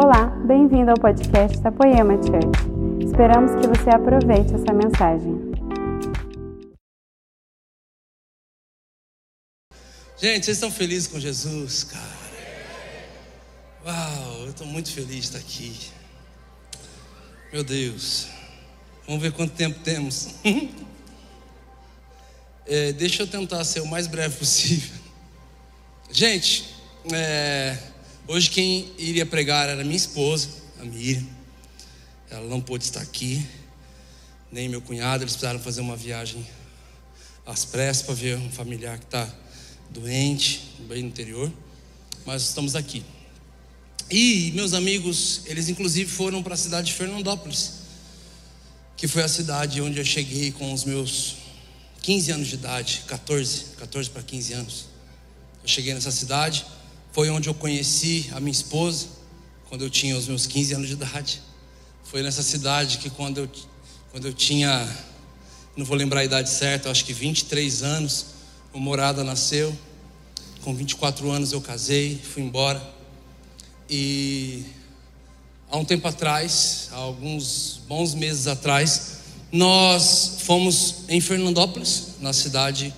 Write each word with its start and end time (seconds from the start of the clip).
Olá, 0.00 0.26
bem-vindo 0.46 0.92
ao 0.92 0.96
podcast 0.96 1.58
da 1.58 1.72
Poema 1.72 2.14
Church. 2.22 3.04
Esperamos 3.04 3.50
que 3.60 3.66
você 3.66 3.90
aproveite 3.90 4.54
essa 4.54 4.72
mensagem. 4.72 5.34
Gente, 10.16 10.44
vocês 10.44 10.56
estão 10.56 10.70
felizes 10.70 11.08
com 11.08 11.18
Jesus, 11.18 11.82
cara? 11.82 12.06
Uau, 13.84 14.42
eu 14.42 14.50
estou 14.50 14.68
muito 14.68 14.92
feliz 14.92 15.08
de 15.08 15.18
estar 15.18 15.38
aqui. 15.38 15.90
Meu 17.52 17.64
Deus, 17.64 18.28
vamos 19.04 19.20
ver 19.20 19.32
quanto 19.32 19.52
tempo 19.54 19.80
temos. 19.80 20.36
é, 22.68 22.92
deixa 22.92 23.24
eu 23.24 23.26
tentar 23.26 23.64
ser 23.64 23.80
o 23.80 23.86
mais 23.88 24.06
breve 24.06 24.36
possível. 24.36 24.96
Gente, 26.08 26.72
é, 27.12 27.76
hoje 28.28 28.50
quem 28.50 28.92
iria 28.98 29.26
pregar 29.26 29.68
era 29.68 29.82
minha 29.82 29.96
esposa, 29.96 30.48
a 30.78 30.84
Miriam. 30.84 31.26
Ela 32.30 32.46
não 32.46 32.60
pôde 32.60 32.84
estar 32.84 33.00
aqui, 33.00 33.44
nem 34.52 34.68
meu 34.68 34.82
cunhado. 34.82 35.24
Eles 35.24 35.32
precisaram 35.32 35.58
fazer 35.58 35.80
uma 35.80 35.96
viagem 35.96 36.46
às 37.46 37.64
pressas 37.64 38.02
para 38.02 38.14
ver 38.14 38.36
um 38.36 38.50
familiar 38.50 38.98
que 38.98 39.06
está 39.06 39.28
doente, 39.90 40.74
bem 40.80 41.02
no 41.02 41.08
interior. 41.08 41.50
Mas 42.26 42.42
estamos 42.42 42.76
aqui. 42.76 43.02
E 44.10 44.52
meus 44.54 44.74
amigos, 44.74 45.42
eles 45.46 45.68
inclusive 45.68 46.10
foram 46.10 46.42
para 46.42 46.54
a 46.54 46.56
cidade 46.56 46.88
de 46.88 46.92
Fernandópolis, 46.94 47.72
que 48.96 49.08
foi 49.08 49.22
a 49.22 49.28
cidade 49.28 49.80
onde 49.80 49.98
eu 49.98 50.04
cheguei 50.04 50.52
com 50.52 50.72
os 50.72 50.84
meus 50.84 51.36
15 52.02 52.32
anos 52.32 52.48
de 52.48 52.54
idade, 52.54 53.04
14, 53.06 53.64
14 53.78 54.10
para 54.10 54.22
15 54.22 54.52
anos. 54.52 54.84
Eu 55.62 55.68
cheguei 55.68 55.92
nessa 55.94 56.10
cidade, 56.10 56.64
foi 57.18 57.30
onde 57.30 57.48
eu 57.48 57.54
conheci 57.54 58.30
a 58.32 58.38
minha 58.38 58.52
esposa, 58.52 59.08
quando 59.68 59.82
eu 59.82 59.90
tinha 59.90 60.16
os 60.16 60.28
meus 60.28 60.46
15 60.46 60.74
anos 60.74 60.86
de 60.86 60.92
idade. 60.92 61.42
Foi 62.04 62.22
nessa 62.22 62.44
cidade 62.44 62.98
que 62.98 63.10
quando 63.10 63.38
eu, 63.38 63.50
quando 64.12 64.28
eu 64.28 64.32
tinha, 64.32 64.88
não 65.76 65.84
vou 65.84 65.96
lembrar 65.96 66.20
a 66.20 66.24
idade 66.24 66.48
certa, 66.48 66.88
acho 66.88 67.04
que 67.04 67.12
23 67.12 67.82
anos, 67.82 68.26
o 68.72 68.78
Morada 68.78 69.24
nasceu. 69.24 69.76
Com 70.62 70.72
24 70.72 71.28
anos 71.28 71.50
eu 71.50 71.60
casei, 71.60 72.16
fui 72.22 72.44
embora. 72.44 72.80
E 73.90 74.62
há 75.68 75.76
um 75.76 75.84
tempo 75.84 76.06
atrás, 76.06 76.88
há 76.92 76.98
alguns 76.98 77.80
bons 77.88 78.14
meses 78.14 78.46
atrás, 78.46 79.22
nós 79.50 80.36
fomos 80.42 80.98
em 81.08 81.20
Fernandópolis, 81.20 82.10
na 82.20 82.32
cidade 82.32 82.94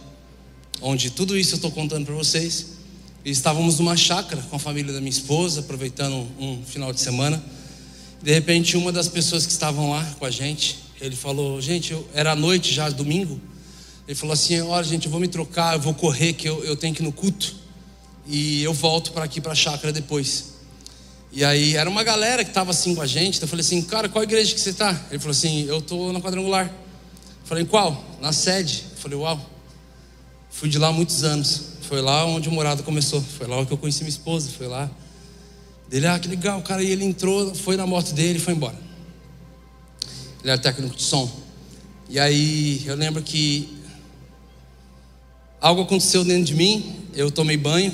onde 0.83 1.09
tudo 1.11 1.39
isso 1.39 1.55
eu 1.55 1.57
estou 1.57 1.71
contando 1.71 2.05
para 2.05 2.15
vocês. 2.15 2.80
E 3.23 3.31
estávamos 3.31 3.79
numa 3.79 3.99
chácara 3.99 4.41
com 4.49 4.57
a 4.57 4.59
família 4.59 4.95
da 4.95 4.99
minha 4.99 5.11
esposa, 5.11 5.61
aproveitando 5.61 6.27
um 6.39 6.63
final 6.65 6.91
de 6.91 7.01
semana. 7.01 7.43
De 8.23 8.33
repente, 8.33 8.79
uma 8.79 8.91
das 8.91 9.09
pessoas 9.09 9.45
que 9.45 9.53
estavam 9.53 9.91
lá 9.91 10.03
com 10.19 10.25
a 10.25 10.31
gente, 10.31 10.79
ele 10.99 11.15
falou: 11.15 11.61
Gente, 11.61 11.93
eu, 11.93 12.09
era 12.15 12.35
noite 12.35 12.73
já, 12.73 12.89
domingo. 12.89 13.39
Ele 14.09 14.15
falou 14.15 14.33
assim: 14.33 14.59
Olha, 14.63 14.83
gente, 14.85 15.05
eu 15.05 15.11
vou 15.11 15.21
me 15.21 15.29
trocar, 15.29 15.75
eu 15.75 15.81
vou 15.81 15.93
correr, 15.93 16.33
que 16.33 16.49
eu, 16.49 16.65
eu 16.65 16.75
tenho 16.77 16.95
que 16.95 17.03
ir 17.03 17.05
no 17.05 17.13
culto. 17.13 17.55
E 18.27 18.63
eu 18.63 18.73
volto 18.73 19.13
para 19.13 19.25
aqui, 19.25 19.39
para 19.39 19.53
a 19.53 19.55
chácara 19.55 19.93
depois. 19.93 20.55
E 21.31 21.45
aí, 21.45 21.77
era 21.77 21.91
uma 21.91 22.03
galera 22.03 22.43
que 22.43 22.51
estava 22.51 22.71
assim 22.71 22.95
com 22.95 23.03
a 23.03 23.07
gente. 23.07 23.37
Então 23.37 23.45
eu 23.47 23.51
falei 23.51 23.65
assim: 23.65 23.83
Cara, 23.83 24.09
qual 24.09 24.25
igreja 24.25 24.55
que 24.55 24.61
você 24.61 24.71
está? 24.71 24.99
Ele 25.11 25.19
falou 25.19 25.33
assim: 25.33 25.67
Eu 25.67 25.79
estou 25.79 26.11
na 26.11 26.23
quadrangular. 26.23 26.67
Eu 26.67 27.47
falei: 27.47 27.67
Qual? 27.67 28.03
Na 28.19 28.33
sede. 28.33 28.85
Eu 28.93 28.97
falei: 28.97 29.19
Uau. 29.19 29.51
Fui 30.49 30.71
de 30.71 30.79
lá 30.79 30.89
há 30.89 30.93
muitos 30.93 31.23
anos. 31.23 31.70
Foi 31.91 32.01
lá 32.01 32.25
onde 32.25 32.49
o 32.49 32.53
morado 32.53 32.85
começou. 32.85 33.21
Foi 33.21 33.49
lá 33.49 33.67
que 33.67 33.73
eu 33.73 33.77
conheci 33.77 34.05
minha 34.05 34.11
esposa. 34.11 34.49
Foi 34.57 34.69
lá. 34.69 34.89
Ele, 35.91 36.07
ah, 36.07 36.17
que 36.21 36.29
legal, 36.29 36.63
cara. 36.63 36.85
E 36.85 36.89
ele 36.89 37.05
entrou, 37.05 37.53
foi 37.53 37.77
na 37.77 37.85
moto 37.85 38.13
dele 38.15 38.39
e 38.39 38.41
foi 38.41 38.55
embora. 38.55 38.77
Ele 40.41 40.53
era 40.53 40.57
técnico 40.57 40.95
de 40.95 41.03
som. 41.03 41.29
E 42.09 42.17
aí 42.21 42.85
eu 42.87 42.95
lembro 42.95 43.21
que 43.25 43.77
algo 45.61 45.83
aconteceu 45.83 46.25
dentro 46.25 46.45
de 46.45 46.55
mim. 46.55 47.09
Eu 47.13 47.29
tomei 47.29 47.57
banho. 47.57 47.93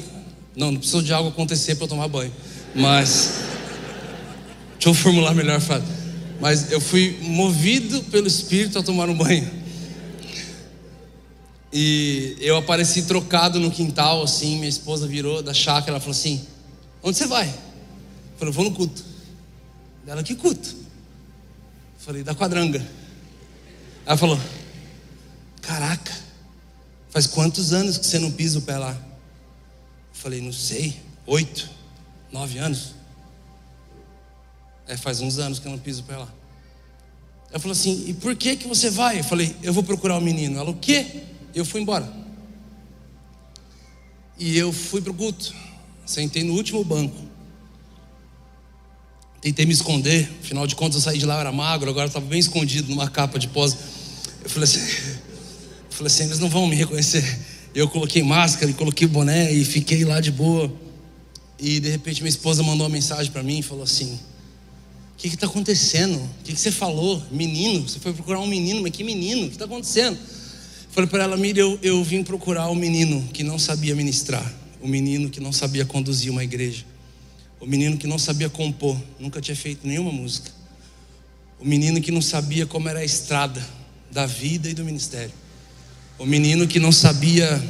Não, 0.55 0.73
não 0.73 0.79
precisou 0.79 1.01
de 1.01 1.15
algo 1.15 1.31
acontecer 1.31 1.77
para 1.77 1.85
eu 1.85 1.89
tomar 1.89 2.07
banho. 2.07 2.33
Mas. 2.75 3.47
Deixa 4.77 4.91
eu 4.91 4.93
formular 4.93 5.33
melhor 5.33 5.57
a 5.57 5.61
frase. 5.61 5.87
Mas 6.39 6.71
eu 6.71 6.83
fui 6.83 7.17
movido 7.23 8.03
pelo 8.11 8.27
Espírito 8.27 8.79
a 8.79 8.83
tomar 8.83 9.09
um 9.09 9.17
banho. 9.17 9.51
E 11.79 12.39
eu 12.41 12.57
apareci 12.57 13.03
trocado 13.03 13.61
no 13.61 13.71
quintal, 13.71 14.23
assim, 14.23 14.57
minha 14.57 14.67
esposa 14.67 15.07
virou 15.07 15.43
da 15.43 15.53
chácara, 15.53 15.91
ela 15.91 16.01
falou 16.01 16.13
assim, 16.13 16.43
onde 17.03 17.19
você 17.19 17.27
vai? 17.27 17.47
Eu 17.49 18.39
falei, 18.39 18.55
vou 18.55 18.65
no 18.65 18.73
culto. 18.73 19.05
Ela, 20.07 20.23
que 20.23 20.35
culto? 20.35 20.71
Eu 20.71 21.99
falei, 21.99 22.23
da 22.23 22.35
quadranga. 22.35 22.83
Ela 24.07 24.17
falou, 24.17 24.41
caraca, 25.61 26.17
faz 27.11 27.27
quantos 27.27 27.75
anos 27.75 27.99
que 27.99 28.07
você 28.07 28.19
não 28.19 28.31
pisa 28.31 28.59
o 28.59 28.63
pé 28.63 28.79
lá? 28.79 28.93
Eu 28.93 30.15
falei, 30.15 30.41
não 30.41 30.55
sei, 30.55 30.99
oito, 31.27 31.69
nove 32.33 32.57
anos. 32.57 32.95
É, 34.89 34.97
faz 34.97 35.21
uns 35.21 35.39
anos 35.39 35.59
que 35.59 35.69
eu 35.69 35.73
não 35.73 35.79
piso 35.79 36.01
o 36.01 36.05
pé 36.07 36.17
lá. 36.17 36.33
Ela 37.51 37.61
falou 37.61 37.73
assim, 37.73 38.07
e 38.09 38.15
por 38.15 38.35
que 38.35 38.57
que 38.57 38.67
você 38.67 38.89
vai? 38.89 39.19
Eu 39.19 39.25
falei, 39.25 39.55
eu 39.63 39.75
vou 39.75 39.83
procurar 39.83 40.17
o 40.17 40.23
menino. 40.23 40.59
Ela, 40.59 40.71
o 40.71 40.77
quê? 40.77 41.36
Eu 41.57 41.65
fui 41.65 41.81
embora. 41.81 42.07
E 44.39 44.59
eu 44.59 44.71
fui 44.75 45.01
para 45.01 45.11
o 45.11 45.15
culto. 45.15 45.55
Sentei 46.05 46.45
no 46.45 46.53
último 46.53 46.85
banco. 46.85 47.17
Tentei 49.41 49.65
me 49.65 49.73
esconder. 49.73 50.31
Afinal 50.43 50.67
de 50.67 50.77
contas, 50.77 50.97
eu 50.97 51.01
saí 51.01 51.17
de 51.17 51.25
lá, 51.25 51.37
eu 51.37 51.41
era 51.41 51.53
magro. 51.53 51.89
Agora 51.89 52.09
estava 52.09 52.27
bem 52.27 52.39
escondido 52.39 52.91
numa 52.91 53.09
capa 53.09 53.39
de 53.39 53.49
pós. 53.49 53.75
Eu 54.45 54.51
falei 54.51 54.65
assim: 54.65 54.81
eu 55.89 55.93
falei 55.93 56.13
assim, 56.13 56.25
eles 56.25 56.39
não 56.39 56.51
vão 56.51 56.67
me 56.67 56.77
reconhecer. 56.77 57.25
Eu 57.75 57.89
coloquei 57.89 58.23
máscara 58.23 58.71
e 58.71 58.75
coloquei 58.75 59.09
boné 59.09 59.51
e 59.51 59.65
fiquei 59.65 60.05
lá 60.05 60.21
de 60.21 60.31
boa. 60.31 60.71
E 61.59 61.81
de 61.81 61.89
repente 61.89 62.21
minha 62.21 62.29
esposa 62.29 62.63
mandou 62.63 62.87
uma 62.87 62.93
mensagem 62.93 63.33
para 63.33 63.43
mim 63.43 63.61
e 63.61 63.63
falou 63.63 63.85
assim: 63.85 64.13
O 65.15 65.17
que 65.17 65.29
está 65.29 65.47
acontecendo? 65.47 66.19
O 66.19 66.45
que, 66.45 66.53
que, 66.53 66.61
você 66.61 66.71
falou? 66.71 67.23
Menino? 67.31 67.89
Você 67.89 67.99
foi 67.99 68.13
procurar 68.13 68.41
um 68.41 68.47
menino, 68.47 68.83
mas 68.83 68.91
que 68.91 69.03
menino? 69.03 69.45
O 69.45 69.49
que 69.49 69.55
está 69.55 69.65
acontecendo? 69.65 70.19
Falei 70.97 71.11
para 71.11 71.25
ela, 71.25 71.37
Miriam, 71.37 71.63
eu, 71.63 71.79
eu 71.83 72.03
vim 72.03 72.23
procurar 72.23 72.69
o 72.69 72.73
um 72.73 72.75
menino 72.75 73.29
que 73.31 73.45
não 73.45 73.59
sabia 73.59 73.95
ministrar, 73.95 74.51
o 74.81 74.87
um 74.87 74.89
menino 74.89 75.29
que 75.29 75.41
não 75.41 75.53
sabia 75.53 75.85
conduzir 75.85 76.33
uma 76.33 76.43
igreja, 76.43 76.87
o 77.61 77.67
um 77.67 77.69
menino 77.69 77.99
que 77.99 78.07
não 78.07 78.19
sabia 78.19 78.49
compor, 78.49 78.99
nunca 79.21 79.39
tinha 79.39 79.55
feito 79.55 79.87
nenhuma 79.87 80.11
música, 80.11 80.51
o 81.61 81.67
menino 81.67 82.01
que 82.01 82.11
não 82.11 82.23
sabia 82.23 82.65
como 82.65 82.89
era 82.89 83.01
a 83.01 83.05
estrada 83.05 83.63
da 84.11 84.25
vida 84.25 84.71
e 84.71 84.73
do 84.73 84.87
ministério, 84.87 85.35
o 86.19 86.25
menino 86.25 86.67
que 86.67 86.81
não 86.81 86.91
sabia 86.91 87.63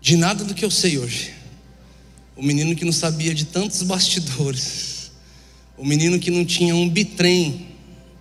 de 0.00 0.16
nada 0.16 0.42
do 0.42 0.54
que 0.54 0.64
eu 0.64 0.72
sei 0.72 0.98
hoje, 0.98 1.32
o 2.34 2.42
menino 2.42 2.74
que 2.74 2.84
não 2.84 2.92
sabia 2.92 3.32
de 3.32 3.44
tantos 3.44 3.80
bastidores, 3.84 5.12
o 5.78 5.86
menino 5.86 6.18
que 6.18 6.32
não 6.32 6.44
tinha 6.44 6.74
um 6.74 6.88
bitrem 6.88 7.68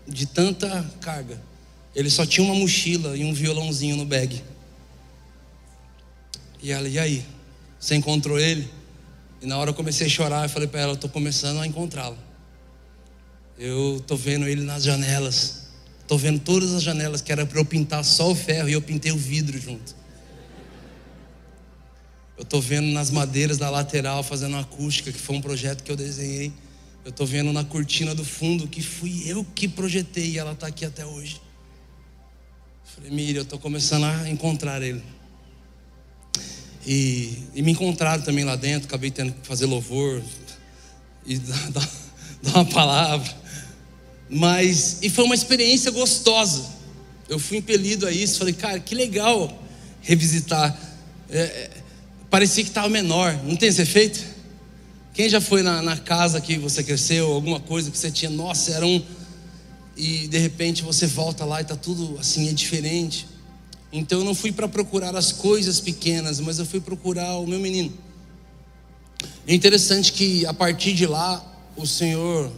de 0.08 0.28
tanta 0.28 0.88
carga 1.02 1.49
ele 1.96 2.10
só 2.10 2.26
tinha 2.26 2.46
uma 2.46 2.56
mochila 2.56 3.18
e 3.18 3.24
um 3.24 3.34
violãozinho 3.34 3.96
no 3.96 4.06
bag. 4.06 4.42
E 6.62 6.72
ela, 6.72 6.88
e 6.88 7.00
aí? 7.00 7.26
Você 7.80 7.96
encontrou 7.96 8.40
ele? 8.40 8.70
E 9.42 9.46
na 9.46 9.58
hora 9.58 9.70
eu 9.70 9.74
comecei 9.74 10.08
a 10.08 10.10
chorar 10.10 10.46
e 10.46 10.50
falei 10.50 10.68
para 10.68 10.82
ela, 10.82 10.92
eu 10.92 10.96
estou 10.96 11.10
começando 11.10 11.60
a 11.60 11.68
encontrá-lo. 11.68 12.18
Eu 13.58 13.98
estou 13.98 14.18
vendo 14.18 14.48
ele 14.48 14.62
nas 14.62 14.84
janelas. 14.84 15.68
Estou 16.02 16.18
vendo 16.18 16.40
todas 16.40 16.74
as 16.74 16.84
janelas 16.84 17.22
que 17.22 17.32
era 17.32 17.46
para 17.46 17.60
eu 17.60 17.66
pintar 17.66 18.04
só 18.04 18.32
o 18.32 18.36
ferro 18.36 18.70
e 18.70 18.74
eu 18.74 18.82
pintei 18.82 19.12
o 19.12 19.18
vidro 19.18 19.60
junto. 19.60 19.96
Eu 22.38 22.44
estou 22.44 22.62
vendo 22.62 22.88
nas 22.88 23.12
madeiras 23.12 23.58
da 23.58 23.70
lateral 23.70 24.24
fazendo 24.24 24.56
acústica, 24.58 25.12
que 25.12 25.20
foi 25.20 25.36
um 25.36 25.42
projeto 25.42 25.84
que 25.84 25.92
eu 25.92 25.96
desenhei. 25.96 26.54
Eu 27.04 27.10
estou 27.10 27.28
vendo 27.28 27.52
na 27.52 27.64
cortina 27.64 28.16
do 28.16 28.24
fundo 28.24 28.68
que 28.68 28.82
fui 28.82 29.24
eu 29.26 29.46
que 29.56 29.68
projetei 29.68 30.32
e 30.32 30.40
ela 30.40 30.54
está 30.54 30.68
aqui 30.68 30.86
até 30.86 31.06
hoje. 31.06 31.42
Falei, 33.00 33.14
Miriam, 33.14 33.40
eu 33.40 33.44
estou 33.44 33.58
começando 33.58 34.04
a 34.04 34.30
encontrar 34.30 34.82
ele. 34.82 35.02
E, 36.86 37.44
e, 37.56 37.62
me 37.62 37.72
encontraram 37.72 38.22
também 38.22 38.44
lá 38.44 38.58
dentro, 38.58 38.90
acabei 38.90 39.10
tendo 39.10 39.32
que 39.32 39.48
fazer 39.48 39.66
louvor 39.68 40.22
e 41.26 41.38
dar, 41.40 41.72
dar, 41.72 41.90
dar 42.44 42.56
uma 42.56 42.66
palavra. 42.66 43.34
Mas, 44.30 44.98
e 45.02 45.10
foi 45.10 45.24
uma 45.24 45.34
experiência 45.34 45.92
gostosa. 45.92 46.66
Eu 47.30 47.40
fui 47.40 47.58
impelido 47.58 48.06
a 48.06 48.12
isso, 48.12 48.38
falei, 48.38 48.54
cara, 48.54 48.80
que 48.82 48.94
legal 48.94 49.58
revisitar. 50.02 50.78
É, 51.30 51.40
é, 51.40 51.70
parecia 52.30 52.66
que 52.66 52.70
estava 52.70 52.90
menor, 52.90 53.34
não 53.46 53.56
tem 53.56 53.70
esse 53.70 53.82
efeito? 53.82 54.22
Quem 55.14 55.30
já 55.30 55.40
foi 55.40 55.64
na, 55.64 55.82
na 55.82 55.96
casa 55.96 56.42
que 56.42 56.58
você 56.58 56.84
cresceu, 56.84 57.32
alguma 57.32 57.62
coisa 57.62 57.90
que 57.90 57.98
você 57.98 58.12
tinha, 58.12 58.30
nossa, 58.30 58.74
era 58.74 58.86
um 58.86 59.02
e 60.00 60.28
de 60.30 60.38
repente 60.38 60.82
você 60.82 61.06
volta 61.06 61.44
lá 61.44 61.60
e 61.60 61.64
está 61.64 61.76
tudo 61.76 62.18
assim, 62.18 62.48
é 62.48 62.54
diferente. 62.54 63.28
Então 63.92 64.20
eu 64.20 64.26
não 64.26 64.34
fui 64.34 64.52
para 64.52 64.68
procurar 64.68 65.14
as 65.14 65.34
coisas 65.34 65.82
pequenas, 65.82 66.40
mas 66.40 66.58
eu 66.58 66.66
fui 66.66 66.80
procurar 66.80 67.36
o 67.36 67.46
meu 67.46 67.60
menino. 67.60 67.92
É 69.46 69.54
interessante 69.54 70.14
que 70.14 70.46
a 70.46 70.54
partir 70.54 70.94
de 70.94 71.06
lá, 71.06 71.46
o 71.76 71.86
Senhor. 71.86 72.50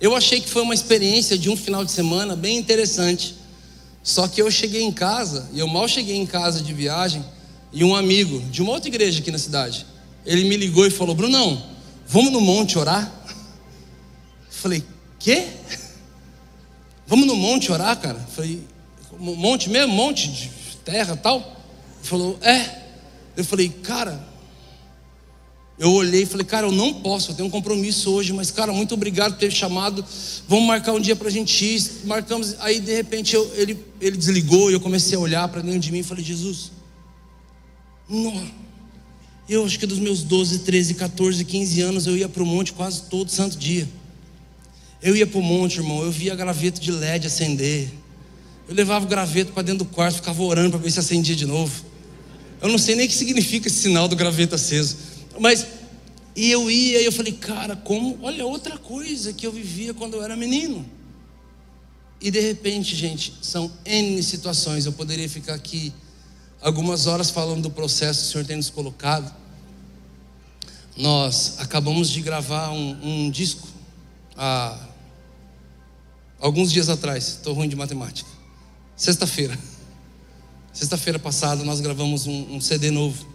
Eu 0.00 0.14
achei 0.16 0.40
que 0.40 0.48
foi 0.48 0.62
uma 0.62 0.72
experiência 0.72 1.36
de 1.36 1.50
um 1.50 1.56
final 1.56 1.84
de 1.84 1.90
semana 1.90 2.34
bem 2.34 2.56
interessante. 2.56 3.34
Só 4.02 4.26
que 4.26 4.40
eu 4.40 4.50
cheguei 4.50 4.82
em 4.82 4.92
casa, 4.92 5.50
e 5.52 5.58
eu 5.58 5.66
mal 5.66 5.86
cheguei 5.88 6.16
em 6.16 6.24
casa 6.24 6.62
de 6.62 6.72
viagem, 6.72 7.22
e 7.70 7.84
um 7.84 7.94
amigo 7.94 8.40
de 8.50 8.62
uma 8.62 8.72
outra 8.72 8.88
igreja 8.88 9.20
aqui 9.20 9.30
na 9.30 9.38
cidade, 9.38 9.84
ele 10.24 10.44
me 10.44 10.56
ligou 10.56 10.86
e 10.86 10.90
falou: 10.90 11.14
Brunão, 11.14 11.62
vamos 12.06 12.32
no 12.32 12.40
monte 12.40 12.78
orar? 12.78 13.12
Falei: 14.48 14.82
Quê? 15.18 15.48
Vamos 17.08 17.26
no 17.26 17.34
monte 17.34 17.72
orar, 17.72 17.98
cara? 17.98 18.20
Falei: 18.36 18.62
Monte 19.18 19.68
mesmo? 19.68 19.92
Monte 19.92 20.28
de 20.28 20.50
terra 20.84 21.16
tal? 21.16 21.38
Ele 21.38 22.08
falou: 22.08 22.38
É. 22.40 22.86
Eu 23.36 23.44
falei: 23.44 23.68
Cara, 23.68 24.24
eu 25.78 25.92
olhei 25.92 26.22
e 26.22 26.26
falei, 26.26 26.44
cara, 26.44 26.66
eu 26.66 26.72
não 26.72 26.92
posso, 26.92 27.30
eu 27.30 27.36
tenho 27.36 27.46
um 27.46 27.50
compromisso 27.50 28.10
hoje, 28.10 28.32
mas, 28.32 28.50
cara, 28.50 28.72
muito 28.72 28.94
obrigado 28.94 29.34
por 29.34 29.38
ter 29.38 29.52
chamado. 29.52 30.04
Vamos 30.48 30.66
marcar 30.66 30.92
um 30.92 31.00
dia 31.00 31.14
para 31.14 31.28
a 31.28 31.30
gente 31.30 31.64
ir. 31.64 31.80
Marcamos. 32.04 32.56
Aí, 32.58 32.80
de 32.80 32.92
repente, 32.92 33.36
eu, 33.36 33.48
ele, 33.54 33.78
ele 34.00 34.16
desligou 34.16 34.70
e 34.70 34.74
eu 34.74 34.80
comecei 34.80 35.16
a 35.16 35.20
olhar 35.20 35.46
para 35.46 35.60
dentro 35.62 35.78
de 35.78 35.92
mim 35.92 36.00
e 36.00 36.02
falei, 36.02 36.24
Jesus, 36.24 36.72
não. 38.08 38.44
Eu 39.48 39.64
acho 39.64 39.78
que 39.78 39.86
dos 39.86 40.00
meus 40.00 40.24
12, 40.24 40.58
13, 40.60 40.94
14, 40.94 41.44
15 41.44 41.80
anos 41.80 42.06
eu 42.08 42.16
ia 42.16 42.28
para 42.28 42.42
o 42.42 42.46
monte 42.46 42.72
quase 42.72 43.02
todo 43.02 43.30
santo 43.30 43.56
dia. 43.56 43.88
Eu 45.00 45.16
ia 45.16 45.26
para 45.26 45.38
o 45.38 45.42
monte, 45.42 45.76
irmão, 45.76 46.02
eu 46.02 46.10
via 46.10 46.34
graveto 46.34 46.80
de 46.80 46.90
LED 46.90 47.26
acender. 47.26 47.88
Eu 48.68 48.74
levava 48.74 49.04
o 49.04 49.08
graveto 49.08 49.52
para 49.52 49.62
dentro 49.62 49.84
do 49.84 49.90
quarto, 49.90 50.16
ficava 50.16 50.42
orando 50.42 50.70
para 50.70 50.80
ver 50.80 50.90
se 50.90 50.98
acendia 50.98 51.36
de 51.36 51.46
novo. 51.46 51.84
Eu 52.60 52.68
não 52.68 52.78
sei 52.78 52.96
nem 52.96 53.06
o 53.06 53.08
que 53.08 53.14
significa 53.14 53.68
esse 53.68 53.78
sinal 53.78 54.08
do 54.08 54.16
graveto 54.16 54.56
aceso. 54.56 54.96
Mas, 55.38 55.66
e 56.34 56.50
eu 56.50 56.70
ia 56.70 57.00
e 57.00 57.04
eu 57.04 57.12
falei, 57.12 57.32
cara, 57.32 57.76
como, 57.76 58.18
olha 58.22 58.44
outra 58.44 58.76
coisa 58.76 59.32
que 59.32 59.46
eu 59.46 59.52
vivia 59.52 59.94
quando 59.94 60.14
eu 60.14 60.22
era 60.22 60.36
menino. 60.36 60.84
E 62.20 62.30
de 62.30 62.40
repente, 62.40 62.96
gente, 62.96 63.32
são 63.40 63.70
N 63.84 64.20
situações. 64.22 64.84
Eu 64.84 64.92
poderia 64.92 65.28
ficar 65.28 65.54
aqui 65.54 65.92
algumas 66.60 67.06
horas 67.06 67.30
falando 67.30 67.62
do 67.62 67.70
processo 67.70 68.22
que 68.22 68.26
o 68.26 68.32
Senhor 68.32 68.44
tem 68.44 68.56
nos 68.56 68.70
colocado. 68.70 69.32
Nós 70.96 71.54
acabamos 71.58 72.10
de 72.10 72.20
gravar 72.20 72.70
um, 72.70 73.26
um 73.26 73.30
disco 73.30 73.68
há 74.36 74.87
alguns 76.40 76.72
dias 76.72 76.88
atrás. 76.88 77.28
Estou 77.28 77.54
ruim 77.54 77.68
de 77.68 77.76
matemática. 77.76 78.28
Sexta-feira. 78.96 79.58
Sexta-feira 80.72 81.18
passada 81.18 81.64
nós 81.64 81.80
gravamos 81.80 82.26
um, 82.26 82.56
um 82.56 82.60
CD 82.60 82.90
novo. 82.90 83.26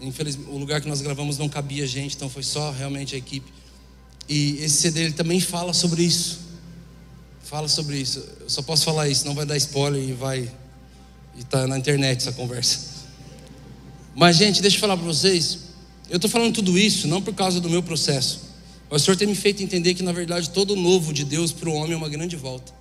Infelizmente, 0.00 0.50
o 0.50 0.58
lugar 0.58 0.80
que 0.80 0.88
nós 0.88 1.00
gravamos 1.00 1.38
não 1.38 1.48
cabia 1.48 1.86
gente, 1.86 2.14
então 2.14 2.28
foi 2.28 2.42
só 2.42 2.70
realmente 2.70 3.14
a 3.14 3.18
equipe. 3.18 3.52
E 4.28 4.58
esse 4.60 4.76
CD 4.76 5.04
ele 5.04 5.12
também 5.12 5.40
fala 5.40 5.72
sobre 5.72 6.02
isso. 6.02 6.40
Fala 7.42 7.66
sobre 7.66 7.96
isso. 7.98 8.22
Eu 8.40 8.50
só 8.50 8.62
posso 8.62 8.84
falar 8.84 9.08
isso, 9.08 9.26
não 9.26 9.34
vai 9.34 9.46
dar 9.46 9.56
spoiler 9.56 10.02
e 10.02 10.12
vai 10.12 10.50
e 11.36 11.44
tá 11.44 11.66
na 11.66 11.78
internet 11.78 12.18
essa 12.18 12.32
conversa. 12.32 12.98
Mas 14.14 14.36
gente, 14.36 14.60
deixa 14.60 14.76
eu 14.76 14.80
falar 14.80 14.96
para 14.96 15.06
vocês. 15.06 15.60
Eu 16.10 16.16
estou 16.16 16.30
falando 16.30 16.54
tudo 16.54 16.76
isso 16.76 17.06
não 17.06 17.22
por 17.22 17.34
causa 17.34 17.60
do 17.60 17.70
meu 17.70 17.82
processo. 17.82 18.47
Mas 18.90 19.02
o 19.02 19.04
Senhor 19.04 19.16
tem 19.16 19.28
me 19.28 19.34
feito 19.34 19.62
entender 19.62 19.94
que 19.94 20.02
na 20.02 20.12
verdade 20.12 20.50
todo 20.50 20.74
novo 20.74 21.12
de 21.12 21.24
Deus 21.24 21.52
para 21.52 21.68
o 21.68 21.74
homem 21.74 21.92
é 21.92 21.96
uma 21.96 22.08
grande 22.08 22.36
volta. 22.36 22.72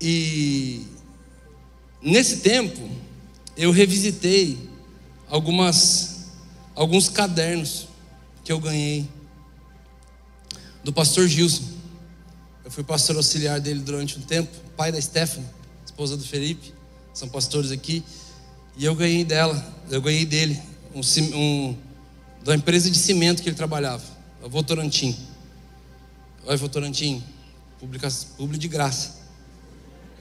E 0.00 0.86
nesse 2.00 2.38
tempo 2.38 2.80
eu 3.56 3.70
revisitei 3.70 4.58
algumas 5.28 6.26
alguns 6.74 7.08
cadernos 7.08 7.88
que 8.44 8.52
eu 8.52 8.58
ganhei 8.58 9.06
do 10.82 10.92
pastor 10.92 11.28
Gilson. 11.28 11.64
Eu 12.64 12.70
fui 12.70 12.84
pastor 12.84 13.16
auxiliar 13.16 13.60
dele 13.60 13.80
durante 13.80 14.18
um 14.18 14.22
tempo, 14.22 14.50
pai 14.76 14.92
da 14.92 15.00
Stephanie, 15.00 15.46
esposa 15.84 16.16
do 16.16 16.24
Felipe, 16.24 16.72
são 17.12 17.28
pastores 17.28 17.70
aqui, 17.70 18.02
e 18.76 18.84
eu 18.84 18.94
ganhei 18.94 19.24
dela, 19.24 19.62
eu 19.90 20.00
ganhei 20.00 20.24
dele 20.24 20.60
um, 20.94 21.00
um 21.36 21.76
da 22.44 22.54
empresa 22.54 22.90
de 22.90 22.98
cimento 22.98 23.42
que 23.42 23.48
ele 23.48 23.56
trabalhava, 23.56 24.02
a 24.42 24.48
Votorantim. 24.48 25.16
Olha, 26.46 26.56
Votorantim, 26.56 27.22
público 27.78 28.58
de 28.58 28.68
graça. 28.68 29.20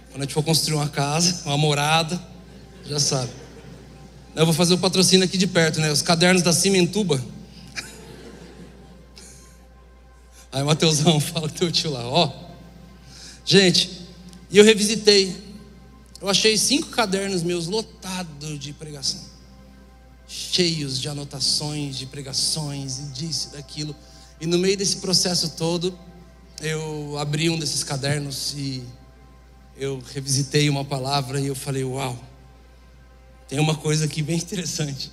Quando 0.09 0.21
a 0.21 0.25
gente 0.25 0.33
for 0.33 0.43
construir 0.43 0.75
uma 0.75 0.89
casa, 0.89 1.43
uma 1.45 1.57
morada, 1.57 2.21
já 2.85 2.99
sabe. 2.99 3.31
Eu 4.35 4.45
vou 4.45 4.53
fazer 4.53 4.73
o 4.73 4.77
patrocínio 4.77 5.25
aqui 5.25 5.37
de 5.37 5.47
perto, 5.47 5.79
né? 5.79 5.91
Os 5.91 6.01
cadernos 6.01 6.41
da 6.41 6.53
Cimentuba. 6.53 7.23
Aí 10.51 10.63
Mateusão 10.63 11.19
fala 11.19 11.47
que 11.47 11.59
teu 11.59 11.71
tio 11.71 11.91
lá, 11.91 12.07
ó. 12.07 12.31
Gente, 13.45 14.07
e 14.49 14.57
eu 14.57 14.63
revisitei. 14.63 15.35
Eu 16.21 16.27
achei 16.27 16.57
cinco 16.57 16.89
cadernos 16.89 17.43
meus 17.43 17.67
lotados 17.67 18.59
de 18.59 18.73
pregação. 18.73 19.21
Cheios 20.29 21.01
de 21.01 21.09
anotações, 21.09 21.97
de 21.97 22.05
pregações, 22.05 22.99
e 22.99 23.03
disso, 23.07 23.49
daquilo. 23.51 23.93
E 24.39 24.45
no 24.45 24.57
meio 24.57 24.77
desse 24.77 24.97
processo 24.97 25.49
todo, 25.57 25.97
eu 26.61 27.17
abri 27.17 27.49
um 27.49 27.59
desses 27.59 27.83
cadernos 27.83 28.53
e 28.55 28.81
eu 29.75 30.01
revisitei 30.13 30.69
uma 30.69 30.85
palavra 30.85 31.41
e 31.41 31.47
eu 31.47 31.55
falei, 31.55 31.83
uau 31.83 32.29
tem 33.49 33.59
uma 33.59 33.75
coisa 33.75 34.05
aqui 34.05 34.21
bem 34.21 34.37
interessante. 34.37 35.11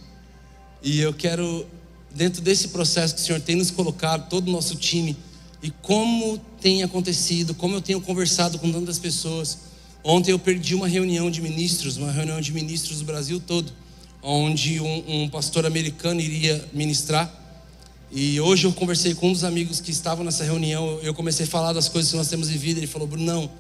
E 0.83 1.01
eu 1.01 1.15
quero, 1.15 1.67
dentro 2.15 2.43
desse 2.43 2.69
processo 2.69 3.15
que 3.15 3.23
o 3.23 3.25
Senhor 3.25 3.41
tem 3.41 3.57
nos 3.57 3.71
colocado, 3.71 4.29
todo 4.29 4.49
o 4.49 4.53
nosso 4.53 4.77
time, 4.77 5.17
e 5.63 5.71
como 5.71 6.39
tem 6.61 6.83
acontecido, 6.83 7.55
como 7.55 7.75
eu 7.75 7.81
tenho 7.81 7.99
conversado 7.99 8.59
com 8.59 8.71
tantas 8.71 8.99
pessoas. 8.99 9.59
Ontem 10.05 10.33
eu 10.33 10.39
perdi 10.39 10.75
uma 10.75 10.87
reunião 10.87 11.31
de 11.31 11.41
ministros, 11.41 11.97
uma 11.97 12.13
reunião 12.13 12.39
de 12.41 12.53
ministros 12.53 12.99
do 12.99 13.07
Brasil 13.07 13.41
todo, 13.41 13.73
onde 14.23 14.81
um, 14.81 15.05
um 15.23 15.29
pastor 15.29 15.67
americano 15.67 16.21
iria 16.21 16.65
ministrar. 16.73 17.33
E 18.11 18.41
hoje 18.41 18.67
eu 18.67 18.73
conversei 18.73 19.15
com 19.15 19.29
um 19.29 19.33
dos 19.33 19.45
amigos 19.45 19.81
que 19.81 19.91
estavam 19.91 20.25
nessa 20.25 20.45
reunião. 20.45 20.99
Eu 21.03 21.15
comecei 21.15 21.45
a 21.45 21.49
falar 21.49 21.73
das 21.73 21.89
coisas 21.89 22.11
que 22.11 22.17
nós 22.17 22.29
temos 22.29 22.49
vivido. 22.49 22.79
Ele 22.79 22.87
falou: 22.87 23.07
Brunão, 23.07 23.51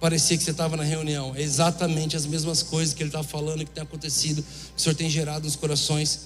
parecia 0.00 0.36
que 0.36 0.42
você 0.42 0.50
estava 0.50 0.76
na 0.76 0.82
reunião. 0.82 1.34
É 1.36 1.42
exatamente 1.42 2.16
as 2.16 2.26
mesmas 2.26 2.62
coisas 2.62 2.94
que 2.94 3.02
ele 3.02 3.10
estava 3.10 3.24
falando, 3.24 3.64
que 3.64 3.70
tem 3.70 3.82
acontecido, 3.82 4.42
que 4.42 4.78
o 4.78 4.80
Senhor 4.80 4.94
tem 4.94 5.10
gerado 5.10 5.44
nos 5.44 5.56
corações. 5.56 6.20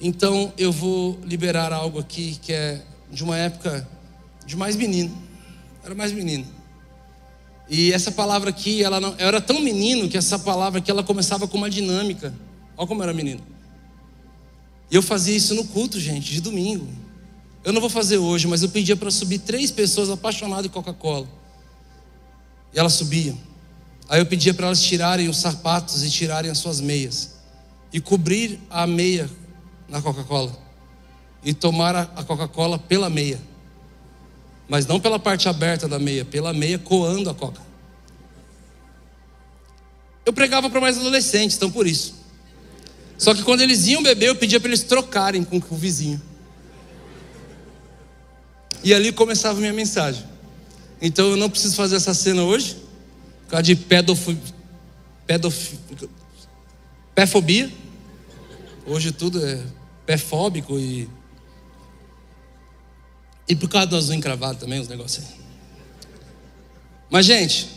Então 0.00 0.52
eu 0.58 0.72
vou 0.72 1.18
liberar 1.24 1.72
algo 1.72 1.98
aqui 1.98 2.38
que 2.42 2.52
é 2.52 2.82
de 3.10 3.22
uma 3.22 3.36
época 3.36 3.88
de 4.44 4.56
mais 4.56 4.74
menino. 4.74 5.16
Era 5.84 5.94
mais 5.94 6.12
menino. 6.12 6.46
E 7.68 7.92
essa 7.92 8.10
palavra 8.10 8.50
aqui, 8.50 8.82
ela 8.82 9.00
não, 9.00 9.14
eu 9.16 9.28
era 9.28 9.40
tão 9.40 9.60
menino 9.60 10.08
que 10.08 10.18
essa 10.18 10.38
palavra 10.38 10.80
aqui 10.80 10.90
ela 10.90 11.04
começava 11.04 11.46
com 11.46 11.56
uma 11.56 11.70
dinâmica. 11.70 12.34
Olha 12.80 12.88
como 12.88 13.02
era 13.02 13.12
menino. 13.12 13.42
E 14.90 14.96
eu 14.96 15.02
fazia 15.02 15.36
isso 15.36 15.54
no 15.54 15.66
culto, 15.66 16.00
gente, 16.00 16.32
de 16.32 16.40
domingo. 16.40 16.88
Eu 17.62 17.74
não 17.74 17.80
vou 17.80 17.90
fazer 17.90 18.16
hoje, 18.16 18.46
mas 18.46 18.62
eu 18.62 18.70
pedia 18.70 18.96
para 18.96 19.10
subir 19.10 19.40
três 19.40 19.70
pessoas 19.70 20.08
apaixonadas 20.08 20.64
em 20.64 20.70
Coca-Cola. 20.70 21.28
E 22.72 22.78
elas 22.78 22.94
subiam. 22.94 23.36
Aí 24.08 24.18
eu 24.18 24.24
pedia 24.24 24.54
para 24.54 24.64
elas 24.64 24.80
tirarem 24.80 25.28
os 25.28 25.36
sapatos 25.36 26.02
e 26.02 26.10
tirarem 26.10 26.50
as 26.50 26.56
suas 26.56 26.80
meias. 26.80 27.34
E 27.92 28.00
cobrir 28.00 28.58
a 28.70 28.86
meia 28.86 29.28
na 29.86 30.00
Coca-Cola. 30.00 30.58
E 31.44 31.52
tomar 31.52 31.94
a 31.94 32.24
Coca-Cola 32.24 32.78
pela 32.78 33.10
meia. 33.10 33.38
Mas 34.66 34.86
não 34.86 34.98
pela 34.98 35.18
parte 35.18 35.50
aberta 35.50 35.86
da 35.86 35.98
meia, 35.98 36.24
pela 36.24 36.54
meia 36.54 36.78
coando 36.78 37.28
a 37.28 37.34
Coca. 37.34 37.60
Eu 40.24 40.32
pregava 40.32 40.70
para 40.70 40.80
mais 40.80 40.96
adolescentes, 40.96 41.58
então 41.58 41.70
por 41.70 41.86
isso. 41.86 42.19
Só 43.20 43.32
que 43.34 43.42
quando 43.42 43.60
eles 43.60 43.86
iam 43.86 44.02
beber, 44.02 44.30
eu 44.30 44.34
pedia 44.34 44.58
para 44.58 44.70
eles 44.70 44.82
trocarem 44.82 45.44
com 45.44 45.58
o 45.58 45.76
vizinho. 45.76 46.18
E 48.82 48.94
ali 48.94 49.12
começava 49.12 49.60
minha 49.60 49.74
mensagem. 49.74 50.24
Então 51.02 51.28
eu 51.28 51.36
não 51.36 51.50
preciso 51.50 51.76
fazer 51.76 51.96
essa 51.96 52.14
cena 52.14 52.44
hoje, 52.44 52.76
por 53.42 53.50
causa 53.50 53.62
de 53.62 53.76
pedofobia. 53.76 54.40
Hoje 58.86 59.12
tudo 59.12 59.44
é 59.44 59.62
pé-fóbico 60.06 60.78
e. 60.78 61.06
E 63.46 63.54
por 63.54 63.68
causa 63.68 63.88
do 63.88 63.96
azul 63.96 64.14
encravado 64.14 64.60
também, 64.60 64.80
os 64.80 64.88
negócios 64.88 65.26
aí. 65.26 65.34
Mas, 67.10 67.26
gente, 67.26 67.68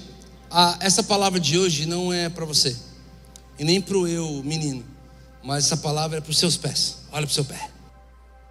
a, 0.50 0.78
essa 0.80 1.04
palavra 1.04 1.38
de 1.38 1.60
hoje 1.60 1.86
não 1.86 2.14
é 2.14 2.30
para 2.30 2.46
você, 2.46 2.78
e 3.60 3.66
nem 3.66 3.82
para 3.82 3.98
o 3.98 4.08
eu, 4.08 4.42
menino, 4.46 4.93
mas 5.44 5.66
essa 5.66 5.78
palavra 5.78 6.20
é 6.20 6.22
para 6.22 6.32
os 6.32 6.38
seus 6.38 6.56
pés. 6.58 7.00
Olha 7.12 7.26
para 7.26 7.32
o 7.32 7.34
seu 7.34 7.46
pé, 7.46 7.70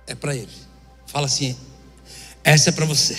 é 0.07 0.15
para 0.15 0.37
ele. 0.37 0.53
Fala 1.07 1.27
assim: 1.27 1.57
essa 2.45 2.71
é 2.71 2.73
para 2.73 2.85
você. 2.85 3.17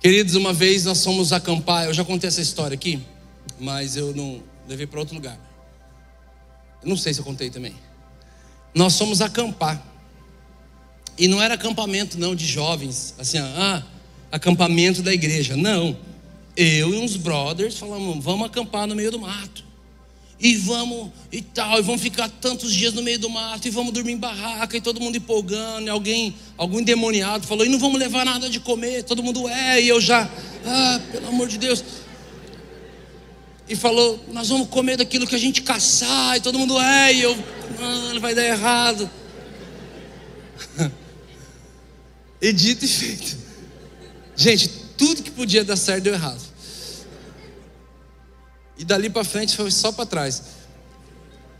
Queridos, 0.00 0.34
uma 0.34 0.52
vez 0.52 0.84
nós 0.84 1.02
fomos 1.02 1.32
acampar, 1.32 1.86
eu 1.86 1.94
já 1.94 2.04
contei 2.04 2.28
essa 2.28 2.40
história 2.40 2.74
aqui, 2.74 3.02
mas 3.58 3.96
eu 3.96 4.14
não 4.14 4.42
levei 4.68 4.86
para 4.86 5.00
outro 5.00 5.14
lugar. 5.14 5.38
Eu 6.82 6.88
não 6.88 6.96
sei 6.96 7.12
se 7.12 7.20
eu 7.20 7.24
contei 7.24 7.50
também. 7.50 7.74
Nós 8.74 8.96
fomos 8.96 9.20
acampar 9.20 9.82
E 11.18 11.26
não 11.26 11.42
era 11.42 11.54
acampamento 11.54 12.18
não 12.18 12.34
de 12.34 12.46
jovens, 12.46 13.14
assim, 13.18 13.38
ah, 13.38 13.82
acampamento 14.30 15.02
da 15.02 15.12
igreja. 15.12 15.56
Não. 15.56 15.96
Eu 16.54 16.94
e 16.94 16.98
uns 16.98 17.16
brothers 17.16 17.78
falamos, 17.78 18.22
vamos 18.22 18.46
acampar 18.46 18.86
no 18.86 18.94
meio 18.94 19.10
do 19.10 19.18
mato. 19.18 19.65
E 20.38 20.54
vamos 20.56 21.10
e 21.32 21.40
tal, 21.40 21.78
e 21.78 21.82
vamos 21.82 22.02
ficar 22.02 22.28
tantos 22.28 22.72
dias 22.72 22.92
no 22.92 23.02
meio 23.02 23.18
do 23.18 23.30
mato, 23.30 23.66
e 23.66 23.70
vamos 23.70 23.92
dormir 23.92 24.12
em 24.12 24.18
barraca, 24.18 24.76
e 24.76 24.80
todo 24.80 25.00
mundo 25.00 25.16
empolgando, 25.16 25.86
e 25.86 25.88
alguém, 25.88 26.34
algum 26.58 26.78
endemoniado 26.78 27.46
falou, 27.46 27.64
e 27.64 27.68
não 27.70 27.78
vamos 27.78 27.98
levar 27.98 28.24
nada 28.24 28.50
de 28.50 28.60
comer, 28.60 29.02
todo 29.04 29.22
mundo 29.22 29.48
é, 29.48 29.80
e 29.80 29.88
eu 29.88 29.98
já, 29.98 30.30
ah, 30.64 31.00
pelo 31.10 31.28
amor 31.28 31.48
de 31.48 31.56
Deus. 31.56 31.82
E 33.66 33.74
falou, 33.74 34.22
nós 34.30 34.48
vamos 34.48 34.68
comer 34.68 34.98
daquilo 34.98 35.26
que 35.26 35.34
a 35.34 35.38
gente 35.38 35.62
caçar, 35.62 36.36
e 36.36 36.40
todo 36.40 36.58
mundo 36.58 36.78
é, 36.78 37.14
e 37.14 37.22
eu, 37.22 37.36
ah, 37.80 38.18
vai 38.20 38.34
dar 38.34 38.44
errado. 38.44 39.10
e 42.42 42.52
dito 42.52 42.84
e 42.84 42.88
feito. 42.88 43.38
Gente, 44.36 44.68
tudo 44.98 45.22
que 45.22 45.30
podia 45.30 45.64
dar 45.64 45.76
certo 45.76 46.04
deu 46.04 46.12
errado. 46.12 46.55
E 48.78 48.84
dali 48.84 49.08
para 49.08 49.24
frente 49.24 49.56
foi 49.56 49.70
só 49.70 49.90
para 49.90 50.06
trás. 50.06 50.42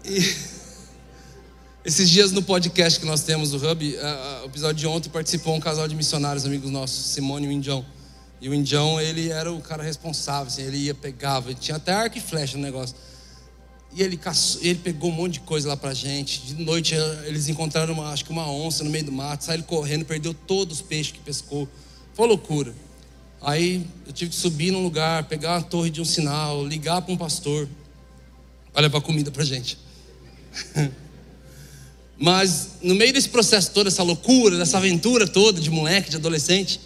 E 0.04 0.18
esses 1.84 2.10
dias 2.10 2.32
no 2.32 2.42
podcast 2.42 3.00
que 3.00 3.06
nós 3.06 3.22
temos 3.22 3.50
do 3.50 3.56
Hub, 3.56 3.96
o 4.42 4.46
episódio 4.46 4.76
de 4.76 4.86
ontem 4.86 5.08
participou 5.08 5.54
um 5.54 5.60
casal 5.60 5.88
de 5.88 5.94
missionários, 5.94 6.44
amigos 6.44 6.70
nossos, 6.70 7.06
Simone 7.06 7.46
e 7.46 7.48
o 7.48 7.52
Indião. 7.52 7.84
E 8.40 8.48
o 8.48 8.54
Indião, 8.54 9.00
ele 9.00 9.30
era 9.30 9.50
o 9.50 9.62
cara 9.62 9.82
responsável, 9.82 10.48
assim, 10.48 10.62
ele 10.62 10.76
ia, 10.76 10.94
pegava, 10.94 11.50
ele 11.50 11.58
tinha 11.58 11.76
até 11.76 11.92
arco 11.92 12.18
e 12.18 12.20
flecha 12.20 12.56
no 12.56 12.62
negócio. 12.62 12.94
E 13.92 14.02
ele, 14.02 14.18
caçou, 14.18 14.60
ele 14.62 14.78
pegou 14.78 15.10
um 15.10 15.14
monte 15.14 15.34
de 15.34 15.40
coisa 15.40 15.68
lá 15.68 15.76
pra 15.76 15.94
gente. 15.94 16.42
De 16.42 16.62
noite 16.62 16.94
eles 17.24 17.48
encontraram, 17.48 17.94
uma, 17.94 18.12
acho 18.12 18.26
que 18.26 18.30
uma 18.30 18.46
onça 18.50 18.84
no 18.84 18.90
meio 18.90 19.04
do 19.04 19.12
mato, 19.12 19.44
saiu 19.44 19.62
correndo, 19.62 20.04
perdeu 20.04 20.34
todos 20.34 20.80
os 20.80 20.82
peixes 20.82 21.12
que 21.12 21.20
pescou. 21.20 21.66
Foi 22.12 22.28
loucura. 22.28 22.74
Aí 23.40 23.86
eu 24.06 24.12
tive 24.12 24.30
que 24.30 24.36
subir 24.36 24.70
num 24.70 24.82
lugar, 24.82 25.24
pegar 25.24 25.54
uma 25.54 25.62
torre 25.62 25.90
de 25.90 26.00
um 26.00 26.04
sinal, 26.04 26.66
ligar 26.66 27.02
para 27.02 27.12
um 27.12 27.16
pastor 27.16 27.68
para 28.72 28.82
levar 28.82 29.00
comida 29.00 29.30
para 29.30 29.44
gente. 29.44 29.78
Mas 32.18 32.72
no 32.82 32.94
meio 32.94 33.12
desse 33.12 33.28
processo 33.28 33.70
todo, 33.72 33.86
essa 33.86 34.02
loucura, 34.02 34.56
dessa 34.56 34.78
aventura 34.78 35.26
toda 35.26 35.60
de 35.60 35.70
moleque, 35.70 36.10
de 36.10 36.16
adolescente, 36.16 36.80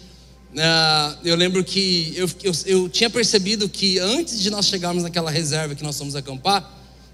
uh, 0.53 1.17
eu 1.23 1.35
lembro 1.35 1.63
que 1.63 2.13
eu, 2.15 2.29
eu, 2.43 2.53
eu, 2.65 2.89
tinha 2.89 3.09
percebido 3.09 3.67
que 3.69 3.97
antes 3.99 4.39
de 4.39 4.49
nós 4.49 4.67
chegarmos 4.67 5.03
naquela 5.03 5.31
reserva 5.31 5.75
que 5.75 5.83
nós 5.83 5.97
fomos 5.97 6.15
acampar, 6.15 6.69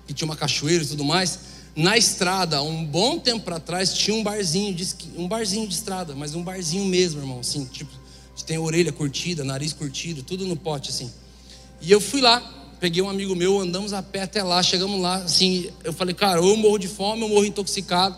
que 0.07 0.13
tinha 0.13 0.25
uma 0.25 0.35
cachoeira 0.35 0.83
e 0.83 0.87
tudo 0.87 1.03
mais, 1.03 1.39
na 1.75 1.95
estrada, 1.95 2.61
um 2.63 2.83
bom 2.83 3.19
tempo 3.19 3.45
para 3.45 3.59
trás, 3.59 3.93
tinha 3.93 4.17
um 4.17 4.23
barzinho 4.23 4.73
de, 4.73 4.87
um 5.15 5.27
barzinho 5.27 5.67
de 5.67 5.75
estrada, 5.75 6.15
mas 6.15 6.33
um 6.33 6.41
barzinho 6.41 6.85
mesmo, 6.85 7.21
irmão, 7.21 7.39
assim, 7.39 7.65
tipo 7.65 7.91
tem 8.43 8.57
orelha 8.57 8.91
curtida, 8.91 9.43
nariz 9.43 9.73
curtido, 9.73 10.23
tudo 10.23 10.45
no 10.45 10.55
pote 10.55 10.89
assim. 10.89 11.11
E 11.81 11.91
eu 11.91 12.01
fui 12.01 12.21
lá, 12.21 12.41
peguei 12.79 13.01
um 13.01 13.09
amigo 13.09 13.35
meu, 13.35 13.59
andamos 13.59 13.93
a 13.93 14.01
pé 14.01 14.23
até 14.23 14.43
lá, 14.43 14.61
chegamos 14.61 14.99
lá, 15.01 15.15
assim, 15.17 15.69
eu 15.83 15.93
falei, 15.93 16.13
cara, 16.13 16.41
ou 16.41 16.49
eu 16.49 16.57
morro 16.57 16.77
de 16.77 16.87
fome, 16.87 17.21
eu 17.21 17.29
morro 17.29 17.45
intoxicado. 17.45 18.17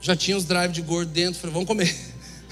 Já 0.00 0.16
tinha 0.16 0.36
os 0.36 0.44
drive 0.44 0.72
de 0.72 0.82
gordo 0.82 1.10
dentro, 1.12 1.40
falei, 1.40 1.54
vamos 1.54 1.68
comer. 1.68 1.94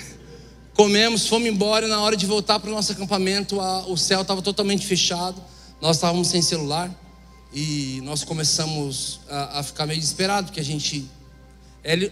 Comemos, 0.75 1.27
fomos 1.27 1.49
embora, 1.49 1.87
e 1.87 1.89
na 1.89 2.00
hora 2.00 2.17
de 2.17 2.27
voltar 2.27 2.61
para 2.61 2.71
o 2.71 2.75
nosso 2.75 2.93
acampamento, 2.93 3.61
a, 3.61 3.87
o 3.87 3.97
céu 3.97 4.23
estava 4.23 4.41
totalmente 4.41 4.87
fechado, 4.87 5.43
nós 5.81 5.97
estávamos 5.97 6.29
sem 6.29 6.43
celular, 6.43 6.91
e 7.53 8.00
nós 8.05 8.23
começamos 8.23 9.21
a, 9.29 9.59
a 9.59 9.62
ficar 9.62 9.87
meio 9.87 9.99
desesperados, 9.99 10.50
porque 10.50 10.61
a 10.61 10.65
gente. 10.65 11.09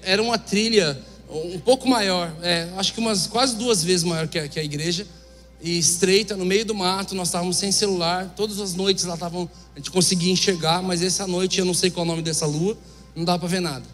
Era 0.02 0.22
uma 0.22 0.38
trilha 0.38 1.00
um 1.30 1.58
pouco 1.58 1.88
maior, 1.88 2.34
é, 2.42 2.68
acho 2.76 2.94
que 2.94 3.00
umas 3.00 3.26
quase 3.26 3.56
duas 3.56 3.84
vezes 3.84 4.02
maior 4.02 4.26
que 4.28 4.38
a, 4.38 4.48
que 4.48 4.58
a, 4.58 4.64
igreja, 4.64 5.06
e 5.60 5.78
estreita, 5.78 6.36
no 6.36 6.44
meio 6.44 6.64
do 6.64 6.74
mato, 6.74 7.14
nós 7.14 7.28
estávamos 7.28 7.56
sem 7.56 7.70
celular, 7.70 8.32
todas 8.36 8.60
as 8.60 8.74
noites 8.74 9.04
lá 9.04 9.14
estavam, 9.14 9.50
a 9.74 9.78
gente 9.78 9.90
conseguia 9.90 10.32
enxergar, 10.32 10.82
mas 10.82 11.02
essa 11.02 11.26
noite 11.26 11.58
eu 11.58 11.64
não 11.64 11.74
sei 11.74 11.90
qual 11.90 12.04
é 12.04 12.08
o 12.08 12.10
nome 12.10 12.22
dessa 12.22 12.46
lua, 12.46 12.78
não 13.14 13.24
dava 13.24 13.40
para 13.40 13.48
ver 13.48 13.60
nada. 13.60 13.84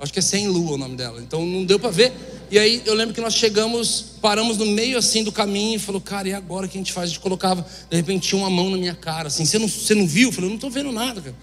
Acho 0.00 0.12
que 0.12 0.18
é 0.18 0.22
sem 0.22 0.48
lua 0.48 0.72
o 0.72 0.78
nome 0.78 0.96
dela, 0.96 1.22
então 1.22 1.46
não 1.46 1.64
deu 1.64 1.78
para 1.78 1.90
ver. 1.90 2.12
E 2.50 2.58
aí 2.58 2.82
eu 2.84 2.92
lembro 2.92 3.14
que 3.14 3.20
nós 3.20 3.34
chegamos, 3.34 4.16
paramos 4.20 4.58
no 4.58 4.66
meio 4.66 4.98
assim 4.98 5.22
do 5.22 5.30
caminho 5.30 5.76
e 5.76 5.78
falou, 5.78 6.00
cara, 6.00 6.28
e 6.28 6.34
agora 6.34 6.66
o 6.66 6.68
que 6.68 6.76
a 6.76 6.80
gente 6.80 6.92
faz? 6.92 7.04
A 7.04 7.12
gente 7.12 7.20
colocava, 7.20 7.64
de 7.88 7.96
repente 7.96 8.28
tinha 8.28 8.38
uma 8.40 8.50
mão 8.50 8.68
na 8.68 8.76
minha 8.76 8.96
cara, 8.96 9.28
assim, 9.28 9.44
você 9.44 9.58
não, 9.58 9.68
você 9.68 9.94
não 9.94 10.06
viu? 10.06 10.28
Eu 10.28 10.32
falei, 10.32 10.46
eu 10.46 10.50
não 10.50 10.56
estou 10.56 10.70
vendo 10.70 10.90
nada, 10.90 11.20
cara. 11.22 11.36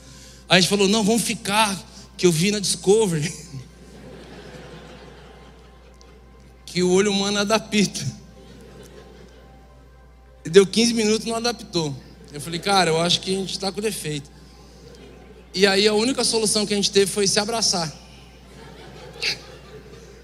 Aí 0.50 0.58
a 0.58 0.62
gente 0.62 0.70
falou, 0.70 0.90
não, 0.90 1.04
vamos 1.04 1.22
ficar, 1.22 1.82
que 2.18 2.26
eu 2.26 2.32
vi 2.32 2.52
na 2.52 2.60
Discovery. 2.60 3.34
que 6.70 6.84
o 6.84 6.92
olho 6.92 7.12
humano 7.12 7.40
adapta. 7.40 8.06
Deu 10.46 10.66
15 10.66 10.94
minutos 10.94 11.26
não 11.26 11.36
adaptou. 11.36 11.96
Eu 12.32 12.40
falei, 12.40 12.60
cara, 12.60 12.92
eu 12.92 13.02
acho 13.02 13.22
que 13.22 13.36
a 13.36 13.40
gente 13.40 13.52
está 13.52 13.72
com 13.72 13.82
defeito. 13.82 14.30
E 15.54 15.66
aí 15.66 15.88
a 15.88 15.94
única 15.94 16.24
solução 16.24 16.66
que 16.66 16.74
a 16.74 16.78
gente 16.78 16.92
teve 16.92 17.12
foi 17.12 17.28
se 17.28 17.40
abraçar. 17.40 17.92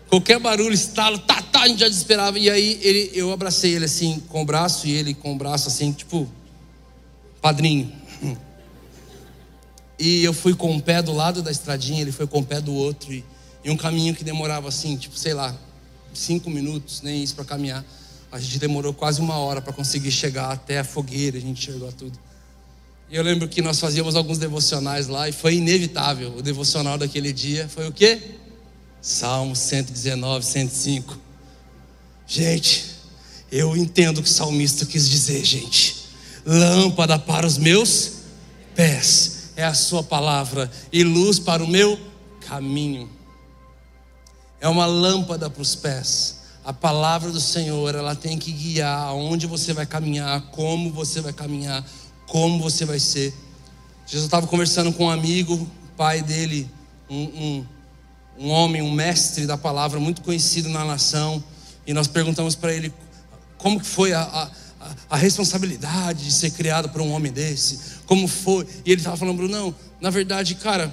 Qualquer 0.08 0.40
barulho, 0.40 0.74
estalo, 0.74 1.18
tá, 1.18 1.42
tá, 1.42 1.64
a 1.64 1.68
gente 1.68 1.80
já 1.80 1.90
desesperava. 1.90 2.38
E 2.38 2.48
aí 2.48 2.80
ele, 2.82 3.12
eu 3.14 3.34
abracei 3.34 3.74
ele 3.74 3.86
assim 3.86 4.20
com 4.30 4.44
o 4.44 4.46
braço 4.46 4.88
e 4.88 4.92
ele 4.92 5.16
com 5.16 5.34
o 5.34 5.36
braço 5.36 5.68
assim, 5.68 5.92
tipo, 5.92 6.30
padrinho. 7.42 7.92
E 9.98 10.24
eu 10.24 10.34
fui 10.34 10.54
com 10.54 10.76
o 10.76 10.82
pé 10.82 11.02
do 11.02 11.14
lado 11.14 11.42
da 11.42 11.50
estradinha, 11.50 12.02
ele 12.02 12.12
foi 12.12 12.28
com 12.28 12.40
o 12.40 12.46
pé 12.46 12.62
do 12.62 12.74
outro. 12.74 13.12
E, 13.12 13.24
e 13.64 13.72
um 13.72 13.78
caminho 13.78 14.14
que 14.14 14.24
demorava 14.24 14.68
assim, 14.68 14.96
tipo, 14.96 15.18
sei 15.18 15.34
lá, 15.34 15.56
cinco 16.16 16.50
minutos, 16.50 17.02
nem 17.02 17.24
isso 17.24 17.36
para 17.36 17.46
caminhar. 17.46 17.86
A 18.32 18.40
gente 18.40 18.60
demorou 18.60 18.94
quase 18.94 19.22
uma 19.22 19.36
hora 19.38 19.62
para 19.62 19.72
conseguir 19.72 20.12
chegar 20.12 20.52
até 20.52 20.80
a 20.80 20.84
fogueira, 20.84 21.38
a 21.38 21.42
gente 21.42 21.64
chegou 21.64 21.88
a 21.88 21.92
tudo. 21.92 22.18
E 23.10 23.16
eu 23.16 23.24
lembro 23.24 23.48
que 23.48 23.62
nós 23.62 23.80
fazíamos 23.80 24.16
alguns 24.16 24.38
devocionais 24.38 25.08
lá 25.08 25.30
e 25.30 25.32
foi 25.32 25.56
inevitável. 25.56 26.36
O 26.38 26.42
devocional 26.42 26.98
daquele 26.98 27.32
dia 27.32 27.70
foi 27.70 27.88
o 27.88 27.92
quê? 27.92 28.20
Salmo 29.02 29.56
119, 29.56 30.44
105. 30.44 31.18
Gente, 32.28 32.86
eu 33.52 33.78
entendo 33.78 34.18
o 34.18 34.24
que 34.24 34.30
o 34.30 34.32
salmista 34.32 34.86
quis 34.86 35.08
dizer, 35.08 35.46
gente. 35.46 35.96
Lâmpada 36.46 37.18
para 37.20 37.46
os 37.46 37.58
meus 37.58 38.14
pés 38.76 39.52
é 39.56 39.64
a 39.64 39.74
sua 39.74 40.04
palavra 40.04 40.70
e 40.92 41.04
luz 41.04 41.40
para 41.40 41.64
o 41.64 41.68
meu 41.68 42.00
caminho 42.42 43.15
é 44.66 44.68
uma 44.68 44.88
lâmpada 44.88 45.48
para 45.48 45.62
os 45.62 45.76
pés. 45.76 46.38
A 46.66 46.74
palavra 46.74 47.32
do 47.32 47.40
Senhor, 47.40 47.94
ela 47.94 48.16
tem 48.16 48.36
que 48.36 48.52
guiar 48.52 49.10
aonde 49.10 49.46
você 49.46 49.74
vai 49.74 49.86
caminhar, 49.86 50.42
como 50.50 50.92
você 50.92 51.22
vai 51.22 51.32
caminhar, 51.32 51.86
como 52.26 52.60
você 52.64 52.84
vai 52.84 52.98
ser. 52.98 53.32
Jesus 54.08 54.26
estava 54.26 54.48
conversando 54.48 54.92
com 54.92 55.06
um 55.06 55.10
amigo, 55.12 55.70
pai 55.96 56.24
dele, 56.24 56.68
um, 57.08 57.16
um, 57.26 57.66
um 58.40 58.50
homem, 58.50 58.82
um 58.82 58.92
mestre 58.92 59.46
da 59.46 59.56
palavra, 59.56 60.00
muito 60.00 60.24
conhecido 60.24 60.68
na 60.70 60.84
nação, 60.84 61.44
e 61.86 61.94
nós 61.94 62.08
perguntamos 62.08 62.56
para 62.56 62.74
ele 62.74 62.92
como 63.60 63.80
que 63.80 63.86
foi 63.86 64.14
a, 64.14 64.24
a, 64.24 64.50
a, 65.12 65.16
responsabilidade 65.16 66.24
de 66.24 66.32
ser 66.32 66.50
criado 66.50 66.90
por 66.90 67.02
um 67.02 67.12
homem 67.12 67.32
desse, 67.32 68.00
como 68.08 68.28
foi, 68.28 68.66
e 68.84 68.92
ele 68.92 69.00
estava 69.00 69.16
falando, 69.16 69.38
Bruno, 69.38 69.56
não, 69.56 69.76
na 70.02 70.10
verdade, 70.10 70.56
cara, 70.56 70.92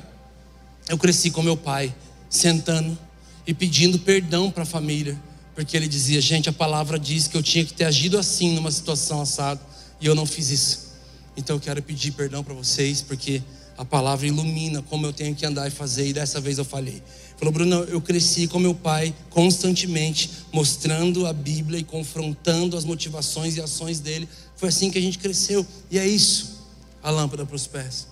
eu 0.91 0.99
cresci 0.99 1.31
com 1.31 1.41
meu 1.41 1.57
pai, 1.57 1.95
sentando 2.29 2.99
e 3.47 3.53
pedindo 3.53 3.99
perdão 3.99 4.51
para 4.51 4.63
a 4.63 4.67
família, 4.67 5.21
porque 5.55 5.77
ele 5.77 5.89
dizia: 5.89 6.21
gente, 6.21 6.49
a 6.49 6.53
palavra 6.53 6.99
diz 6.99 7.29
que 7.29 7.37
eu 7.37 7.43
tinha 7.43 7.65
que 7.65 7.73
ter 7.73 7.85
agido 7.85 8.19
assim 8.19 8.55
numa 8.55 8.71
situação 8.71 9.21
assada 9.21 9.61
e 10.01 10.07
eu 10.07 10.15
não 10.15 10.27
fiz 10.27 10.51
isso. 10.51 10.93
Então 11.37 11.57
eu 11.57 11.61
quero 11.61 11.83
pedir 11.83 12.13
perdão 12.13 12.45
para 12.45 12.55
vocês, 12.55 13.01
porque 13.01 13.43
a 13.77 13.85
palavra 13.85 14.27
ilumina 14.27 14.83
como 14.83 15.07
eu 15.07 15.13
tenho 15.13 15.35
que 15.35 15.47
andar 15.47 15.67
e 15.67 15.71
fazer, 15.71 16.07
e 16.09 16.13
dessa 16.13 16.41
vez 16.41 16.59
eu 16.59 16.65
falhei. 16.65 17.03
Falou, 17.37 17.53
Bruno, 17.53 17.77
eu 17.85 18.01
cresci 18.01 18.47
com 18.47 18.59
meu 18.59 18.75
pai 18.75 19.15
constantemente, 19.31 20.31
mostrando 20.53 21.27
a 21.27 21.33
Bíblia 21.33 21.81
e 21.81 21.85
confrontando 21.85 22.77
as 22.77 22.85
motivações 22.85 23.57
e 23.57 23.61
ações 23.61 23.99
dele. 23.99 24.29
Foi 24.57 24.69
assim 24.69 24.91
que 24.91 24.99
a 24.99 25.03
gente 25.03 25.19
cresceu, 25.19 25.67
e 25.91 25.99
é 25.99 26.07
isso 26.07 26.63
a 27.03 27.11
lâmpada 27.11 27.45
para 27.45 27.57
os 27.57 27.67
pés. 27.67 28.12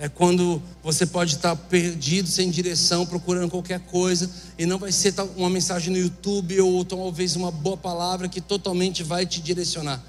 É 0.00 0.08
quando 0.08 0.62
você 0.80 1.04
pode 1.04 1.34
estar 1.34 1.56
perdido, 1.56 2.28
sem 2.28 2.50
direção, 2.50 3.04
procurando 3.04 3.50
qualquer 3.50 3.80
coisa, 3.80 4.30
e 4.56 4.64
não 4.64 4.78
vai 4.78 4.92
ser 4.92 5.12
uma 5.36 5.50
mensagem 5.50 5.92
no 5.92 5.98
YouTube 5.98 6.60
ou 6.60 6.84
talvez 6.84 7.34
uma 7.34 7.50
boa 7.50 7.76
palavra 7.76 8.28
que 8.28 8.40
totalmente 8.40 9.02
vai 9.02 9.26
te 9.26 9.40
direcionar, 9.40 10.00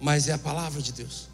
mas 0.00 0.28
é 0.28 0.32
a 0.32 0.38
palavra 0.38 0.80
de 0.80 0.92
Deus. 0.92 1.26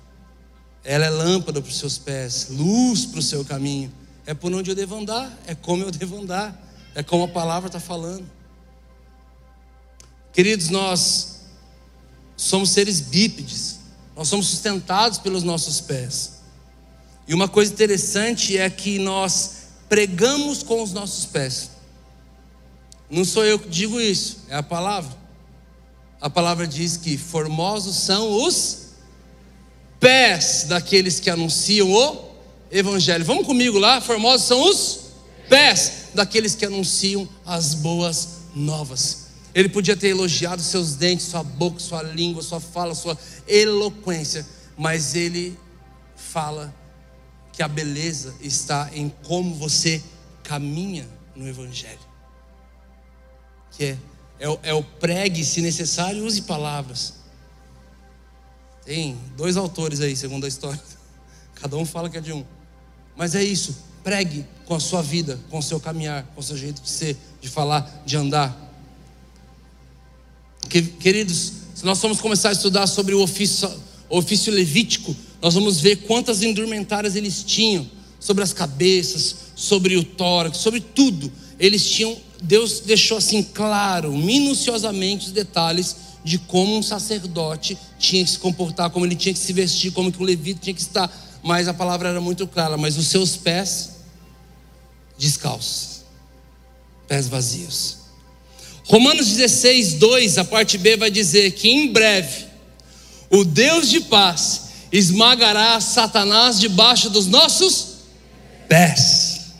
Ela 0.82 1.04
é 1.04 1.10
lâmpada 1.10 1.60
para 1.60 1.70
os 1.70 1.78
seus 1.78 1.98
pés, 1.98 2.48
luz 2.50 3.04
para 3.04 3.18
o 3.18 3.22
seu 3.22 3.44
caminho. 3.44 3.92
É 4.26 4.32
por 4.32 4.52
onde 4.52 4.70
eu 4.70 4.74
devo 4.74 4.96
andar, 4.96 5.30
é 5.46 5.54
como 5.54 5.82
eu 5.82 5.90
devo 5.90 6.18
andar, 6.18 6.58
é 6.94 7.02
como 7.02 7.24
a 7.24 7.28
palavra 7.28 7.68
está 7.68 7.80
falando. 7.80 8.24
Queridos, 10.32 10.70
nós 10.70 11.40
somos 12.34 12.70
seres 12.70 13.00
bípedes, 13.00 13.80
nós 14.16 14.28
somos 14.28 14.46
sustentados 14.46 15.18
pelos 15.18 15.42
nossos 15.42 15.82
pés. 15.82 16.33
E 17.26 17.34
uma 17.34 17.48
coisa 17.48 17.72
interessante 17.72 18.56
é 18.58 18.68
que 18.68 18.98
nós 18.98 19.64
pregamos 19.88 20.62
com 20.62 20.82
os 20.82 20.92
nossos 20.92 21.24
pés. 21.24 21.70
Não 23.08 23.24
sou 23.24 23.44
eu 23.44 23.58
que 23.58 23.68
digo 23.68 24.00
isso, 24.00 24.38
é 24.48 24.56
a 24.56 24.62
palavra. 24.62 25.16
A 26.20 26.28
palavra 26.28 26.66
diz 26.66 26.96
que 26.96 27.16
formosos 27.16 27.96
são 27.96 28.30
os 28.44 28.88
pés 30.00 30.66
daqueles 30.68 31.20
que 31.20 31.30
anunciam 31.30 31.90
o 31.90 32.30
evangelho. 32.70 33.24
Vamos 33.24 33.46
comigo 33.46 33.78
lá, 33.78 34.00
formosos 34.00 34.46
são 34.46 34.68
os 34.68 35.00
pés 35.48 36.08
daqueles 36.14 36.54
que 36.54 36.66
anunciam 36.66 37.28
as 37.44 37.74
boas 37.74 38.28
novas. 38.54 39.24
Ele 39.54 39.68
podia 39.68 39.96
ter 39.96 40.08
elogiado 40.08 40.60
seus 40.60 40.94
dentes, 40.94 41.26
sua 41.26 41.42
boca, 41.42 41.78
sua 41.78 42.02
língua, 42.02 42.42
sua 42.42 42.60
fala, 42.60 42.94
sua 42.94 43.16
eloquência, 43.46 44.46
mas 44.76 45.14
ele 45.14 45.56
fala 46.16 46.74
que 47.54 47.62
a 47.62 47.68
beleza 47.68 48.34
está 48.40 48.90
em 48.92 49.08
como 49.22 49.54
você 49.54 50.02
caminha 50.42 51.08
no 51.36 51.46
Evangelho. 51.48 51.98
Que 53.70 53.84
é, 53.84 53.98
é, 54.40 54.58
é 54.70 54.74
o 54.74 54.82
pregue, 54.82 55.44
se 55.44 55.60
necessário, 55.60 56.24
use 56.24 56.42
palavras. 56.42 57.14
Tem 58.84 59.16
dois 59.36 59.56
autores 59.56 60.00
aí, 60.00 60.16
segundo 60.16 60.44
a 60.44 60.48
história. 60.48 60.80
Cada 61.54 61.76
um 61.76 61.86
fala 61.86 62.10
que 62.10 62.18
é 62.18 62.20
de 62.20 62.32
um. 62.32 62.44
Mas 63.16 63.34
é 63.34 63.42
isso. 63.42 63.76
Pregue 64.02 64.44
com 64.66 64.74
a 64.74 64.80
sua 64.80 65.00
vida, 65.00 65.38
com 65.48 65.58
o 65.58 65.62
seu 65.62 65.78
caminhar, 65.78 66.24
com 66.34 66.40
o 66.40 66.44
seu 66.44 66.56
jeito 66.56 66.82
de 66.82 66.90
ser, 66.90 67.16
de 67.40 67.48
falar, 67.48 68.02
de 68.04 68.16
andar. 68.16 68.54
Queridos, 70.68 71.52
se 71.74 71.84
nós 71.84 72.00
formos 72.00 72.20
começar 72.20 72.48
a 72.48 72.52
estudar 72.52 72.86
sobre 72.86 73.14
o 73.14 73.22
ofício, 73.22 73.70
o 74.08 74.18
ofício 74.18 74.52
levítico, 74.52 75.14
nós 75.44 75.52
vamos 75.52 75.78
ver 75.78 75.96
quantas 76.06 76.42
indumentárias 76.42 77.14
eles 77.14 77.42
tinham 77.42 77.86
sobre 78.18 78.42
as 78.42 78.54
cabeças, 78.54 79.36
sobre 79.54 79.94
o 79.94 80.02
tórax, 80.02 80.56
sobre 80.56 80.80
tudo. 80.80 81.30
Eles 81.60 81.84
tinham, 81.84 82.16
Deus 82.42 82.80
deixou 82.80 83.18
assim 83.18 83.42
claro, 83.42 84.10
minuciosamente 84.16 85.26
os 85.26 85.32
detalhes 85.32 85.96
de 86.24 86.38
como 86.38 86.74
um 86.78 86.82
sacerdote 86.82 87.76
tinha 87.98 88.24
que 88.24 88.30
se 88.30 88.38
comportar, 88.38 88.88
como 88.88 89.04
ele 89.04 89.14
tinha 89.14 89.34
que 89.34 89.38
se 89.38 89.52
vestir, 89.52 89.92
como 89.92 90.10
que 90.10 90.18
o 90.18 90.24
levita 90.24 90.60
tinha 90.62 90.72
que 90.72 90.80
estar. 90.80 91.14
Mas 91.42 91.68
a 91.68 91.74
palavra 91.74 92.08
era 92.08 92.22
muito 92.22 92.46
clara, 92.46 92.78
mas 92.78 92.96
os 92.96 93.08
seus 93.08 93.36
pés 93.36 93.90
descalços, 95.18 96.04
pés 97.06 97.28
vazios. 97.28 97.98
Romanos 98.84 99.26
16, 99.26 99.98
2, 99.98 100.38
a 100.38 100.44
parte 100.46 100.78
B 100.78 100.96
vai 100.96 101.10
dizer 101.10 101.50
que 101.50 101.68
em 101.68 101.92
breve 101.92 102.46
o 103.28 103.44
Deus 103.44 103.90
de 103.90 104.00
paz 104.00 104.64
esmagará 104.92 105.80
Satanás 105.80 106.58
debaixo 106.58 107.10
dos 107.10 107.26
nossos 107.26 107.94
pés. 108.68 109.52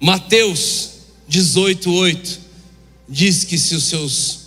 Mateus 0.00 0.90
18, 1.28 1.90
8 1.90 2.40
diz 3.08 3.44
que 3.44 3.58
se 3.58 3.74
os 3.74 3.84
seus 3.84 4.46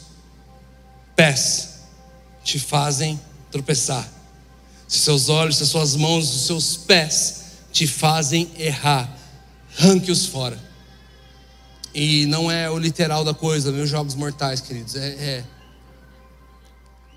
pés 1.15 1.69
te 2.43 2.59
fazem 2.59 3.19
tropeçar, 3.51 4.07
se 4.87 4.99
seus 4.99 5.29
olhos, 5.29 5.57
se 5.57 5.63
as 5.63 5.69
suas 5.69 5.95
mãos, 5.95 6.33
os 6.33 6.45
seus 6.45 6.77
pés 6.77 7.43
te 7.71 7.85
fazem 7.85 8.51
errar, 8.57 9.09
ranque-os 9.75 10.25
fora. 10.25 10.59
E 11.93 12.25
não 12.27 12.51
é 12.51 12.69
o 12.69 12.77
literal 12.77 13.23
da 13.23 13.33
coisa, 13.33 13.71
meus 13.71 13.89
jogos 13.89 14.15
mortais, 14.15 14.61
queridos. 14.61 14.95
É, 14.95 15.07
é 15.07 15.43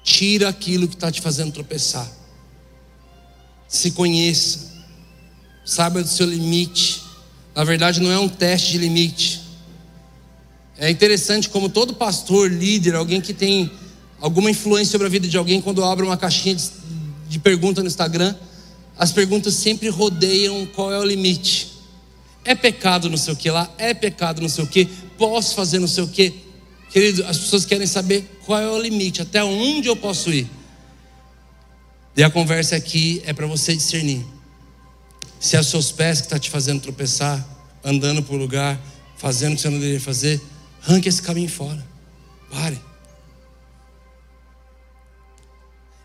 tira 0.02 0.49
aquilo 0.49 0.88
que 0.88 0.94
está 0.94 1.11
te 1.11 1.21
fazendo 1.21 1.52
tropeçar. 1.52 2.11
Se 3.68 3.92
conheça, 3.92 4.73
saiba 5.64 6.02
do 6.02 6.09
seu 6.09 6.26
limite. 6.26 7.02
Na 7.54 7.64
verdade, 7.64 8.00
não 8.00 8.11
é 8.11 8.18
um 8.18 8.28
teste 8.28 8.73
de 8.73 8.78
limite. 8.78 9.40
É 10.76 10.90
interessante 10.90 11.49
como 11.49 11.68
todo 11.68 11.94
pastor, 11.94 12.50
líder, 12.50 12.95
alguém 12.95 13.21
que 13.21 13.32
tem 13.32 13.71
alguma 14.21 14.50
influência 14.50 14.93
sobre 14.93 15.06
a 15.06 15.10
vida 15.10 15.28
de 15.28 15.36
alguém, 15.36 15.60
quando 15.60 15.84
abre 15.84 16.04
uma 16.04 16.17
caixinha 16.17 16.54
de, 16.54 16.71
de 17.28 17.38
pergunta 17.38 17.82
no 17.82 17.88
Instagram, 17.88 18.34
as 18.99 19.12
perguntas 19.12 19.54
sempre 19.54 19.88
rodeiam 19.88 20.67
qual 20.67 20.93
é 20.93 20.99
o 20.99 21.04
limite. 21.04 21.73
É 22.45 22.54
pecado 22.54 23.08
não 23.08 23.17
sei 23.17 23.32
o 23.34 23.36
que 23.36 23.50
lá, 23.50 23.71
é 23.78 23.95
pecado 23.95 24.41
não 24.41 24.49
sei 24.49 24.65
o 24.65 24.67
que, 24.67 24.86
posso 25.17 25.54
fazer 25.54 25.78
não 25.78 25.88
sei 25.88 26.04
o 26.04 26.08
que. 26.08 26.34
Querido, 26.93 27.25
as 27.26 27.39
pessoas 27.39 27.65
querem 27.65 27.87
saber 27.87 28.41
qual 28.45 28.61
é 28.61 28.69
o 28.69 28.78
limite, 28.78 29.23
até 29.23 29.43
onde 29.43 29.89
eu 29.89 29.97
posso 29.97 30.31
ir. 30.31 30.49
E 32.15 32.23
a 32.23 32.31
conversa 32.31 32.76
aqui 32.76 33.23
é 33.25 33.33
para 33.33 33.47
você 33.47 33.75
discernir. 33.75 34.25
Se 35.41 35.57
é 35.57 35.61
os 35.61 35.69
seus 35.69 35.91
pés 35.91 36.21
que 36.21 36.26
está 36.26 36.39
te 36.39 36.50
fazendo 36.50 36.83
tropeçar, 36.83 37.45
andando 37.83 38.23
por 38.23 38.37
lugar, 38.37 38.78
fazendo 39.17 39.52
o 39.52 39.57
que 39.57 39.63
você 39.63 39.71
não 39.71 39.78
deveria 39.78 40.00
fazer, 40.00 40.41
arranque 40.83 41.09
esse 41.09 41.23
caminho 41.23 41.49
fora. 41.49 41.85
Pare. 42.50 42.78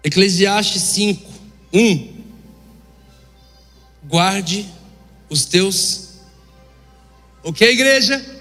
Eclesiastes 0.03 0.81
5, 0.81 1.31
1. 1.73 2.17
Guarde 4.07 4.65
os 5.29 5.43
teus 5.43 6.07
Ok, 7.47 7.65
igreja? 7.65 8.36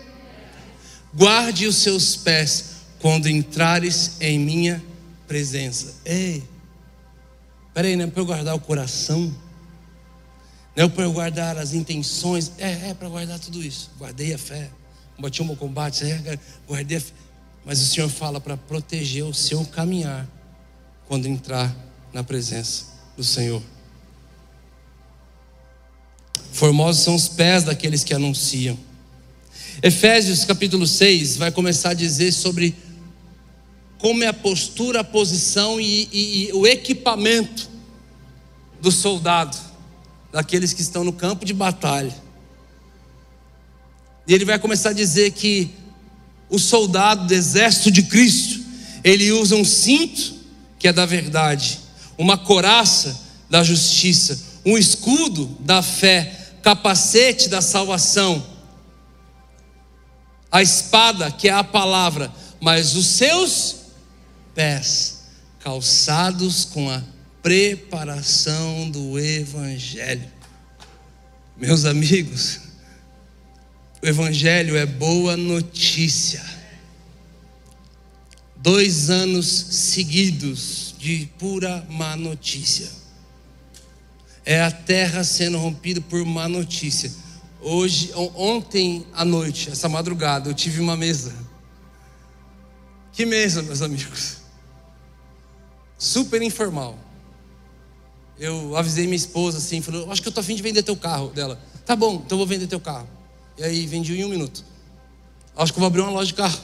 Guarde 1.17 1.67
os 1.67 1.77
seus 1.77 2.15
pés 2.15 2.77
quando 3.01 3.27
entrares 3.27 4.21
em 4.21 4.39
minha 4.39 4.85
presença. 5.27 5.95
Ei, 6.05 6.43
peraí, 7.73 7.97
não 7.97 8.05
é 8.05 8.07
para 8.07 8.21
eu 8.21 8.27
guardar 8.27 8.55
o 8.55 8.61
coração? 8.61 9.35
Não 10.77 10.85
é 10.85 10.89
para 10.89 11.05
eu 11.05 11.13
guardar 11.13 11.57
as 11.57 11.73
intenções? 11.73 12.53
É, 12.59 12.91
é 12.91 12.95
para 12.95 13.09
guardar 13.09 13.39
tudo 13.39 13.63
isso. 13.63 13.91
Guardei 13.99 14.35
a 14.35 14.39
fé, 14.39 14.69
combati 15.17 15.41
o 15.41 15.45
meu 15.47 15.57
combate, 15.57 16.05
é, 16.05 16.39
guardei 16.69 16.99
a 16.99 17.01
fé. 17.01 17.13
Mas 17.65 17.81
o 17.81 17.87
Senhor 17.87 18.11
fala 18.11 18.39
para 18.39 18.57
proteger 18.57 19.25
o 19.25 19.33
seu 19.33 19.65
caminhar 19.65 20.29
quando 21.09 21.27
entrar 21.27 21.75
na 22.13 22.23
presença 22.23 22.85
do 23.17 23.25
Senhor. 23.25 23.63
Formosos 26.53 27.03
são 27.03 27.15
os 27.15 27.27
pés 27.27 27.65
daqueles 27.65 28.05
que 28.05 28.13
anunciam. 28.13 28.79
Efésios 29.83 30.45
capítulo 30.45 30.87
6 30.87 31.37
vai 31.37 31.51
começar 31.53 31.91
a 31.91 31.95
dizer 31.95 32.33
sobre 32.33 32.75
como 33.99 34.25
é 34.25 34.27
a 34.27 34.33
postura, 34.33 35.01
a 35.01 35.05
posição 35.05 35.79
e, 35.79 36.09
e, 36.11 36.49
e 36.49 36.53
o 36.55 36.67
equipamento 36.67 37.69
do 38.81 38.91
soldado, 38.91 39.57
daqueles 40.33 40.73
que 40.73 40.81
estão 40.81 41.05
no 41.05 41.13
campo 41.13 41.45
de 41.45 41.53
batalha. 41.53 42.15
E 44.27 44.33
ele 44.33 44.47
vai 44.47 44.59
começar 44.59 44.91
a 44.91 44.95
dizer 44.95 45.33
que 45.33 45.71
o 46.49 46.59
soldado 46.59 47.27
do 47.27 47.35
exército 47.35 47.91
de 47.91 48.05
Cristo, 48.05 48.65
ele 49.05 49.31
usa 49.31 49.57
um 49.57 49.65
cinto, 49.65 50.37
que 50.79 50.89
é 50.89 50.93
da 50.93 51.05
verdade, 51.05 51.81
uma 52.17 52.39
coraça 52.39 53.21
da 53.51 53.63
justiça, 53.63 54.41
um 54.65 54.79
escudo 54.79 55.55
da 55.61 55.83
fé, 55.83 56.33
capacete 56.63 57.49
da 57.49 57.61
salvação 57.61 58.56
a 60.51 60.63
espada, 60.63 61.31
que 61.31 61.49
é 61.49 61.53
a 61.53 61.65
palavra, 61.65 62.33
mas 62.61 62.95
os 62.95 63.07
seus 63.07 63.77
pés 64.55 65.25
calçados 65.61 66.65
com 66.65 66.89
a 66.89 67.03
preparação 67.43 68.91
do 68.91 69.19
Evangelho. 69.19 70.31
Meus 71.57 71.85
amigos, 71.85 72.61
o 74.03 74.07
Evangelho 74.07 74.77
é 74.77 74.87
boa 74.87 75.37
notícia. 75.37 76.45
Dois 78.57 79.11
anos 79.11 79.47
seguidos 79.47 80.95
de 80.99 81.29
pura 81.39 81.87
má 81.89 82.17
notícia. 82.17 82.91
É 84.45 84.63
a 84.63 84.71
terra 84.71 85.25
sendo 85.25 85.59
rompida 85.59 86.01
por 86.01 86.25
má 86.25 86.49
notícia 86.49 87.26
Hoje, 87.61 88.13
ontem 88.15 89.07
à 89.13 89.25
noite, 89.25 89.71
essa 89.71 89.89
madrugada, 89.89 90.49
eu 90.49 90.55
tive 90.55 90.81
uma 90.81 90.97
mesa. 90.97 91.35
Que 93.13 93.25
mesa, 93.25 93.63
meus 93.63 93.81
amigos? 93.81 94.39
Super 95.99 96.43
informal. 96.43 96.99
Eu 98.39 98.77
avisei 98.77 99.05
minha 99.05 99.17
esposa 99.17 99.59
assim, 99.59 99.81
falou: 99.81 100.11
Acho 100.13 100.21
que 100.21 100.29
eu 100.29 100.33
tô 100.33 100.41
afim 100.41 100.55
de 100.55 100.63
vender 100.63 100.83
teu 100.83 100.97
carro 100.97 101.29
dela. 101.31 101.59
Tá 101.87 101.97
bom, 101.97 102.17
então 102.17 102.37
eu 102.37 102.39
vou 102.39 102.47
vender 102.47 102.67
teu 102.67 102.81
carro. 102.81 103.09
E 103.57 103.65
aí 103.65 103.87
vendi 103.87 104.15
em 104.15 104.25
um 104.25 104.29
minuto. 104.29 104.63
Acho 105.57 105.73
que 105.73 105.79
eu 105.79 105.81
vou 105.81 105.87
abrir 105.87 106.03
uma 106.03 106.11
loja 106.11 106.27
de 106.27 106.35
carro. 106.35 106.61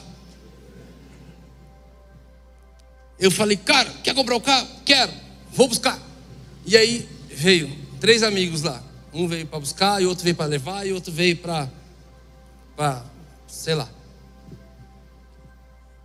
Eu 3.17 3.31
falei, 3.31 3.57
cara, 3.57 3.89
quer 4.03 4.13
comprar 4.13 4.35
o 4.35 4.41
carro? 4.41 4.67
Quero, 4.85 5.11
vou 5.51 5.67
buscar. 5.67 5.99
E 6.65 6.77
aí 6.77 7.09
veio 7.29 7.75
três 7.99 8.21
amigos 8.21 8.61
lá. 8.61 8.83
Um 9.13 9.27
veio 9.27 9.45
para 9.45 9.59
buscar, 9.59 10.01
e 10.01 10.05
outro 10.05 10.23
veio 10.23 10.35
para 10.35 10.45
levar, 10.45 10.87
e 10.87 10.93
outro 10.93 11.11
veio 11.11 11.37
para, 11.37 13.05
sei 13.47 13.75
lá. 13.75 13.89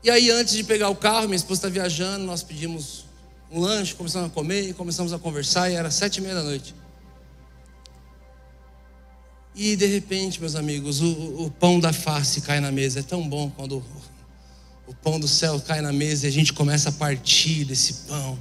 E 0.03 0.11
aí, 0.11 0.31
antes 0.31 0.55
de 0.55 0.63
pegar 0.65 0.89
o 0.91 0.97
carro, 0.97 1.27
minha 1.27 1.37
esposa 1.37 1.59
está 1.59 1.69
viajando, 1.69 2.25
nós 2.25 2.43
pedimos 2.43 3.07
um 3.51 3.61
lanche, 3.61 3.95
começamos 3.95 4.31
a 4.31 4.33
comer, 4.33 4.75
começamos 4.75 5.13
a 5.13 5.19
conversar, 5.19 5.71
e 5.71 5.75
era 5.75 5.91
sete 5.91 6.19
e 6.19 6.21
meia 6.21 6.35
da 6.35 6.43
noite. 6.43 6.75
E 9.61 9.75
de 9.75 9.87
repente, 9.87 10.41
meus 10.41 10.55
amigos, 10.55 11.01
o, 11.01 11.47
o 11.47 11.51
pão 11.51 11.81
da 11.81 11.93
face 11.93 12.41
cai 12.43 12.61
na 12.61 12.71
mesa. 12.71 13.01
É 13.01 13.03
tão 13.03 13.29
bom 13.29 13.51
quando 13.51 13.79
o, 13.79 13.85
o 14.87 14.95
pão 14.95 15.19
do 15.19 15.27
céu 15.27 15.61
cai 15.61 15.81
na 15.81 15.93
mesa 15.93 16.27
e 16.27 16.29
a 16.29 16.33
gente 16.33 16.53
começa 16.53 16.91
a 16.91 16.93
partir 16.93 17.65
desse 17.65 17.93
pão. 18.07 18.39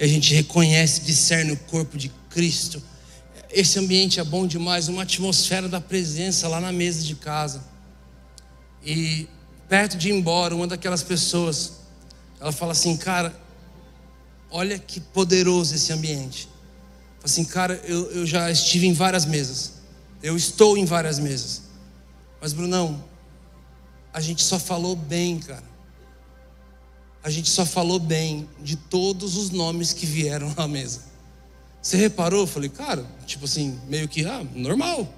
E 0.00 0.04
a 0.04 0.06
gente 0.08 0.32
reconhece, 0.32 1.02
discerne 1.02 1.52
o 1.52 1.56
corpo 1.58 1.98
de 1.98 2.08
Cristo. 2.30 2.82
Esse 3.56 3.78
ambiente 3.78 4.20
é 4.20 4.22
bom 4.22 4.46
demais, 4.46 4.86
uma 4.86 5.04
atmosfera 5.04 5.66
da 5.66 5.80
presença 5.80 6.46
lá 6.46 6.60
na 6.60 6.70
mesa 6.70 7.02
de 7.02 7.14
casa. 7.14 7.64
E 8.84 9.26
perto 9.66 9.96
de 9.96 10.10
ir 10.10 10.12
embora, 10.12 10.54
uma 10.54 10.66
daquelas 10.66 11.02
pessoas, 11.02 11.72
ela 12.38 12.52
fala 12.52 12.72
assim, 12.72 12.98
cara, 12.98 13.34
olha 14.50 14.78
que 14.78 15.00
poderoso 15.00 15.74
esse 15.74 15.90
ambiente. 15.90 16.50
Fala 17.14 17.24
assim, 17.24 17.46
cara, 17.46 17.80
eu, 17.86 18.10
eu 18.10 18.26
já 18.26 18.50
estive 18.50 18.86
em 18.86 18.92
várias 18.92 19.24
mesas. 19.24 19.72
Eu 20.22 20.36
estou 20.36 20.76
em 20.76 20.84
várias 20.84 21.18
mesas. 21.18 21.62
Mas, 22.38 22.52
Brunão, 22.52 23.02
a 24.12 24.20
gente 24.20 24.42
só 24.42 24.58
falou 24.58 24.94
bem, 24.94 25.38
cara. 25.38 25.64
A 27.24 27.30
gente 27.30 27.48
só 27.48 27.64
falou 27.64 27.98
bem 27.98 28.50
de 28.62 28.76
todos 28.76 29.34
os 29.34 29.48
nomes 29.48 29.94
que 29.94 30.04
vieram 30.04 30.52
à 30.58 30.68
mesa. 30.68 31.15
Você 31.86 31.96
reparou? 31.96 32.40
Eu 32.40 32.46
falei, 32.48 32.68
cara, 32.68 33.06
tipo 33.26 33.44
assim, 33.44 33.78
meio 33.86 34.08
que, 34.08 34.26
ah, 34.26 34.44
normal. 34.56 35.08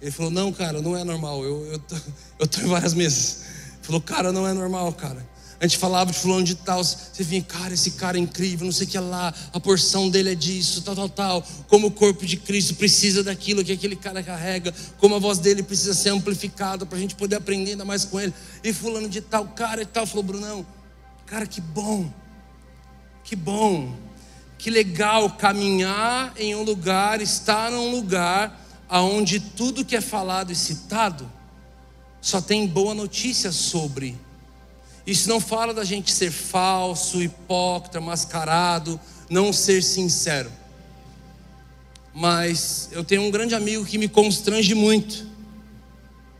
Ele 0.00 0.12
falou, 0.12 0.30
não, 0.30 0.52
cara, 0.52 0.80
não 0.80 0.96
é 0.96 1.02
normal. 1.02 1.42
Eu, 1.42 1.66
eu, 1.66 1.78
tô, 1.80 1.96
eu 2.38 2.46
tô 2.46 2.60
em 2.60 2.66
várias 2.66 2.94
mesas. 2.94 3.40
Ele 3.40 3.82
falou, 3.82 4.00
cara, 4.00 4.30
não 4.30 4.46
é 4.46 4.52
normal, 4.52 4.92
cara. 4.92 5.26
A 5.58 5.66
gente 5.66 5.78
falava 5.78 6.12
de 6.12 6.18
fulano 6.20 6.44
de 6.44 6.54
tal, 6.54 6.84
você 6.84 7.24
vinha, 7.24 7.42
cara, 7.42 7.74
esse 7.74 7.92
cara 7.92 8.16
é 8.16 8.20
incrível, 8.20 8.66
não 8.66 8.72
sei 8.72 8.86
o 8.86 8.90
que 8.90 8.98
lá, 9.00 9.34
a 9.52 9.58
porção 9.58 10.08
dele 10.08 10.30
é 10.30 10.34
disso, 10.36 10.82
tal, 10.82 10.94
tal, 10.94 11.08
tal. 11.08 11.46
Como 11.66 11.88
o 11.88 11.90
corpo 11.90 12.24
de 12.24 12.36
Cristo 12.36 12.76
precisa 12.76 13.24
daquilo 13.24 13.64
que 13.64 13.72
aquele 13.72 13.96
cara 13.96 14.22
carrega, 14.22 14.72
como 14.98 15.16
a 15.16 15.18
voz 15.18 15.38
dele 15.38 15.64
precisa 15.64 15.92
ser 15.92 16.10
amplificada 16.10 16.86
para 16.86 16.98
a 16.98 17.00
gente 17.00 17.16
poder 17.16 17.34
aprender 17.34 17.72
ainda 17.72 17.84
mais 17.84 18.04
com 18.04 18.20
ele. 18.20 18.32
E 18.62 18.72
fulano 18.72 19.08
de 19.08 19.20
tal, 19.20 19.48
cara 19.48 19.82
e 19.82 19.86
tal, 19.86 20.06
falou, 20.06 20.22
Brunão, 20.22 20.64
cara, 21.26 21.48
que 21.48 21.60
bom, 21.60 22.08
que 23.24 23.34
bom, 23.34 23.92
que 24.62 24.70
legal 24.70 25.28
caminhar 25.30 26.32
em 26.36 26.54
um 26.54 26.62
lugar, 26.62 27.20
estar 27.20 27.68
num 27.70 27.90
lugar 27.90 28.64
aonde 28.88 29.40
tudo 29.40 29.84
que 29.84 29.96
é 29.96 30.00
falado 30.00 30.52
e 30.52 30.54
citado 30.54 31.28
só 32.20 32.40
tem 32.40 32.66
boa 32.66 32.94
notícia 32.94 33.50
sobre 33.50 34.16
isso 35.06 35.28
não 35.28 35.40
fala 35.40 35.74
da 35.74 35.84
gente 35.84 36.12
ser 36.12 36.30
falso, 36.30 37.20
hipócrita, 37.20 38.00
mascarado, 38.00 39.00
não 39.28 39.52
ser 39.52 39.82
sincero. 39.82 40.50
Mas 42.14 42.88
eu 42.92 43.02
tenho 43.02 43.22
um 43.22 43.30
grande 43.30 43.54
amigo 43.54 43.84
que 43.84 43.98
me 43.98 44.08
constrange 44.08 44.74
muito. 44.74 45.26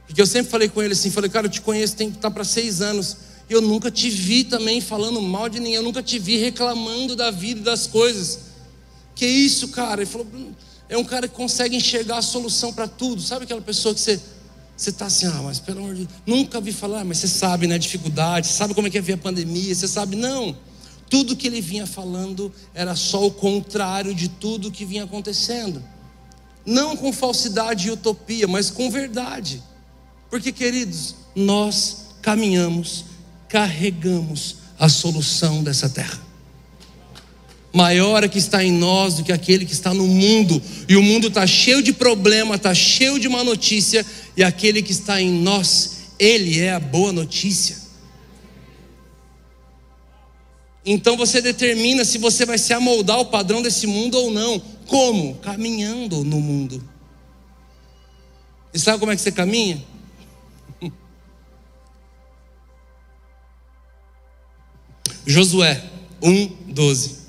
Porque 0.07 0.21
eu 0.21 0.27
sempre 0.27 0.51
falei 0.51 0.69
com 0.69 0.81
ele 0.81 0.93
assim, 0.93 1.11
falei, 1.11 1.29
cara, 1.29 1.47
eu 1.47 1.51
te 1.51 1.61
conheço, 1.61 1.97
tem 1.97 2.11
que 2.11 2.17
estar 2.17 2.31
para 2.31 2.45
seis 2.45 2.81
anos. 2.81 3.17
Eu 3.53 3.61
nunca 3.61 3.91
te 3.91 4.09
vi 4.09 4.45
também 4.45 4.81
falando 4.81 5.21
mal 5.21 5.49
de 5.49 5.61
ninguém, 5.61 5.75
eu 5.75 5.83
nunca 5.83 6.03
te 6.03 6.19
vi 6.19 6.37
reclamando 6.37 7.15
da 7.15 7.31
vida 7.31 7.61
e 7.61 7.65
das 7.65 7.87
coisas. 7.87 8.41
Que 9.15 9.27
isso, 9.27 9.69
cara? 9.69 10.03
Ele 10.03 10.11
falou, 10.11 10.27
é 10.89 10.97
um 10.97 11.05
cara 11.05 11.29
que 11.29 11.35
consegue 11.35 11.77
enxergar 11.77 12.19
a 12.19 12.23
solução 12.23 12.73
para 12.73 12.89
tudo. 12.89 13.21
Sabe 13.21 13.45
aquela 13.45 13.61
pessoa 13.61 13.95
que 13.95 14.01
você 14.01 14.21
você 14.77 14.91
está 14.91 15.07
assim, 15.07 15.27
ah, 15.27 15.41
mas 15.45 15.61
pelo 15.61 15.79
amor 15.79 15.95
de 15.95 16.07
Deus, 16.07 16.21
nunca 16.27 16.61
vi 16.61 16.73
falar, 16.73 17.05
mas 17.05 17.19
você 17.19 17.29
sabe, 17.29 17.69
né, 17.69 17.79
dificuldade, 17.79 18.49
você 18.49 18.55
sabe 18.55 18.75
como 18.75 18.89
é 18.89 18.91
que 18.91 19.01
ver 19.01 19.13
a 19.13 19.19
pandemia, 19.19 19.73
você 19.73 19.87
sabe, 19.87 20.17
não. 20.17 20.57
Tudo 21.09 21.37
que 21.37 21.47
ele 21.47 21.61
vinha 21.61 21.87
falando 21.87 22.53
era 22.75 22.97
só 22.97 23.25
o 23.25 23.31
contrário 23.31 24.15
de 24.15 24.29
tudo 24.29 24.73
que 24.73 24.85
vinha 24.85 25.05
acontecendo. 25.05 25.81
Não 26.65 26.97
com 26.97 27.13
falsidade 27.13 27.89
e 27.89 27.91
utopia, 27.91 28.49
mas 28.49 28.71
com 28.71 28.91
verdade. 28.91 29.63
Porque, 30.31 30.51
queridos, 30.51 31.15
nós 31.37 32.09
caminhamos, 32.23 33.05
carregamos 33.53 34.57
a 34.79 34.89
solução 34.89 35.63
dessa 35.63 35.89
terra 35.89 36.33
maior 37.73 38.23
é 38.23 38.29
que 38.29 38.39
está 38.39 38.63
em 38.63 38.71
nós 38.71 39.15
do 39.15 39.25
que 39.25 39.33
aquele 39.33 39.65
que 39.65 39.73
está 39.73 39.95
no 39.95 40.07
mundo. 40.07 40.63
E 40.89 40.97
o 40.97 41.03
mundo 41.03 41.29
está 41.29 41.47
cheio 41.47 41.83
de 41.83 41.93
problema, 41.93 42.57
está 42.57 42.75
cheio 42.75 43.19
de 43.19 43.29
má 43.29 43.43
notícia, 43.43 44.05
e 44.37 44.45
aquele 44.45 44.83
que 44.83 44.93
está 44.93 45.21
em 45.21 45.31
nós, 45.31 46.13
ele 46.19 46.61
é 46.61 46.73
a 46.73 46.81
boa 46.81 47.13
notícia. 47.13 47.81
Então 50.85 51.17
você 51.17 51.41
determina 51.41 52.05
se 52.05 52.19
você 52.19 52.45
vai 52.45 52.59
se 52.59 52.73
amoldar 52.73 53.17
ao 53.17 53.27
padrão 53.27 53.63
desse 53.63 53.87
mundo 53.87 54.19
ou 54.19 54.31
não. 54.31 54.61
Como? 54.87 55.37
Caminhando 55.37 56.25
no 56.25 56.41
mundo. 56.41 56.83
E 58.75 58.79
sabe 58.79 58.99
como 58.99 59.13
é 59.13 59.17
que 59.17 59.23
você 59.23 59.31
caminha? 59.31 59.83
Josué 65.33 65.83
1, 66.21 66.73
12. 66.73 67.23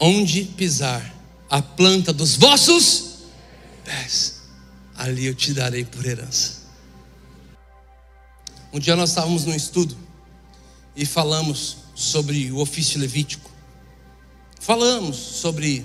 onde 0.00 0.44
pisar 0.44 1.14
a 1.50 1.60
planta 1.60 2.10
dos 2.10 2.36
vossos 2.36 3.18
pés, 3.84 4.40
ali 4.96 5.26
eu 5.26 5.34
te 5.34 5.52
darei 5.52 5.84
por 5.84 6.06
herança. 6.06 6.60
Um 8.72 8.78
dia 8.78 8.96
nós 8.96 9.10
estávamos 9.10 9.44
num 9.44 9.54
estudo 9.54 9.94
e 10.96 11.04
falamos 11.04 11.76
sobre 11.94 12.50
o 12.50 12.58
ofício 12.58 12.98
levítico. 12.98 13.50
Falamos 14.58 15.16
sobre 15.16 15.84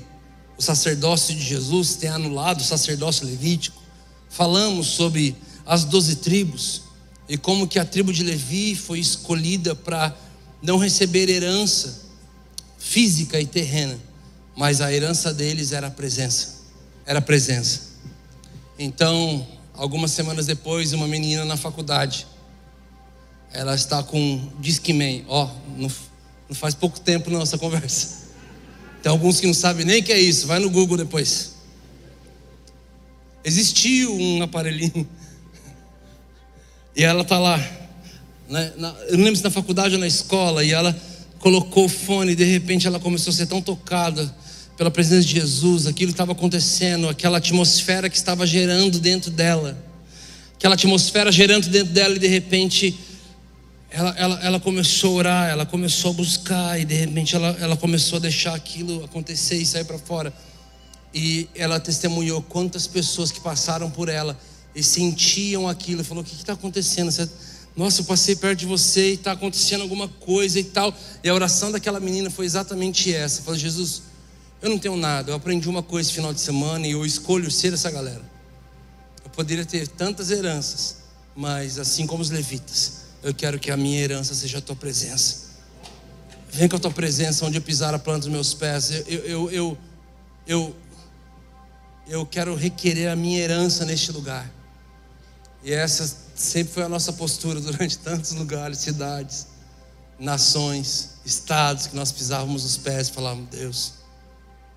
o 0.57 0.61
sacerdócio 0.61 1.35
de 1.35 1.41
Jesus 1.41 1.95
ter 1.95 2.07
anulado 2.07 2.61
o 2.61 2.63
sacerdócio 2.63 3.25
levítico. 3.25 3.81
Falamos 4.29 4.87
sobre 4.87 5.35
as 5.65 5.83
doze 5.83 6.17
tribos 6.17 6.83
e 7.27 7.37
como 7.37 7.67
que 7.67 7.79
a 7.79 7.85
tribo 7.85 8.13
de 8.13 8.23
Levi 8.23 8.75
foi 8.75 8.99
escolhida 8.99 9.75
para 9.75 10.15
não 10.61 10.77
receber 10.77 11.29
herança 11.29 12.05
física 12.77 13.39
e 13.39 13.45
terrena, 13.45 13.97
mas 14.55 14.79
a 14.79 14.93
herança 14.93 15.33
deles 15.33 15.71
era 15.71 15.87
a 15.87 15.91
presença. 15.91 16.55
Era 17.05 17.19
a 17.19 17.21
presença. 17.21 17.81
Então, 18.77 19.45
algumas 19.73 20.11
semanas 20.11 20.45
depois, 20.45 20.93
uma 20.93 21.07
menina 21.07 21.43
na 21.45 21.57
faculdade, 21.57 22.27
ela 23.51 23.73
está 23.73 24.03
com 24.03 24.51
Discman. 24.59 25.25
Ó, 25.27 25.45
oh, 25.45 25.79
não, 25.81 25.91
não 26.49 26.55
faz 26.55 26.75
pouco 26.75 26.99
tempo 26.99 27.29
não 27.29 27.41
essa 27.41 27.57
conversa. 27.57 28.25
Tem 29.01 29.11
alguns 29.11 29.39
que 29.39 29.47
não 29.47 29.53
sabem 29.53 29.85
nem 29.85 30.01
o 30.01 30.03
que 30.03 30.11
é 30.11 30.19
isso. 30.19 30.47
Vai 30.47 30.59
no 30.59 30.69
Google 30.69 30.97
depois. 30.97 31.53
Existiu 33.43 34.15
um 34.15 34.41
aparelhinho. 34.41 35.07
E 36.95 37.03
ela 37.03 37.21
está 37.21 37.37
lá. 37.37 37.57
Né, 38.49 38.73
na, 38.77 38.95
eu 39.09 39.17
não 39.17 39.25
lembro 39.25 39.35
se 39.35 39.43
na 39.43 39.51
faculdade 39.51 39.95
ou 39.95 39.99
na 39.99 40.07
escola. 40.07 40.63
E 40.63 40.71
ela 40.71 40.95
colocou 41.39 41.85
o 41.85 41.89
fone 41.89 42.31
e 42.31 42.35
de 42.35 42.43
repente 42.43 42.87
ela 42.87 42.99
começou 42.99 43.31
a 43.31 43.35
ser 43.35 43.47
tão 43.47 43.61
tocada 43.61 44.33
pela 44.77 44.91
presença 44.91 45.27
de 45.27 45.33
Jesus, 45.33 45.87
aquilo 45.87 46.11
que 46.11 46.13
estava 46.13 46.31
acontecendo, 46.31 47.07
aquela 47.07 47.37
atmosfera 47.37 48.09
que 48.09 48.17
estava 48.17 48.45
gerando 48.45 48.99
dentro 48.99 49.31
dela, 49.31 49.77
aquela 50.55 50.75
atmosfera 50.75 51.31
gerando 51.31 51.69
dentro 51.69 51.93
dela 51.93 52.15
e 52.15 52.19
de 52.19 52.27
repente 52.27 52.97
ela, 53.89 54.13
ela, 54.17 54.39
ela 54.43 54.59
começou 54.59 55.11
a 55.11 55.13
orar, 55.13 55.49
ela 55.49 55.65
começou 55.65 56.11
a 56.11 56.13
buscar 56.15 56.79
e 56.79 56.83
de 56.83 56.95
repente 56.95 57.35
ela, 57.35 57.55
ela 57.61 57.77
começou 57.77 58.17
a 58.17 58.19
deixar 58.19 58.53
aquilo 58.53 59.05
acontecer 59.05 59.55
e 59.55 59.65
sair 59.65 59.85
para 59.85 59.97
fora. 59.97 60.33
E 61.13 61.47
ela 61.55 61.79
testemunhou 61.79 62.41
quantas 62.41 62.87
pessoas 62.87 63.31
que 63.31 63.39
passaram 63.39 63.89
por 63.89 64.09
ela 64.09 64.37
e 64.75 64.83
sentiam 64.83 65.67
aquilo, 65.67 66.03
falou: 66.03 66.23
O 66.23 66.25
que 66.25 66.35
está 66.35 66.53
acontecendo? 66.53 67.11
Você 67.11 67.27
nossa, 67.75 67.99
eu 68.01 68.05
passei 68.05 68.37
perto 68.37 68.59
de 68.59 68.65
você 68.65 69.11
e 69.11 69.13
está 69.15 69.33
acontecendo 69.33 69.81
alguma 69.81 70.07
coisa 70.07 70.57
e 70.57 70.63
tal. 70.63 70.95
E 71.21 71.27
a 71.27 71.33
oração 71.33 71.71
daquela 71.73 71.99
menina 71.99 72.29
foi 72.29 72.45
exatamente 72.45 73.13
essa: 73.13 73.41
Falou, 73.41 73.59
Jesus, 73.59 74.03
eu 74.61 74.69
não 74.69 74.79
tenho 74.79 74.95
nada, 74.95 75.31
eu 75.31 75.35
aprendi 75.35 75.67
uma 75.67 75.83
coisa 75.83 76.07
esse 76.07 76.15
final 76.15 76.33
de 76.33 76.39
semana 76.39 76.87
e 76.87 76.91
eu 76.91 77.05
escolho 77.05 77.51
ser 77.51 77.73
essa 77.73 77.91
galera. 77.91 78.21
Eu 79.23 79.29
poderia 79.29 79.65
ter 79.65 79.87
tantas 79.87 80.31
heranças, 80.31 80.97
mas 81.35 81.77
assim 81.77 82.07
como 82.07 82.21
os 82.21 82.29
levitas, 82.29 82.93
eu 83.21 83.33
quero 83.33 83.59
que 83.59 83.69
a 83.69 83.75
minha 83.75 83.99
herança 83.99 84.33
seja 84.33 84.59
a 84.59 84.61
tua 84.61 84.75
presença. 84.75 85.45
Vem 86.49 86.69
com 86.69 86.77
a 86.77 86.79
tua 86.79 86.91
presença 86.91 87.45
onde 87.45 87.57
eu 87.57 87.61
pisar 87.61 87.93
a 87.93 87.99
planta 87.99 88.21
dos 88.21 88.29
meus 88.29 88.53
pés. 88.53 88.89
Eu, 88.89 89.19
eu, 89.25 89.51
eu, 89.51 89.77
eu, 90.47 90.75
eu 92.07 92.25
quero 92.25 92.55
requerer 92.55 93.09
a 93.11 93.15
minha 93.17 93.39
herança 93.39 93.83
neste 93.83 94.13
lugar. 94.13 94.49
E 95.65 95.73
essa 95.73 96.15
sempre 96.35 96.75
foi 96.75 96.83
a 96.83 96.89
nossa 96.89 97.11
postura 97.11 97.59
durante 97.59 97.97
tantos 97.99 98.33
lugares, 98.33 98.77
cidades, 98.77 99.47
nações, 100.19 101.15
estados 101.25 101.87
que 101.87 101.95
nós 101.95 102.11
pisávamos 102.11 102.63
os 102.63 102.77
pés 102.77 103.07
e 103.07 103.11
falávamos: 103.11 103.49
Deus, 103.49 103.93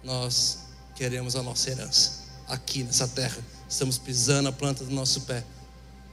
nós 0.02 0.60
queremos 0.96 1.36
a 1.36 1.42
nossa 1.42 1.70
herança 1.70 2.22
aqui 2.48 2.82
nessa 2.82 3.06
terra. 3.06 3.36
Estamos 3.68 3.98
pisando 3.98 4.48
a 4.48 4.52
planta 4.52 4.82
do 4.82 4.90
nosso 4.90 5.20
pé. 5.20 5.44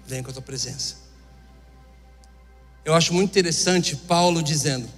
Vem 0.05 0.21
com 0.21 0.29
a 0.29 0.33
tua 0.33 0.41
presença. 0.41 0.95
Eu 2.83 2.93
acho 2.93 3.13
muito 3.13 3.29
interessante 3.29 3.95
Paulo 3.95 4.43
dizendo 4.43 4.89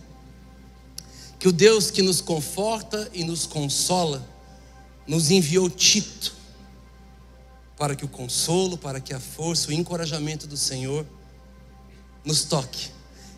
que 1.37 1.47
o 1.47 1.51
Deus 1.51 1.91
que 1.91 2.01
nos 2.01 2.19
conforta 2.19 3.07
e 3.13 3.23
nos 3.23 3.45
consola 3.45 4.27
nos 5.05 5.29
enviou 5.29 5.69
Tito 5.69 6.36
para 7.77 7.95
que 7.95 8.03
o 8.03 8.07
consolo, 8.07 8.77
para 8.77 8.99
que 8.99 9.13
a 9.13 9.19
força, 9.19 9.69
o 9.69 9.73
encorajamento 9.73 10.47
do 10.47 10.57
Senhor 10.57 11.05
nos 12.25 12.43
toque. 12.43 12.89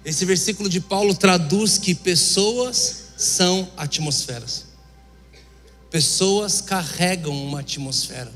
Esse 0.04 0.25
versículo 0.25 0.69
de 0.69 0.80
Paulo 0.80 1.13
traduz 1.13 1.78
que 1.78 1.93
pessoas 1.93 3.10
são 3.17 3.69
atmosferas. 3.75 4.65
Pessoas 5.91 6.62
carregam 6.62 7.34
uma 7.34 7.60
atmosfera. 7.60 8.32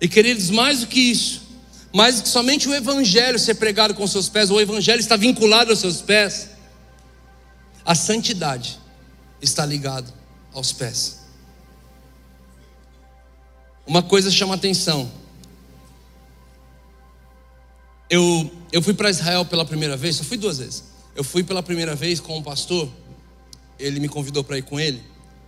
E 0.00 0.08
queridos, 0.08 0.50
mais 0.50 0.80
do 0.80 0.86
que 0.86 0.98
isso, 0.98 1.42
mais 1.92 2.16
do 2.16 2.22
que 2.22 2.28
somente 2.28 2.68
o 2.68 2.74
evangelho 2.74 3.38
ser 3.38 3.54
pregado 3.54 3.94
com 3.94 4.06
seus 4.06 4.28
pés, 4.28 4.50
ou 4.50 4.56
o 4.56 4.60
evangelho 4.60 5.00
está 5.00 5.16
vinculado 5.16 5.70
aos 5.70 5.80
seus 5.80 6.00
pés, 6.00 6.48
a 7.84 7.94
santidade 7.94 8.80
está 9.40 9.66
ligado 9.66 10.12
aos 10.52 10.72
pés. 10.72 11.21
Uma 13.86 14.02
coisa 14.02 14.30
chama 14.30 14.54
atenção. 14.54 15.10
Eu, 18.08 18.50
eu 18.70 18.82
fui 18.82 18.94
para 18.94 19.08
Israel 19.10 19.44
pela 19.44 19.64
primeira 19.64 19.96
vez, 19.96 20.16
só 20.16 20.24
fui 20.24 20.36
duas 20.36 20.58
vezes. 20.58 20.84
Eu 21.14 21.24
fui 21.24 21.42
pela 21.42 21.62
primeira 21.62 21.94
vez 21.94 22.20
com 22.20 22.36
um 22.36 22.42
pastor, 22.42 22.88
ele 23.78 24.00
me 24.00 24.08
convidou 24.08 24.44
para 24.44 24.58
ir 24.58 24.62
com 24.62 24.78
ele, 24.78 25.02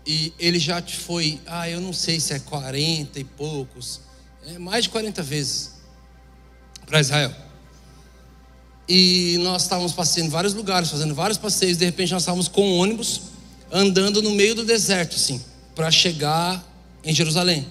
e 0.06 0.32
ele 0.38 0.58
já 0.58 0.82
foi, 0.82 1.40
ah, 1.46 1.68
eu 1.68 1.80
não 1.80 1.92
sei 1.92 2.20
se 2.20 2.32
é 2.34 2.38
40 2.38 3.18
e 3.18 3.24
poucos, 3.24 4.00
é 4.46 4.58
mais 4.58 4.84
de 4.84 4.90
40 4.90 5.22
vezes 5.22 5.72
para 6.86 7.00
Israel. 7.00 7.34
E 8.86 9.38
nós 9.40 9.62
estávamos 9.62 9.92
passeando 9.92 10.28
em 10.28 10.30
vários 10.30 10.52
lugares, 10.52 10.90
fazendo 10.90 11.14
vários 11.14 11.38
passeios, 11.38 11.78
de 11.78 11.84
repente 11.86 12.12
nós 12.12 12.22
estávamos 12.22 12.48
com 12.48 12.66
um 12.66 12.78
ônibus 12.78 13.22
andando 13.72 14.20
no 14.20 14.30
meio 14.30 14.54
do 14.54 14.64
deserto, 14.64 15.16
assim, 15.16 15.42
para 15.74 15.90
chegar 15.90 16.62
em 17.02 17.14
Jerusalém. 17.14 17.66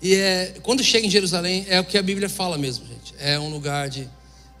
E 0.00 0.14
é, 0.14 0.54
quando 0.62 0.82
chega 0.82 1.06
em 1.06 1.10
Jerusalém, 1.10 1.66
é 1.68 1.80
o 1.80 1.84
que 1.84 1.98
a 1.98 2.02
Bíblia 2.02 2.28
fala 2.28 2.56
mesmo, 2.56 2.86
gente. 2.86 3.14
É 3.18 3.38
um 3.38 3.50
lugar 3.50 3.88
de 3.88 4.08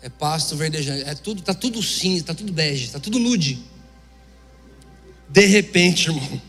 é 0.00 0.08
pasto 0.08 0.56
verdejante, 0.56 1.02
é 1.08 1.14
tudo, 1.14 1.42
tá 1.42 1.52
tudo 1.52 1.82
cinza, 1.82 2.24
tá 2.24 2.34
tudo 2.34 2.52
bege, 2.52 2.88
tá 2.88 3.00
tudo 3.00 3.18
nude. 3.18 3.58
De 5.28 5.44
repente, 5.46 6.08
irmão, 6.08 6.40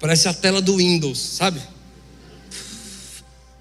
parece 0.00 0.28
a 0.28 0.34
tela 0.34 0.60
do 0.60 0.76
Windows, 0.76 1.18
sabe? 1.18 1.60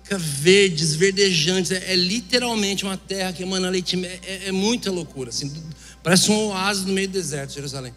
Fica 0.03 0.17
verdes, 0.17 0.95
verdejantes, 0.95 1.71
é, 1.71 1.93
é 1.93 1.95
literalmente 1.95 2.83
uma 2.83 2.97
terra 2.97 3.31
que 3.31 3.43
emana 3.43 3.69
leite, 3.69 3.95
é, 4.03 4.19
é, 4.23 4.47
é 4.47 4.51
muita 4.51 4.91
loucura, 4.91 5.29
assim, 5.29 5.51
parece 6.03 6.31
um 6.31 6.47
oásis 6.47 6.85
no 6.85 6.93
meio 6.93 7.07
do 7.07 7.13
deserto, 7.13 7.53
Jerusalém. 7.53 7.93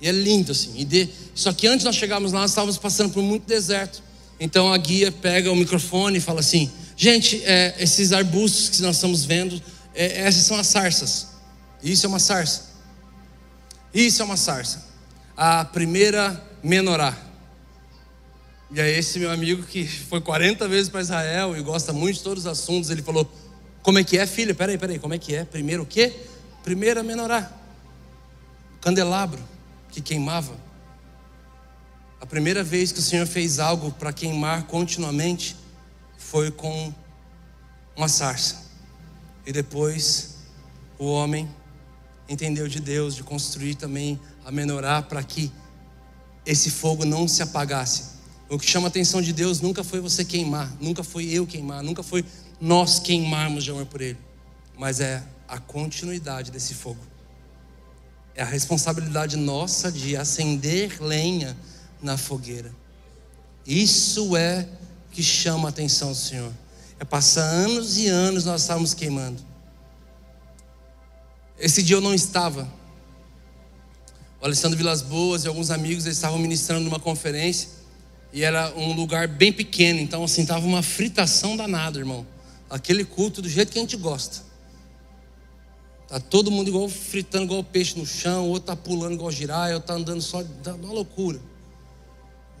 E 0.00 0.08
é 0.08 0.12
lindo 0.12 0.52
assim. 0.52 0.84
De, 0.84 1.08
só 1.34 1.52
que 1.52 1.66
antes 1.66 1.84
nós 1.84 1.96
chegarmos 1.96 2.32
lá, 2.32 2.40
nós 2.40 2.50
estávamos 2.50 2.76
passando 2.76 3.12
por 3.12 3.22
muito 3.22 3.46
deserto. 3.46 4.02
Então 4.38 4.72
a 4.72 4.76
guia 4.76 5.12
pega 5.12 5.50
o 5.50 5.56
microfone 5.56 6.18
e 6.18 6.20
fala 6.20 6.40
assim: 6.40 6.70
gente, 6.96 7.42
é, 7.44 7.74
esses 7.78 8.12
arbustos 8.12 8.68
que 8.68 8.82
nós 8.82 8.96
estamos 8.96 9.24
vendo, 9.24 9.60
é, 9.94 10.22
essas 10.22 10.44
são 10.44 10.56
as 10.58 10.66
sarças. 10.66 11.28
Isso 11.82 12.06
é 12.06 12.08
uma 12.08 12.18
sarça. 12.18 12.74
Isso 13.92 14.22
é 14.22 14.24
uma 14.24 14.36
sarça. 14.36 14.84
A 15.36 15.64
primeira 15.64 16.42
menorá. 16.62 17.16
E 18.70 18.80
aí 18.80 18.98
esse 18.98 19.18
meu 19.18 19.30
amigo 19.30 19.62
que 19.62 19.86
foi 19.86 20.20
40 20.20 20.66
vezes 20.66 20.88
para 20.88 21.00
Israel 21.00 21.56
e 21.56 21.62
gosta 21.62 21.92
muito 21.92 22.16
de 22.16 22.22
todos 22.22 22.44
os 22.44 22.50
assuntos, 22.50 22.90
ele 22.90 23.02
falou: 23.02 23.30
Como 23.82 23.98
é 23.98 24.04
que 24.04 24.18
é, 24.18 24.26
filho? 24.26 24.54
Peraí, 24.54 24.76
peraí, 24.76 24.98
como 24.98 25.14
é 25.14 25.18
que 25.18 25.34
é? 25.34 25.44
Primeiro 25.44 25.82
o 25.82 25.86
quê? 25.86 26.12
Primeira 26.62 27.02
menorá. 27.02 27.52
Candelabro 28.80 29.40
que 29.92 30.00
queimava. 30.00 30.54
A 32.24 32.26
primeira 32.26 32.64
vez 32.64 32.90
que 32.90 33.00
o 33.00 33.02
Senhor 33.02 33.26
fez 33.26 33.58
algo 33.58 33.92
para 33.92 34.10
queimar 34.10 34.62
continuamente 34.62 35.54
foi 36.16 36.50
com 36.50 36.90
uma 37.94 38.08
sarça. 38.08 38.62
E 39.44 39.52
depois 39.52 40.36
o 40.98 41.04
homem 41.04 41.46
entendeu 42.26 42.66
de 42.66 42.80
Deus 42.80 43.14
de 43.14 43.22
construir 43.22 43.74
também 43.74 44.18
a 44.42 44.50
menorá 44.50 45.02
para 45.02 45.22
que 45.22 45.52
esse 46.46 46.70
fogo 46.70 47.04
não 47.04 47.28
se 47.28 47.42
apagasse. 47.42 48.14
O 48.48 48.58
que 48.58 48.64
chama 48.64 48.86
a 48.86 48.88
atenção 48.88 49.20
de 49.20 49.30
Deus 49.30 49.60
nunca 49.60 49.84
foi 49.84 50.00
você 50.00 50.24
queimar, 50.24 50.74
nunca 50.80 51.04
foi 51.04 51.26
eu 51.26 51.46
queimar, 51.46 51.82
nunca 51.82 52.02
foi 52.02 52.24
nós 52.58 52.98
queimarmos 52.98 53.64
de 53.64 53.70
amor 53.70 53.84
por 53.84 54.00
Ele, 54.00 54.18
mas 54.78 54.98
é 54.98 55.22
a 55.46 55.58
continuidade 55.58 56.50
desse 56.50 56.72
fogo. 56.72 57.04
É 58.34 58.42
a 58.42 58.46
responsabilidade 58.46 59.36
nossa 59.36 59.92
de 59.92 60.16
acender 60.16 61.02
lenha 61.02 61.54
na 62.04 62.18
fogueira. 62.18 62.70
Isso 63.66 64.36
é 64.36 64.68
que 65.10 65.22
chama 65.22 65.68
a 65.68 65.70
atenção 65.70 66.10
do 66.10 66.14
Senhor. 66.14 66.52
É 67.00 67.04
passar 67.04 67.42
anos 67.42 67.96
e 67.96 68.06
anos 68.06 68.44
nós 68.44 68.60
estávamos 68.60 68.92
queimando. 68.92 69.42
Esse 71.58 71.82
dia 71.82 71.96
eu 71.96 72.00
não 72.00 72.14
estava. 72.14 72.70
O 74.40 74.44
Alessandro 74.44 74.76
Vilas 74.76 75.00
Boas 75.00 75.44
e 75.44 75.48
alguns 75.48 75.70
amigos 75.70 76.04
eles 76.04 76.18
estavam 76.18 76.38
ministrando 76.38 76.84
numa 76.84 77.00
conferência 77.00 77.70
e 78.32 78.42
era 78.42 78.74
um 78.76 78.92
lugar 78.92 79.26
bem 79.26 79.52
pequeno, 79.52 80.00
então 80.00 80.24
assim 80.24 80.42
estava 80.42 80.66
uma 80.66 80.82
fritação 80.82 81.56
danada, 81.56 81.98
irmão. 81.98 82.26
Aquele 82.68 83.04
culto 83.04 83.40
do 83.40 83.48
jeito 83.48 83.72
que 83.72 83.78
a 83.78 83.80
gente 83.80 83.96
gosta. 83.96 84.44
Tá 86.08 86.20
todo 86.20 86.50
mundo 86.50 86.68
igual 86.68 86.88
fritando 86.88 87.44
igual 87.44 87.64
peixe 87.64 87.98
no 87.98 88.04
chão, 88.04 88.48
outro 88.48 88.66
tá 88.66 88.76
pulando 88.76 89.14
igual 89.14 89.30
giraia, 89.30 89.74
outro 89.74 89.86
tá 89.86 89.94
andando 89.94 90.20
só, 90.20 90.44
tá 90.62 90.74
uma 90.74 90.92
loucura 90.92 91.40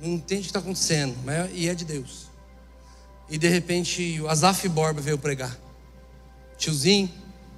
não 0.08 0.16
entende 0.16 0.40
o 0.40 0.42
que 0.42 0.48
está 0.48 0.58
acontecendo, 0.58 1.16
mas, 1.24 1.50
e 1.54 1.68
é 1.68 1.74
de 1.74 1.84
Deus. 1.84 2.28
E 3.28 3.38
de 3.38 3.48
repente 3.48 4.20
o 4.20 4.28
Azaf 4.28 4.68
Borba 4.68 5.00
veio 5.00 5.18
pregar. 5.18 5.58
Tiozinho, 6.58 7.10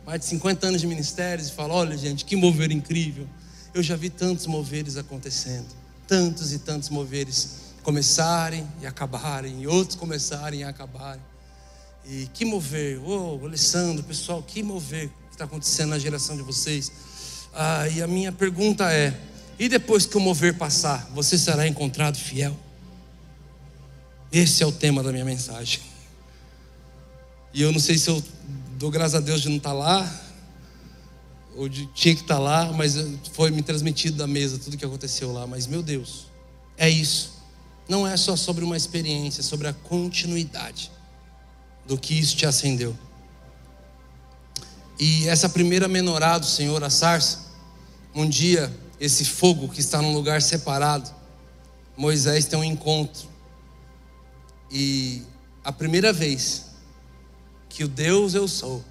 mais 0.04 0.20
de 0.20 0.26
50 0.26 0.66
anos 0.68 0.80
de 0.80 0.86
ministérios, 0.86 1.48
e 1.48 1.52
fala: 1.52 1.74
Olha, 1.74 1.96
gente, 1.96 2.24
que 2.24 2.36
mover 2.36 2.70
incrível. 2.70 3.26
Eu 3.74 3.82
já 3.82 3.96
vi 3.96 4.08
tantos 4.08 4.46
moveres 4.46 4.96
acontecendo, 4.96 5.66
tantos 6.06 6.52
e 6.52 6.58
tantos 6.58 6.88
moveres 6.88 7.66
começarem 7.82 8.66
e 8.80 8.86
acabarem, 8.86 9.62
e 9.62 9.66
outros 9.66 9.96
começarem 9.96 10.60
e 10.60 10.64
acabarem. 10.64 11.22
E 12.08 12.28
que 12.32 12.44
mover, 12.44 12.98
ô 13.00 13.38
oh, 13.42 13.46
Alessandro, 13.46 14.02
pessoal, 14.04 14.42
que 14.42 14.62
mover 14.62 15.08
que 15.08 15.34
está 15.34 15.44
acontecendo 15.44 15.90
na 15.90 15.98
geração 15.98 16.36
de 16.36 16.42
vocês. 16.42 16.90
Ah, 17.52 17.88
e 17.88 18.00
a 18.02 18.06
minha 18.06 18.30
pergunta 18.30 18.90
é: 18.92 19.18
e 19.58 19.68
depois 19.68 20.06
que 20.06 20.16
o 20.16 20.20
mover 20.20 20.56
passar, 20.56 21.10
você 21.14 21.38
será 21.38 21.66
encontrado 21.66 22.16
fiel? 22.16 22.56
Esse 24.30 24.62
é 24.62 24.66
o 24.66 24.72
tema 24.72 25.02
da 25.02 25.10
minha 25.12 25.24
mensagem. 25.24 25.80
E 27.54 27.62
eu 27.62 27.72
não 27.72 27.80
sei 27.80 27.96
se 27.96 28.10
eu 28.10 28.22
dou 28.78 28.90
graças 28.90 29.14
a 29.14 29.20
Deus 29.20 29.40
de 29.40 29.48
não 29.48 29.56
estar 29.56 29.72
lá, 29.72 30.22
ou 31.56 31.68
de 31.68 31.86
tinha 31.86 32.14
que 32.14 32.20
estar 32.20 32.38
lá, 32.38 32.70
mas 32.72 32.96
foi 33.32 33.50
me 33.50 33.62
transmitido 33.62 34.18
da 34.18 34.26
mesa 34.26 34.58
tudo 34.58 34.76
que 34.76 34.84
aconteceu 34.84 35.32
lá. 35.32 35.46
Mas 35.46 35.66
meu 35.66 35.82
Deus, 35.82 36.26
é 36.76 36.88
isso. 36.88 37.42
Não 37.88 38.06
é 38.06 38.16
só 38.16 38.36
sobre 38.36 38.62
uma 38.62 38.76
experiência, 38.76 39.40
é 39.40 39.42
sobre 39.42 39.68
a 39.68 39.72
continuidade 39.72 40.90
do 41.86 41.96
que 41.96 42.18
isso 42.18 42.36
te 42.36 42.44
acendeu. 42.44 42.96
E 44.98 45.28
essa 45.28 45.48
primeira 45.48 45.88
menorá 45.88 46.36
do 46.36 46.46
Senhor, 46.46 46.82
a 46.82 46.90
sarça, 46.90 47.46
um 48.14 48.28
dia 48.28 48.70
esse 49.00 49.24
fogo 49.24 49.68
que 49.68 49.80
está 49.80 50.00
num 50.00 50.12
lugar 50.12 50.40
separado, 50.40 51.10
Moisés 51.96 52.46
tem 52.46 52.58
um 52.58 52.64
encontro. 52.64 53.28
E 54.70 55.22
a 55.64 55.72
primeira 55.72 56.12
vez 56.12 56.66
que 57.68 57.84
o 57.84 57.88
Deus 57.88 58.34
eu 58.34 58.48
sou 58.48 58.84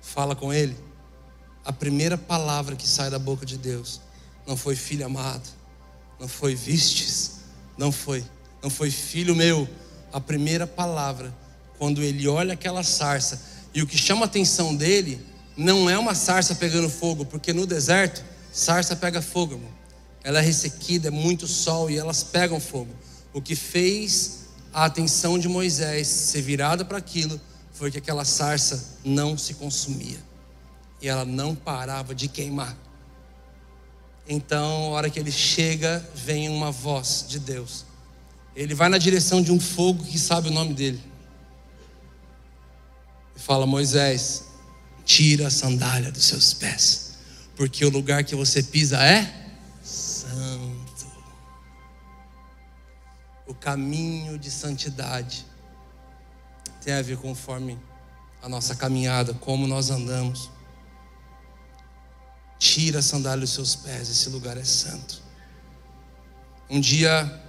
fala 0.00 0.34
com 0.34 0.52
ele, 0.52 0.76
a 1.64 1.72
primeira 1.72 2.16
palavra 2.16 2.74
que 2.74 2.88
sai 2.88 3.10
da 3.10 3.18
boca 3.18 3.44
de 3.44 3.56
Deus 3.56 4.00
não 4.46 4.56
foi 4.56 4.74
filho 4.74 5.04
amado, 5.06 5.48
não 6.18 6.26
foi 6.26 6.54
vistes, 6.54 7.40
não 7.76 7.92
foi, 7.92 8.24
não 8.62 8.70
foi 8.70 8.90
filho 8.90 9.34
meu. 9.36 9.68
A 10.12 10.20
primeira 10.20 10.66
palavra, 10.66 11.34
quando 11.78 12.02
ele 12.02 12.26
olha 12.26 12.54
aquela 12.54 12.82
sarça, 12.82 13.40
e 13.72 13.82
o 13.82 13.86
que 13.86 13.96
chama 13.96 14.22
a 14.22 14.24
atenção 14.26 14.74
dele 14.74 15.24
não 15.56 15.88
é 15.88 15.98
uma 15.98 16.14
sarça 16.14 16.54
pegando 16.54 16.88
fogo, 16.88 17.24
porque 17.24 17.52
no 17.52 17.66
deserto 17.66 18.24
Sarça 18.52 18.96
pega 18.96 19.22
fogo, 19.22 19.54
irmão. 19.54 19.70
Ela 20.22 20.40
é 20.40 20.42
ressequida, 20.42 21.08
é 21.08 21.10
muito 21.10 21.46
sol 21.46 21.90
e 21.90 21.96
elas 21.96 22.22
pegam 22.22 22.60
fogo. 22.60 22.92
O 23.32 23.40
que 23.40 23.54
fez 23.54 24.46
a 24.72 24.84
atenção 24.84 25.38
de 25.38 25.48
Moisés 25.48 26.06
ser 26.06 26.42
virada 26.42 26.84
para 26.84 26.98
aquilo 26.98 27.40
foi 27.72 27.90
que 27.90 27.98
aquela 27.98 28.24
sarça 28.24 28.98
não 29.04 29.38
se 29.38 29.54
consumia 29.54 30.18
e 31.00 31.08
ela 31.08 31.24
não 31.24 31.54
parava 31.54 32.14
de 32.14 32.28
queimar. 32.28 32.76
Então, 34.28 34.86
a 34.86 34.88
hora 34.90 35.10
que 35.10 35.18
ele 35.18 35.32
chega, 35.32 36.06
vem 36.14 36.48
uma 36.48 36.70
voz 36.70 37.24
de 37.26 37.38
Deus. 37.38 37.84
Ele 38.54 38.74
vai 38.74 38.88
na 38.88 38.98
direção 38.98 39.42
de 39.42 39.50
um 39.50 39.58
fogo 39.58 40.04
que 40.04 40.18
sabe 40.18 40.48
o 40.48 40.52
nome 40.52 40.74
dele. 40.74 41.00
E 43.34 43.40
fala: 43.40 43.66
Moisés, 43.66 44.44
tira 45.04 45.46
a 45.46 45.50
sandália 45.50 46.12
dos 46.12 46.24
seus 46.26 46.52
pés 46.52 47.09
porque 47.60 47.84
o 47.84 47.90
lugar 47.90 48.24
que 48.24 48.34
você 48.34 48.62
pisa 48.62 48.96
é 49.04 49.30
santo. 49.82 51.06
o 53.46 53.52
caminho 53.52 54.38
de 54.38 54.50
santidade 54.50 55.44
tem 56.80 56.94
a 56.94 57.02
ver 57.02 57.18
conforme 57.18 57.78
a 58.42 58.48
nossa 58.48 58.74
caminhada, 58.74 59.34
como 59.34 59.66
nós 59.66 59.90
andamos. 59.90 60.50
Tira 62.58 63.00
a 63.00 63.02
sandália 63.02 63.40
dos 63.40 63.50
seus 63.50 63.76
pés, 63.76 64.08
esse 64.08 64.30
lugar 64.30 64.56
é 64.56 64.64
santo. 64.64 65.22
Um 66.70 66.80
dia, 66.80 67.42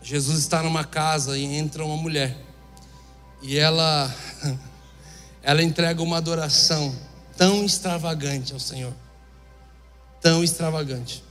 Jesus 0.00 0.38
está 0.38 0.62
numa 0.62 0.84
casa 0.84 1.36
e 1.36 1.44
entra 1.44 1.84
uma 1.84 1.98
mulher, 1.98 2.34
e 3.42 3.58
ela, 3.58 4.10
ela 5.44 5.62
entrega 5.62 6.02
uma 6.02 6.16
adoração 6.16 7.12
tão 7.36 7.64
extravagante 7.64 8.52
ao 8.52 8.60
Senhor, 8.60 8.92
tão 10.20 10.42
extravagante. 10.42 11.22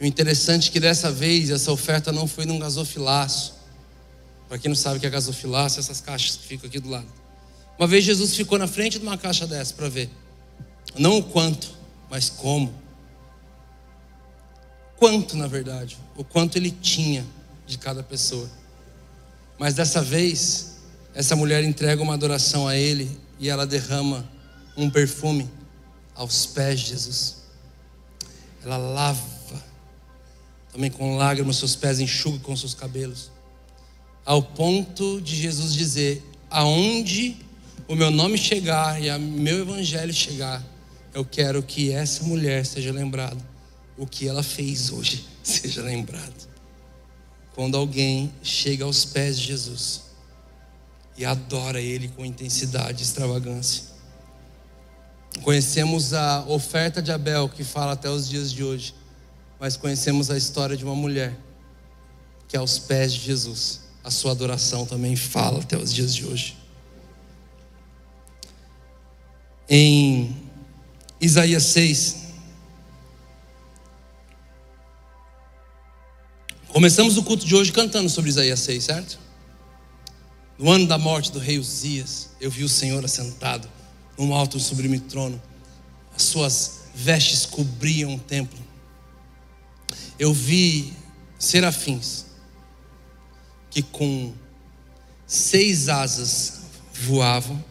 O 0.00 0.04
interessante 0.04 0.68
é 0.68 0.72
que 0.72 0.80
dessa 0.80 1.10
vez 1.10 1.50
essa 1.50 1.72
oferta 1.72 2.12
não 2.12 2.26
foi 2.26 2.46
num 2.46 2.58
gasofilaço, 2.58 3.54
para 4.48 4.58
quem 4.58 4.68
não 4.68 4.76
sabe 4.76 4.96
o 4.96 5.00
que 5.00 5.06
é 5.06 5.10
gasofilácio, 5.10 5.80
essas 5.80 6.00
caixas 6.00 6.36
que 6.36 6.46
ficam 6.46 6.68
aqui 6.68 6.78
do 6.78 6.88
lado. 6.88 7.06
Uma 7.78 7.86
vez 7.86 8.04
Jesus 8.04 8.34
ficou 8.34 8.58
na 8.58 8.66
frente 8.66 8.98
de 8.98 9.04
uma 9.04 9.18
caixa 9.18 9.46
dessa 9.46 9.74
para 9.74 9.88
ver. 9.88 10.10
Não 10.96 11.18
o 11.18 11.22
quanto, 11.22 11.70
mas 12.10 12.28
como. 12.28 12.74
Quanto, 14.96 15.36
na 15.36 15.46
verdade. 15.46 15.96
O 16.16 16.24
quanto 16.24 16.56
ele 16.56 16.70
tinha 16.70 17.24
de 17.66 17.78
cada 17.78 18.02
pessoa. 18.02 18.50
Mas 19.58 19.74
dessa 19.74 20.02
vez, 20.02 20.78
essa 21.14 21.36
mulher 21.36 21.62
entrega 21.62 22.02
uma 22.02 22.14
adoração 22.14 22.66
a 22.66 22.76
ele 22.76 23.18
e 23.38 23.48
ela 23.48 23.66
derrama 23.66 24.28
um 24.76 24.90
perfume 24.90 25.48
aos 26.14 26.46
pés 26.46 26.80
de 26.80 26.86
Jesus. 26.90 27.36
Ela 28.64 28.76
lava, 28.76 29.62
também 30.72 30.90
com 30.90 31.16
lágrimas, 31.16 31.56
seus 31.56 31.76
pés 31.76 32.00
enxuga 32.00 32.38
com 32.40 32.56
seus 32.56 32.74
cabelos 32.74 33.30
ao 34.28 34.42
ponto 34.42 35.22
de 35.22 35.34
Jesus 35.34 35.72
dizer: 35.72 36.22
aonde 36.50 37.34
o 37.88 37.94
meu 37.94 38.10
nome 38.10 38.36
chegar 38.36 39.02
e 39.02 39.10
o 39.10 39.18
meu 39.18 39.60
evangelho 39.60 40.12
chegar, 40.12 40.62
eu 41.14 41.24
quero 41.24 41.62
que 41.62 41.90
essa 41.90 42.22
mulher 42.24 42.66
seja 42.66 42.92
lembrada. 42.92 43.38
O 43.96 44.06
que 44.06 44.28
ela 44.28 44.42
fez 44.42 44.92
hoje 44.92 45.24
seja 45.42 45.80
lembrado. 45.80 46.46
Quando 47.54 47.78
alguém 47.78 48.30
chega 48.42 48.84
aos 48.84 49.06
pés 49.06 49.38
de 49.40 49.46
Jesus 49.46 50.02
e 51.18 51.24
adora 51.24 51.80
Ele 51.80 52.08
com 52.08 52.24
intensidade 52.24 53.02
e 53.02 53.04
extravagância. 53.04 53.82
Conhecemos 55.42 56.14
a 56.14 56.44
oferta 56.46 57.02
de 57.02 57.10
Abel, 57.10 57.48
que 57.48 57.64
fala 57.64 57.92
até 57.92 58.08
os 58.08 58.28
dias 58.28 58.52
de 58.52 58.62
hoje, 58.62 58.94
mas 59.58 59.76
conhecemos 59.76 60.30
a 60.30 60.38
história 60.38 60.76
de 60.76 60.84
uma 60.84 60.94
mulher 60.94 61.36
que 62.46 62.56
aos 62.56 62.78
pés 62.78 63.12
de 63.12 63.20
Jesus 63.20 63.80
a 64.02 64.10
sua 64.10 64.30
adoração 64.30 64.86
também 64.86 65.16
fala 65.16 65.60
até 65.60 65.76
os 65.76 65.92
dias 65.92 66.14
de 66.14 66.24
hoje. 66.24 66.56
Em 69.68 70.34
Isaías 71.20 71.64
6, 71.64 72.16
começamos 76.68 77.18
o 77.18 77.22
culto 77.22 77.44
de 77.44 77.54
hoje 77.54 77.70
cantando 77.70 78.08
sobre 78.08 78.30
Isaías 78.30 78.60
6, 78.60 78.84
certo? 78.84 79.27
No 80.58 80.72
ano 80.72 80.88
da 80.88 80.98
morte 80.98 81.30
do 81.30 81.38
rei 81.38 81.56
Uzias, 81.56 82.30
eu 82.40 82.50
vi 82.50 82.64
o 82.64 82.68
Senhor 82.68 83.04
assentado 83.04 83.68
num 84.18 84.34
alto 84.34 84.56
e 84.56 84.60
sublime 84.60 84.98
trono, 84.98 85.40
as 86.16 86.22
suas 86.22 86.80
vestes 86.92 87.46
cobriam 87.46 88.16
o 88.16 88.18
templo. 88.18 88.58
Eu 90.18 90.34
vi 90.34 90.92
serafins 91.38 92.26
que 93.70 93.82
com 93.82 94.34
seis 95.24 95.88
asas 95.88 96.62
voavam, 96.92 97.64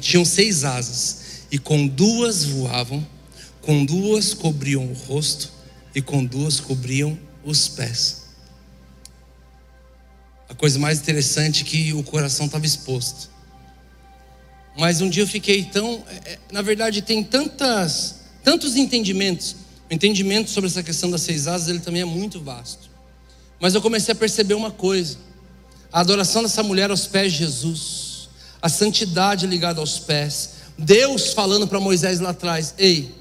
tinham 0.00 0.24
seis 0.24 0.64
asas, 0.64 1.44
e 1.52 1.58
com 1.58 1.86
duas 1.86 2.44
voavam, 2.44 3.06
com 3.62 3.84
duas 3.84 4.34
cobriam 4.34 4.90
o 4.90 4.92
rosto, 4.92 5.52
e 5.94 6.02
com 6.02 6.24
duas 6.24 6.58
cobriam 6.58 7.16
os 7.44 7.68
pés. 7.68 8.17
A 10.48 10.54
coisa 10.54 10.78
mais 10.78 10.98
interessante 10.98 11.62
é 11.62 11.64
que 11.64 11.92
o 11.92 12.02
coração 12.02 12.46
estava 12.46 12.64
exposto. 12.64 13.30
Mas 14.78 15.00
um 15.00 15.10
dia 15.10 15.24
eu 15.24 15.26
fiquei 15.26 15.64
tão. 15.64 16.04
É, 16.08 16.32
é, 16.32 16.38
na 16.52 16.62
verdade, 16.62 17.02
tem 17.02 17.22
tantas, 17.22 18.20
tantos 18.42 18.76
entendimentos. 18.76 19.56
O 19.90 19.94
entendimento 19.94 20.50
sobre 20.50 20.70
essa 20.70 20.82
questão 20.82 21.10
das 21.10 21.22
seis 21.22 21.46
asas 21.46 21.68
ele 21.68 21.80
também 21.80 22.02
é 22.02 22.04
muito 22.04 22.40
vasto. 22.40 22.88
Mas 23.60 23.74
eu 23.74 23.82
comecei 23.82 24.12
a 24.12 24.14
perceber 24.14 24.54
uma 24.54 24.70
coisa: 24.70 25.18
a 25.92 26.00
adoração 26.00 26.42
dessa 26.42 26.62
mulher 26.62 26.90
aos 26.90 27.06
pés 27.06 27.32
de 27.32 27.38
Jesus, 27.40 28.28
a 28.62 28.68
santidade 28.68 29.46
ligada 29.46 29.80
aos 29.80 29.98
pés, 29.98 30.50
Deus 30.78 31.32
falando 31.32 31.66
para 31.66 31.80
Moisés 31.80 32.20
lá 32.20 32.30
atrás: 32.30 32.74
Ei, 32.78 33.14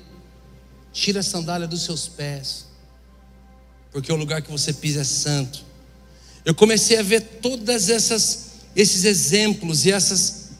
tira 0.93 1.21
a 1.21 1.23
sandália 1.23 1.67
dos 1.67 1.81
seus 1.81 2.07
pés, 2.07 2.67
porque 3.91 4.11
o 4.11 4.15
lugar 4.15 4.41
que 4.41 4.51
você 4.51 4.71
pisa 4.71 5.01
é 5.01 5.03
santo. 5.03 5.66
Eu 6.47 6.55
comecei 6.55 6.97
a 6.97 7.03
ver 7.03 7.19
todas 7.41 7.89
essas 7.89 8.47
esses 8.73 9.03
exemplos 9.03 9.85
e 9.85 9.91
essas 9.91 10.51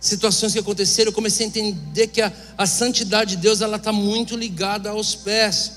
situações 0.00 0.52
que 0.52 0.58
aconteceram, 0.58 1.10
eu 1.10 1.14
comecei 1.14 1.46
a 1.46 1.48
entender 1.48 2.08
que 2.08 2.20
a, 2.20 2.32
a 2.56 2.66
santidade 2.66 3.36
de 3.36 3.42
Deus 3.42 3.60
ela 3.60 3.76
está 3.76 3.92
muito 3.92 4.36
ligada 4.36 4.90
aos 4.90 5.14
pés. 5.14 5.74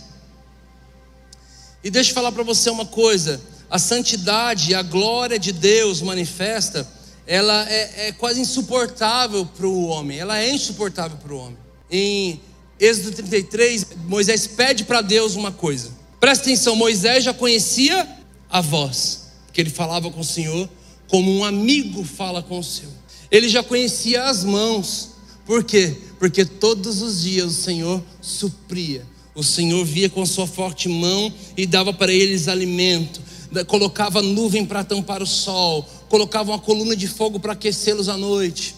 E 1.84 1.92
deixa 1.92 2.10
eu 2.10 2.16
falar 2.16 2.32
para 2.32 2.42
você 2.42 2.72
uma 2.72 2.88
coisa: 2.88 3.40
a 3.70 3.78
santidade, 3.78 4.74
a 4.74 4.82
glória 4.82 5.38
de 5.38 5.52
Deus 5.52 6.02
manifesta, 6.02 6.88
ela 7.28 7.70
é, 7.70 8.08
é 8.08 8.12
quase 8.14 8.42
insuportável 8.42 9.46
para 9.46 9.68
o 9.68 9.86
homem, 9.86 10.18
ela 10.18 10.40
é 10.40 10.52
insuportável 10.52 11.20
para 11.20 11.34
o 11.36 11.38
homem. 11.38 11.58
Em 11.92 12.42
Êxodo 12.80 13.12
33, 13.12 13.86
Moisés 14.08 14.48
pede 14.48 14.86
para 14.86 15.02
Deus 15.02 15.36
uma 15.36 15.52
coisa. 15.52 15.92
Presta 16.20 16.46
atenção, 16.46 16.76
Moisés 16.76 17.24
já 17.24 17.32
conhecia 17.32 18.08
a 18.50 18.60
voz, 18.60 19.21
que 19.52 19.62
ele 19.62 19.70
falava 19.70 20.10
com 20.10 20.20
o 20.20 20.26
Senhor 20.26 20.70
como 21.12 21.30
um 21.30 21.44
amigo 21.44 22.06
fala 22.06 22.42
com 22.42 22.58
o 22.58 22.64
seu. 22.64 22.88
Ele 23.30 23.50
já 23.50 23.62
conhecia 23.62 24.24
as 24.24 24.46
mãos. 24.46 25.10
Por 25.46 25.64
quê? 25.64 25.94
Porque 26.18 26.46
todos 26.46 27.02
os 27.02 27.22
dias 27.24 27.48
o 27.52 27.62
Senhor 27.62 28.04
supria. 28.22 29.06
O 29.36 29.44
Senhor 29.44 29.84
via 29.86 30.10
com 30.10 30.26
sua 30.26 30.48
forte 30.48 30.88
mão 30.88 31.34
e 31.58 31.66
dava 31.66 31.94
para 31.94 32.14
eles 32.14 32.48
alimento. 32.48 33.22
Colocava 33.68 34.22
nuvem 34.22 34.66
para 34.66 34.84
tampar 34.84 35.22
o 35.22 35.28
sol, 35.28 35.86
colocava 36.08 36.52
uma 36.52 36.60
coluna 36.60 36.96
de 36.96 37.08
fogo 37.08 37.40
para 37.40 37.54
aquecê-los 37.54 38.08
à 38.08 38.16
noite. 38.16 38.76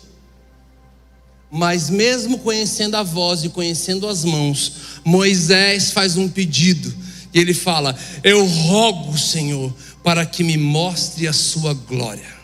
Mas 1.52 1.92
mesmo 1.92 2.40
conhecendo 2.40 2.96
a 2.96 3.04
voz 3.04 3.44
e 3.44 3.50
conhecendo 3.50 4.08
as 4.08 4.26
mãos, 4.26 4.74
Moisés 5.06 5.92
faz 5.92 6.18
um 6.18 6.28
pedido. 6.28 6.92
E 7.32 7.40
ele 7.40 7.54
fala: 7.54 7.96
Eu 8.24 8.44
rogo, 8.46 9.16
Senhor, 9.18 9.72
para 10.04 10.26
que 10.26 10.44
me 10.44 10.58
mostre 10.58 11.28
a 11.28 11.34
sua 11.34 11.74
glória. 11.74 12.44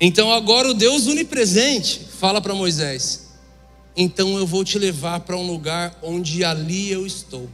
Então 0.00 0.30
agora 0.32 0.68
o 0.68 0.74
Deus 0.74 1.06
onipresente 1.06 2.00
fala 2.20 2.40
para 2.40 2.54
Moisés: 2.54 3.28
Então 3.96 4.36
eu 4.36 4.46
vou 4.46 4.62
te 4.62 4.78
levar 4.78 5.20
para 5.20 5.36
um 5.36 5.46
lugar 5.46 5.98
onde 6.02 6.44
ali 6.44 6.90
eu 6.90 7.06
estou. 7.06 7.48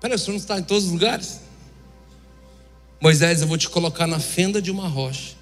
Peraí, 0.00 0.16
o 0.16 0.18
senhor 0.18 0.32
não 0.32 0.40
está 0.40 0.58
em 0.58 0.62
todos 0.62 0.86
os 0.86 0.92
lugares? 0.92 1.40
Moisés, 3.00 3.40
eu 3.40 3.46
vou 3.46 3.56
te 3.56 3.68
colocar 3.68 4.06
na 4.06 4.18
fenda 4.18 4.60
de 4.60 4.70
uma 4.70 4.88
rocha. 4.88 5.34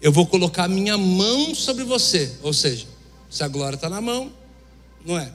Eu 0.00 0.12
vou 0.12 0.26
colocar 0.26 0.64
a 0.64 0.68
minha 0.68 0.96
mão 0.96 1.54
sobre 1.54 1.84
você. 1.84 2.36
Ou 2.42 2.52
seja, 2.52 2.86
se 3.28 3.42
a 3.44 3.48
glória 3.48 3.74
está 3.74 3.88
na 3.88 4.00
mão, 4.00 4.32
não 5.04 5.18
é? 5.18 5.30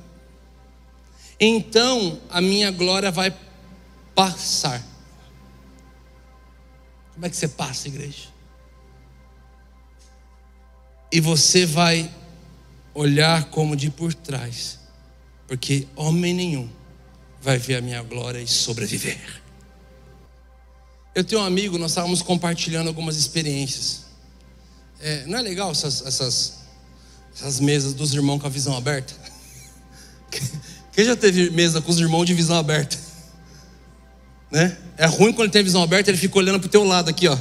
Então 1.40 2.20
a 2.30 2.40
minha 2.42 2.72
glória 2.72 3.12
vai 3.12 3.34
passar. 4.16 4.82
Como 7.14 7.26
é 7.26 7.30
que 7.30 7.36
você 7.36 7.48
passa, 7.48 7.88
igreja? 7.88 8.28
E 11.12 11.20
você 11.22 11.66
vai 11.66 12.12
olhar 12.94 13.46
como 13.46 13.76
de 13.76 13.90
por 13.90 14.14
trás, 14.14 14.80
porque 15.48 15.88
homem 15.96 16.34
nenhum 16.34 16.70
vai 17.42 17.58
ver 17.58 17.76
a 17.76 17.82
minha 17.82 18.02
glória 18.02 18.40
e 18.40 18.48
sobreviver. 18.48 19.20
Eu 21.14 21.24
tenho 21.24 21.42
um 21.42 21.46
amigo, 21.46 21.78
nós 21.78 21.92
estávamos 21.92 22.22
compartilhando 22.22 22.88
algumas 22.88 23.18
experiências. 23.18 24.06
É, 25.00 25.26
não 25.28 25.38
é 25.38 25.42
legal 25.42 25.70
essas, 25.72 26.04
essas, 26.06 26.54
essas 27.36 27.60
mesas 27.60 27.94
dos 27.94 28.14
irmãos 28.14 28.40
com 28.40 28.48
a 28.48 28.50
visão 28.50 28.76
aberta? 28.76 29.14
Quem 30.94 31.06
já 31.06 31.16
teve 31.16 31.52
mesa 31.52 31.82
com 31.82 31.92
os 31.92 32.00
irmãos 32.00 32.26
de 32.26 32.34
visão 32.34 32.58
aberta? 32.58 32.98
Né? 34.54 34.78
É 34.98 35.08
ruim 35.08 35.34
quando 35.34 35.46
ele 35.46 35.52
tem 35.52 35.62
a 35.62 35.64
visão 35.64 35.82
aberta, 35.82 36.12
ele 36.12 36.18
fica 36.18 36.38
olhando 36.38 36.60
para 36.60 36.68
o 36.68 36.70
teu 36.70 36.84
lado 36.84 37.10
aqui, 37.10 37.28
ó. 37.28 37.36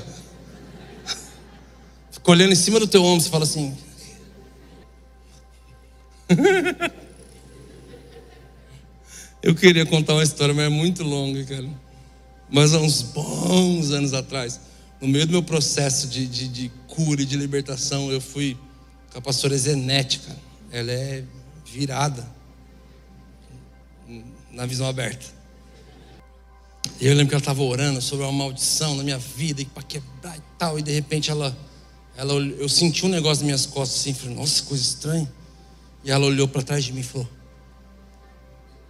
Fica 2.10 2.30
olhando 2.30 2.52
em 2.52 2.56
cima 2.56 2.80
do 2.80 2.86
teu 2.86 3.04
ombro 3.04 3.26
e 3.26 3.28
fala 3.28 3.44
assim. 3.44 3.76
Eu 9.42 9.54
queria 9.54 9.84
contar 9.84 10.14
uma 10.14 10.22
história, 10.22 10.54
mas 10.54 10.64
é 10.64 10.70
muito 10.70 11.02
longa, 11.02 11.44
cara. 11.44 11.68
Mas 12.48 12.72
há 12.72 12.78
uns 12.78 13.02
bons 13.02 13.90
anos 13.90 14.14
atrás, 14.14 14.58
no 14.98 15.06
meio 15.06 15.26
do 15.26 15.32
meu 15.32 15.42
processo 15.42 16.06
de, 16.06 16.26
de, 16.26 16.48
de 16.48 16.72
cura 16.88 17.20
e 17.20 17.26
de 17.26 17.36
libertação, 17.36 18.10
eu 18.10 18.22
fui 18.22 18.56
com 19.10 19.18
a 19.18 19.20
pastora 19.20 19.58
Zenete, 19.58 20.20
cara. 20.20 20.38
Ela 20.70 20.92
é 20.92 21.24
virada 21.66 22.26
na 24.50 24.64
visão 24.64 24.86
aberta. 24.86 25.41
E 27.02 27.06
eu 27.08 27.14
lembro 27.16 27.30
que 27.30 27.34
ela 27.34 27.40
estava 27.40 27.60
orando 27.64 28.00
sobre 28.00 28.24
uma 28.24 28.30
maldição 28.30 28.94
na 28.94 29.02
minha 29.02 29.18
vida 29.18 29.60
e 29.60 29.64
para 29.64 29.82
quebrar 29.82 30.38
e 30.38 30.42
tal. 30.56 30.78
E 30.78 30.82
de 30.82 30.92
repente 30.92 31.32
ela, 31.32 31.58
ela, 32.16 32.32
eu 32.32 32.68
senti 32.68 33.04
um 33.04 33.08
negócio 33.08 33.38
nas 33.38 33.42
minhas 33.42 33.66
costas 33.66 33.98
assim, 33.98 34.14
falei, 34.14 34.36
nossa, 34.36 34.62
coisa 34.62 34.80
estranha. 34.80 35.28
E 36.04 36.12
ela 36.12 36.24
olhou 36.24 36.46
para 36.46 36.62
trás 36.62 36.84
de 36.84 36.92
mim 36.92 37.00
e 37.00 37.02
falou: 37.02 37.28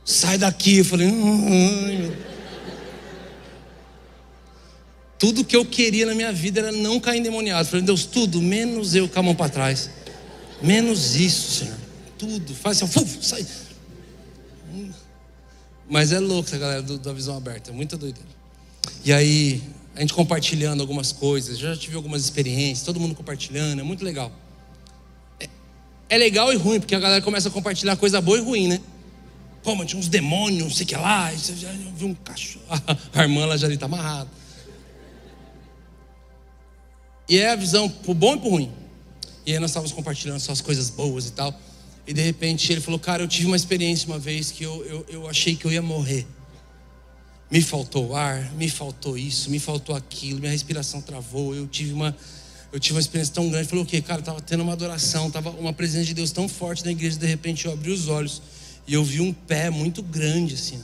Sai 0.05 0.37
daqui. 0.37 0.77
Eu 0.77 0.85
falei: 0.85 1.07
ai, 1.07 2.15
Tudo 5.19 5.43
que 5.43 5.57
eu 5.57 5.65
queria 5.65 6.05
na 6.05 6.15
minha 6.15 6.35
vida 6.35 6.61
era 6.61 6.71
não 6.71 7.01
cair 7.01 7.19
endemoniado. 7.19 7.67
Falei: 7.67 7.83
Deus, 7.83 8.05
tudo, 8.05 8.43
menos 8.43 8.95
eu 8.95 9.09
com 9.09 9.21
a 9.21 9.23
mão 9.23 9.35
para 9.35 9.49
trás. 9.49 9.89
Menos 10.61 11.17
isso, 11.17 11.61
Senhor. 11.61 11.79
Tudo. 12.19 12.55
Faz 12.55 12.83
assim, 12.83 13.01
uf, 13.01 13.19
sai. 13.23 13.47
Mas 15.93 16.11
é 16.11 16.19
louco 16.19 16.49
essa 16.49 16.59
galera 16.59 16.83
do, 16.83 16.99
da 16.99 17.13
visão 17.13 17.37
aberta. 17.37 17.71
É 17.71 17.73
muita 17.73 17.97
doideira. 17.97 18.29
E 19.05 19.13
aí, 19.13 19.63
a 19.95 20.01
gente 20.01 20.15
compartilhando 20.15 20.81
algumas 20.81 21.13
coisas. 21.13 21.59
Já 21.59 21.77
tive 21.77 21.95
algumas 21.95 22.25
experiências. 22.25 22.85
Todo 22.85 22.99
mundo 22.99 23.15
compartilhando. 23.15 23.81
É 23.81 23.83
muito 23.85 24.05
legal 24.05 24.33
é 26.13 26.19
legal 26.19 26.53
e 26.53 26.57
ruim, 26.57 26.79
porque 26.79 26.95
a 26.95 27.01
galera 27.01 27.23
começa 27.23 27.49
a 27.49 27.51
compartilhar 27.51 27.97
coisa 27.97 28.21
boa 28.21 28.37
e 28.37 28.43
ruim, 28.43 28.69
né? 28.69 28.79
Mas 29.65 29.87
tinha 29.87 29.99
uns 29.99 30.09
demônios, 30.09 30.63
não 30.63 30.71
sei 30.71 30.85
o 30.85 30.89
que 30.89 30.95
lá, 30.95 31.33
e 31.33 31.39
você 31.39 31.57
já 31.57 31.73
viu 31.97 32.09
um 32.09 32.15
cachorro. 32.15 32.67
A 33.15 33.23
irmã 33.23 33.47
lá 33.47 33.57
já 33.57 33.67
está 33.73 33.87
amarrada. 33.87 34.29
E 37.27 37.39
é 37.39 37.53
a 37.53 37.57
visão 37.57 37.89
pro 37.89 38.13
bom 38.13 38.35
e 38.35 38.39
pro 38.41 38.51
ruim. 38.51 38.71
E 39.47 39.55
aí 39.55 39.59
nós 39.59 39.71
estávamos 39.71 39.93
compartilhando 39.93 40.39
só 40.39 40.53
as 40.53 40.61
coisas 40.61 40.91
boas 40.91 41.29
e 41.29 41.33
tal. 41.33 41.59
E 42.07 42.13
de 42.13 42.21
repente 42.21 42.73
ele 42.73 42.81
falou, 42.81 42.99
cara, 42.99 43.23
eu 43.23 43.29
tive 43.29 43.47
uma 43.47 43.57
experiência 43.57 44.07
uma 44.07 44.19
vez 44.19 44.51
que 44.51 44.65
eu, 44.65 44.85
eu, 44.85 45.07
eu 45.09 45.29
achei 45.29 45.55
que 45.55 45.65
eu 45.65 45.73
ia 45.73 45.83
morrer. 45.83 46.27
Me 47.51 47.61
faltou 47.61 48.17
ar, 48.17 48.53
me 48.55 48.69
faltou 48.69 49.17
isso, 49.17 49.51
me 49.51 49.59
faltou 49.59 49.95
aquilo, 49.95 50.41
minha 50.41 50.51
respiração 50.51 51.01
travou, 51.01 51.55
eu 51.55 51.67
tive 51.67 51.93
uma, 51.93 52.17
eu 52.73 52.81
tive 52.81 52.95
uma 52.95 53.01
experiência 53.01 53.35
tão 53.35 53.49
grande. 53.51 53.69
Falei, 53.69 53.85
o 53.85 53.87
quê? 53.87 54.01
Cara, 54.01 54.21
estava 54.21 54.41
tendo 54.41 54.63
uma 54.63 54.73
adoração, 54.73 55.29
estava 55.29 55.51
uma 55.51 55.73
presença 55.73 56.07
de 56.07 56.15
Deus 56.15 56.33
tão 56.33 56.49
forte 56.49 56.85
na 56.85 56.91
igreja. 56.91 57.19
De 57.19 57.27
repente 57.27 57.67
eu 57.67 57.73
abri 57.73 57.91
os 57.91 58.09
olhos 58.09 58.41
e 58.87 58.95
eu 58.95 59.05
vi 59.05 59.21
um 59.21 59.33
pé 59.33 59.71
muito 59.71 60.03
grande, 60.03 60.55
assim, 60.55 60.83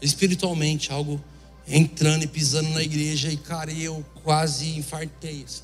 espiritualmente, 0.00 0.90
algo 0.90 1.22
entrando 1.68 2.22
e 2.22 2.26
pisando 2.26 2.70
na 2.70 2.82
igreja. 2.82 3.30
E, 3.30 3.36
cara, 3.36 3.70
eu 3.70 4.04
quase 4.24 4.76
infartei. 4.76 5.44
Assim. 5.44 5.62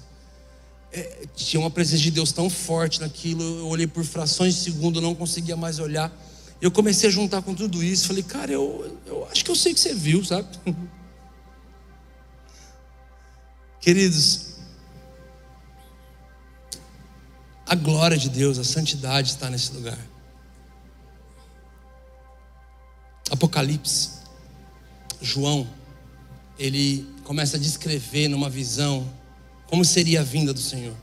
É, 0.92 1.26
tinha 1.34 1.60
uma 1.60 1.70
presença 1.70 2.02
de 2.02 2.10
Deus 2.10 2.32
tão 2.32 2.50
forte 2.50 3.00
naquilo. 3.00 3.42
Eu 3.42 3.66
olhei 3.66 3.86
por 3.86 4.04
frações 4.04 4.54
de 4.54 4.60
segundo, 4.60 5.00
não 5.00 5.14
conseguia 5.14 5.56
mais 5.56 5.78
olhar. 5.78 6.12
Eu 6.60 6.70
comecei 6.70 7.08
a 7.08 7.12
juntar 7.12 7.42
com 7.42 7.54
tudo 7.54 7.82
isso. 7.82 8.06
Falei, 8.06 8.22
cara, 8.22 8.52
eu, 8.52 8.98
eu 9.06 9.26
acho 9.30 9.44
que 9.44 9.50
eu 9.50 9.56
sei 9.56 9.74
que 9.74 9.80
você 9.80 9.94
viu, 9.94 10.24
sabe? 10.24 10.46
Queridos, 13.80 14.52
A 17.72 17.74
glória 17.74 18.18
de 18.18 18.28
Deus, 18.28 18.58
a 18.58 18.64
santidade 18.64 19.30
está 19.30 19.48
nesse 19.48 19.72
lugar. 19.72 19.98
Apocalipse, 23.30 24.10
João, 25.22 25.66
ele 26.58 27.06
começa 27.24 27.56
a 27.56 27.58
descrever 27.58 28.28
numa 28.28 28.50
visão 28.50 29.10
como 29.72 29.86
seria 29.86 30.20
a 30.20 30.22
vinda 30.22 30.52
do 30.52 30.60
Senhor. 30.60 30.94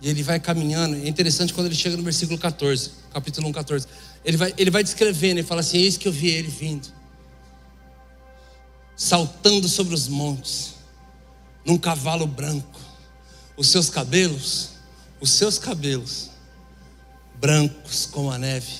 E 0.00 0.10
ele 0.10 0.24
vai 0.24 0.40
caminhando, 0.40 0.96
é 0.96 1.06
interessante 1.06 1.54
quando 1.54 1.68
ele 1.68 1.76
chega 1.76 1.96
no 1.96 2.02
versículo 2.02 2.36
14, 2.36 2.90
capítulo 3.12 3.46
1, 3.46 3.52
14. 3.52 3.86
Ele 4.24 4.36
vai, 4.36 4.52
ele 4.58 4.72
vai 4.72 4.82
descrevendo, 4.82 5.38
ele 5.38 5.46
fala 5.46 5.60
assim: 5.60 5.78
Eis 5.78 5.96
que 5.96 6.08
eu 6.08 6.12
vi 6.12 6.30
ele 6.30 6.48
vindo, 6.48 6.88
saltando 8.96 9.68
sobre 9.68 9.94
os 9.94 10.08
montes, 10.08 10.74
num 11.64 11.78
cavalo 11.78 12.26
branco, 12.26 12.80
os 13.56 13.68
seus 13.68 13.88
cabelos 13.88 14.70
os 15.20 15.30
seus 15.30 15.58
cabelos 15.60 16.30
brancos 17.36 18.04
como 18.06 18.32
a 18.32 18.38
neve, 18.38 18.72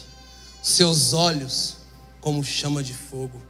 seus 0.61 1.13
olhos 1.13 1.77
como 2.21 2.43
chama 2.43 2.83
de 2.83 2.93
fogo, 2.93 3.41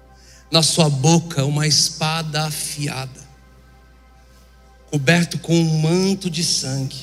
na 0.51 0.63
sua 0.63 0.91
boca 0.91 1.47
uma 1.47 1.67
espada 1.67 2.45
afiada, 2.45 3.28
coberto 4.91 5.39
com 5.39 5.55
um 5.55 5.81
manto 5.81 6.31
de 6.31 6.43
sangue, 6.43 7.03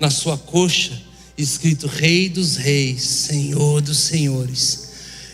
na 0.00 0.10
sua 0.10 0.36
coxa 0.36 1.00
escrito 1.36 1.86
Rei 1.86 2.28
dos 2.28 2.56
Reis, 2.56 3.02
Senhor 3.02 3.80
dos 3.80 3.98
Senhores, 3.98 4.90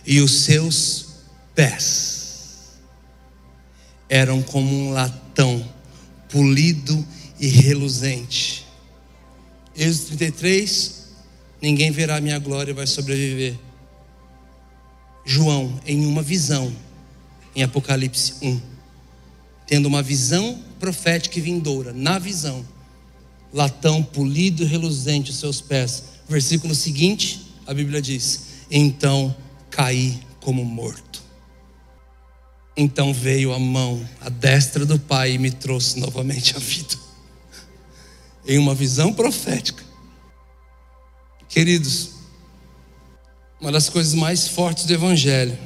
e 0.07 0.20
os 0.20 0.42
seus 0.44 1.07
pés 1.55 2.78
eram 4.09 4.42
como 4.42 4.74
um 4.74 4.90
latão 4.90 5.66
polido 6.28 7.07
e 7.38 7.49
reluzente 7.49 8.68
Êxodo 9.78 10.16
33, 10.16 11.05
ninguém 11.62 11.92
verá 11.92 12.20
minha 12.20 12.36
glória 12.40 12.72
e 12.72 12.74
vai 12.74 12.84
sobreviver. 12.84 13.57
João, 15.24 15.80
em 15.86 16.05
uma 16.05 16.20
visão, 16.20 16.74
em 17.55 17.62
Apocalipse 17.62 18.34
1, 18.42 18.61
tendo 19.68 19.86
uma 19.86 20.03
visão 20.03 20.61
profética 20.79 21.39
e 21.39 21.43
vindoura, 21.43 21.93
na 21.93 22.18
visão, 22.18 22.64
latão 23.53 24.03
polido 24.03 24.62
e 24.62 24.66
reluzente 24.66 25.31
os 25.31 25.39
seus 25.39 25.61
pés. 25.61 26.05
Versículo 26.29 26.74
seguinte, 26.74 27.55
a 27.66 27.74
Bíblia 27.74 28.01
diz: 28.01 28.47
Então 28.70 29.35
caí 29.70 30.20
como 30.41 30.64
morto. 30.64 31.22
Então 32.76 33.12
veio 33.12 33.53
a 33.53 33.59
mão, 33.59 34.09
a 34.20 34.29
destra 34.29 34.87
do 34.87 34.99
Pai 34.99 35.33
e 35.33 35.39
me 35.39 35.51
trouxe 35.51 35.99
novamente 35.99 36.57
a 36.57 36.61
vida 36.61 37.09
em 38.49 38.57
uma 38.57 38.74
visão 38.74 39.12
profética. 39.12 39.85
Queridos, 41.49 42.12
uma 43.61 43.70
das 43.70 43.91
coisas 43.91 44.14
mais 44.14 44.49
fortes 44.49 44.87
do 44.87 44.93
Evangelho 44.95 45.59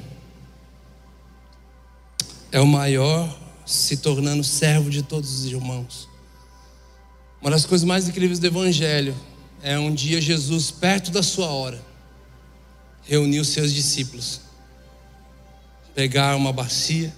é 2.51 2.61
o 2.61 2.67
maior 2.67 3.39
se 3.65 3.97
tornando 3.97 4.43
servo 4.43 4.91
de 4.91 5.03
todos 5.03 5.31
os 5.33 5.45
irmãos. 5.47 6.09
Uma 7.41 7.51
das 7.51 7.65
coisas 7.65 7.85
mais 7.85 8.09
incríveis 8.09 8.39
do 8.39 8.47
Evangelho 8.47 9.17
é 9.63 9.79
um 9.79 9.93
dia 9.93 10.21
Jesus, 10.21 10.71
perto 10.71 11.11
da 11.11 11.23
sua 11.23 11.47
hora, 11.47 11.83
reuniu 13.03 13.45
seus 13.45 13.73
discípulos, 13.73 14.41
pegar 15.95 16.37
uma 16.37 16.53
bacia, 16.53 17.15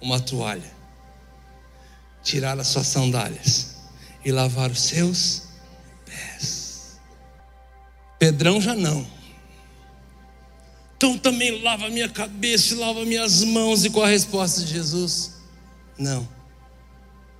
uma 0.00 0.20
toalha, 0.20 0.70
tirar 2.22 2.58
as 2.58 2.68
suas 2.68 2.86
sandálias 2.86 3.76
e 4.24 4.32
lavar 4.32 4.70
os 4.70 4.80
seus 4.80 5.42
pés. 6.04 7.00
Pedrão 8.18 8.60
já 8.60 8.74
não. 8.74 9.06
Então 10.96 11.18
também 11.18 11.60
lava 11.62 11.88
minha 11.88 12.08
cabeça 12.08 12.76
lava 12.76 13.04
minhas 13.04 13.42
mãos. 13.42 13.84
E 13.84 13.90
qual 13.90 14.06
a 14.06 14.08
resposta 14.08 14.60
de 14.60 14.72
Jesus? 14.72 15.41
Não. 16.02 16.28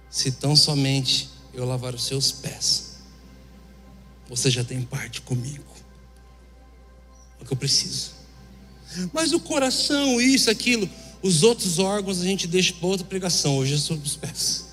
Se 0.09 0.31
tão 0.31 0.55
somente 0.55 1.29
eu 1.53 1.65
lavar 1.65 1.95
os 1.95 2.05
seus 2.05 2.31
pés, 2.31 2.99
você 4.29 4.51
já 4.51 4.63
tem 4.63 4.81
parte 4.83 5.21
comigo. 5.21 5.65
É 7.41 7.43
o 7.43 7.47
que 7.47 7.53
eu 7.53 7.57
preciso. 7.57 8.13
Mas 9.13 9.33
o 9.33 9.41
coração, 9.41 10.21
isso, 10.21 10.49
aquilo, 10.49 10.89
os 11.23 11.43
outros 11.43 11.81
órgãos 11.81 12.21
a 12.21 12.25
gente 12.25 12.47
deixa 12.47 12.73
para 12.75 12.87
outra 12.87 13.05
pregação. 13.05 13.57
Hoje 13.59 13.75
é 13.75 13.79
sobre 13.79 14.07
os 14.07 14.17
pés. 14.17 14.67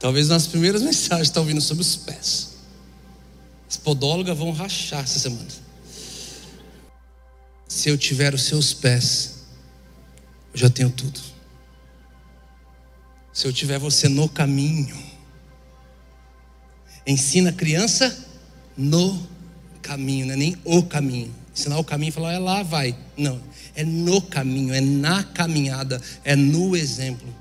Talvez 0.00 0.28
nas 0.28 0.48
primeiras 0.48 0.82
mensagens 0.82 1.28
está 1.28 1.40
ouvindo 1.40 1.60
sobre 1.60 1.82
os 1.82 1.94
pés. 1.94 2.54
As 3.70 3.76
podólogas 3.76 4.36
vão 4.36 4.50
rachar 4.50 5.04
essa 5.04 5.18
semana. 5.18 5.48
Se 7.68 7.88
eu 7.88 7.96
tiver 7.96 8.34
os 8.34 8.42
seus 8.42 8.72
pés, 8.74 9.37
já 10.58 10.68
tenho 10.68 10.90
tudo. 10.90 11.20
Se 13.32 13.46
eu 13.46 13.52
tiver 13.52 13.78
você 13.78 14.08
no 14.08 14.28
caminho, 14.28 14.96
ensina 17.06 17.50
a 17.50 17.52
criança 17.52 18.26
no 18.76 19.26
caminho, 19.80 20.26
não 20.26 20.34
é 20.34 20.36
nem 20.36 20.56
o 20.64 20.82
caminho. 20.82 21.34
Ensinar 21.54 21.78
o 21.78 21.84
caminho 21.84 22.10
e 22.10 22.12
falar, 22.12 22.32
é 22.32 22.38
lá, 22.38 22.62
vai. 22.62 22.96
Não, 23.16 23.40
é 23.74 23.84
no 23.84 24.20
caminho, 24.20 24.74
é 24.74 24.80
na 24.80 25.24
caminhada, 25.24 26.00
é 26.24 26.34
no 26.36 26.76
exemplo. 26.76 27.34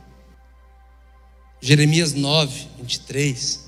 Jeremias 1.59 2.13
9, 2.13 2.67
23. 2.77 3.67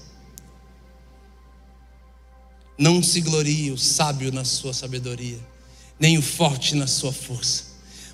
Não 2.77 3.03
se 3.03 3.21
glorie 3.21 3.71
o 3.71 3.77
sábio 3.77 4.31
na 4.31 4.45
sua 4.45 4.73
sabedoria, 4.73 5.39
nem 5.99 6.17
o 6.17 6.21
forte 6.21 6.75
na 6.75 6.87
sua 6.87 7.11
força, 7.11 7.65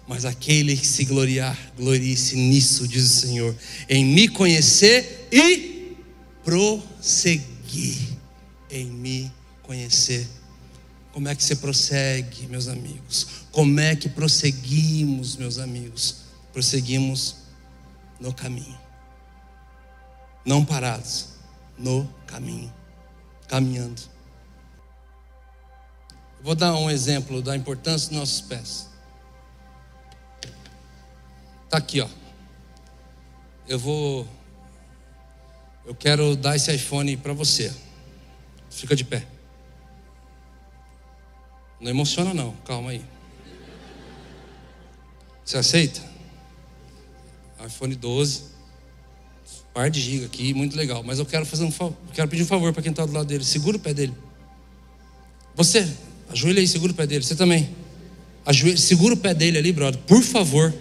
mas 0.08 0.26
aquele 0.26 0.76
que 0.78 0.86
se 0.86 1.06
gloriar, 1.06 1.58
glorie-se 1.78 2.36
nisso, 2.36 2.88
diz 2.88 3.04
o 3.06 3.22
Senhor, 3.22 3.56
em 3.90 4.06
me 4.06 4.28
conhecer 4.28 5.28
e 5.32 5.96
prosseguir 6.44 8.16
em 8.70 8.86
me 8.86 9.32
conhecer. 9.64 10.28
Como 11.12 11.30
é 11.30 11.36
que 11.36 11.44
você 11.44 11.56
prossegue, 11.56 12.48
meus 12.48 12.68
amigos? 12.68 13.28
Como 13.52 13.80
é 13.80 13.96
que 13.96 14.10
prosseguimos, 14.10 15.38
meus 15.38 15.58
amigos? 15.60 16.18
Prosseguimos 16.52 17.38
no 18.20 18.34
caminho. 18.34 18.78
Não 20.46 20.64
parados, 20.66 21.30
no 21.78 22.06
caminho, 22.28 22.72
caminhando. 23.48 24.02
Vou 26.44 26.54
dar 26.54 26.76
um 26.76 26.90
exemplo 26.90 27.42
da 27.42 27.56
importância 27.56 28.10
dos 28.10 28.18
nossos 28.18 28.42
pés. 28.42 28.85
Tá 31.76 31.80
aqui, 31.80 32.00
ó. 32.00 32.08
Eu 33.68 33.78
vou 33.78 34.26
eu 35.86 35.94
quero 35.94 36.34
dar 36.38 36.56
esse 36.56 36.74
iPhone 36.74 37.18
para 37.18 37.34
você. 37.34 37.70
Fica 38.70 38.96
de 38.96 39.04
pé. 39.04 39.26
Não 41.82 41.92
emociona 41.92 42.34
não, 42.34 42.54
calma 42.66 42.92
aí. 42.92 43.04
Você 45.44 45.58
aceita? 45.58 46.02
iPhone 47.68 47.94
12, 47.94 48.44
par 49.74 49.90
de 49.90 50.00
giga 50.00 50.28
aqui, 50.28 50.54
muito 50.54 50.78
legal. 50.78 51.04
Mas 51.04 51.20
eu 51.20 51.26
quero 51.26 51.46
fazer 51.46 51.66
um 51.66 51.72
quero 52.14 52.30
pedir 52.30 52.44
um 52.44 52.48
favor 52.48 52.72
para 52.72 52.84
quem 52.84 52.92
está 52.92 53.06
do 53.06 53.12
lado 53.12 53.28
dele. 53.28 53.44
Segura 53.44 53.76
o 53.76 53.82
pé 53.82 53.94
dele. 53.94 54.14
Você, 55.56 55.86
ajoelha 56.30 56.62
aí, 56.62 56.68
segura 56.70 56.94
o 56.94 56.96
pé 56.96 57.06
dele. 57.06 57.26
Você 57.26 57.36
também. 57.36 57.76
Ajoelha, 58.46 58.78
segura 58.78 59.14
o 59.14 59.18
pé 59.18 59.34
dele 59.34 59.58
ali, 59.58 59.74
brother. 59.74 60.00
Por 60.04 60.24
favor. 60.24 60.74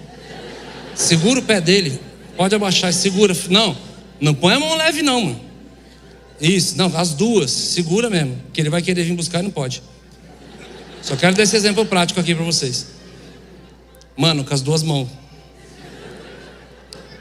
Segura 0.94 1.40
o 1.40 1.42
pé 1.42 1.60
dele. 1.60 2.00
Pode 2.36 2.54
abaixar, 2.54 2.92
segura. 2.92 3.36
Não, 3.48 3.76
não 4.20 4.34
põe 4.34 4.54
a 4.54 4.60
mão 4.60 4.76
leve 4.76 5.02
não, 5.02 5.20
mano. 5.20 5.40
Isso, 6.40 6.76
não, 6.76 6.94
as 6.96 7.14
duas. 7.14 7.50
Segura 7.50 8.10
mesmo. 8.10 8.36
Que 8.52 8.60
ele 8.60 8.70
vai 8.70 8.82
querer 8.82 9.04
vir 9.04 9.14
buscar 9.14 9.40
e 9.40 9.42
não 9.42 9.50
pode. 9.50 9.82
Só 11.02 11.16
quero 11.16 11.36
dar 11.36 11.42
esse 11.42 11.56
exemplo 11.56 11.84
prático 11.84 12.18
aqui 12.18 12.34
para 12.34 12.44
vocês. 12.44 12.86
Mano, 14.16 14.44
com 14.44 14.54
as 14.54 14.62
duas 14.62 14.82
mãos. 14.82 15.08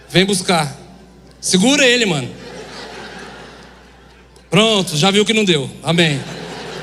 Vem 0.09 0.26
buscar. 0.26 0.78
Segura 1.41 1.86
ele, 1.86 2.05
mano. 2.05 2.30
Pronto, 4.49 4.95
já 4.95 5.09
viu 5.09 5.26
que 5.26 5.34
não 5.34 5.43
deu. 5.43 5.69
Amém. 5.82 6.21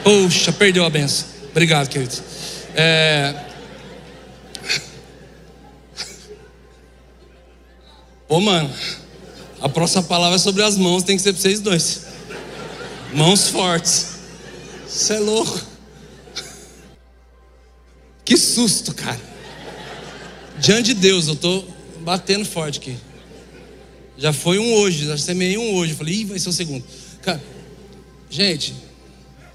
Poxa, 0.03 0.53
perdeu 0.53 0.85
a 0.85 0.91
benção. 0.91 1.29
Obrigado, 1.51 1.89
querido. 1.89 2.15
É... 2.75 3.50
Ô, 8.31 8.39
mano, 8.39 8.73
a 9.61 9.69
próxima 9.69 10.05
palavra 10.05 10.37
é 10.37 10.39
sobre 10.39 10.63
as 10.63 10.77
mãos, 10.77 11.03
tem 11.03 11.17
que 11.17 11.23
ser 11.23 11.33
para 11.33 11.43
vocês 11.43 11.59
dois. 11.59 12.07
Mãos 13.13 13.49
fortes. 13.49 14.21
Você 14.87 15.15
é 15.15 15.19
louco. 15.19 15.61
Que 18.25 18.37
susto, 18.37 18.95
cara. 18.95 19.21
Diante 20.61 20.95
de 20.95 21.01
Deus, 21.01 21.27
eu 21.27 21.35
tô 21.35 21.65
batendo 22.03 22.45
forte 22.45 22.79
aqui. 22.79 22.97
Já 24.17 24.33
foi 24.33 24.61
um 24.61 24.75
hoje, 24.75 25.07
já 25.07 25.19
semeei 25.19 25.59
um 25.59 25.75
hoje. 25.75 25.95
Falei, 25.95 26.21
ih, 26.21 26.25
vai 26.27 26.39
ser 26.39 26.51
o 26.51 26.53
segundo. 26.53 26.85
Cara, 27.23 27.43
gente, 28.31 28.77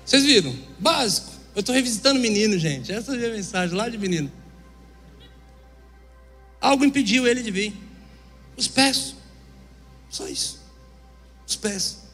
vocês 0.03 0.26
viram? 0.26 0.53
Básico. 0.78 1.32
Eu 1.55 1.61
estou 1.61 1.73
revisitando 1.73 2.19
menino, 2.19 2.59
gente. 2.59 2.91
Essa 2.91 3.15
é 3.15 3.26
a 3.26 3.32
mensagem 3.32 3.73
lá 3.73 3.88
de 3.88 3.97
menino. 3.97 4.30
Algo 6.59 6.84
impediu 6.84 7.26
ele 7.26 7.41
de 7.41 7.51
vir. 7.51 7.84
Os 8.58 8.68
pés. 8.68 9.16
Só 10.10 10.28
isso. 10.28 10.60
Os 11.47 11.56
pés. 11.56 12.06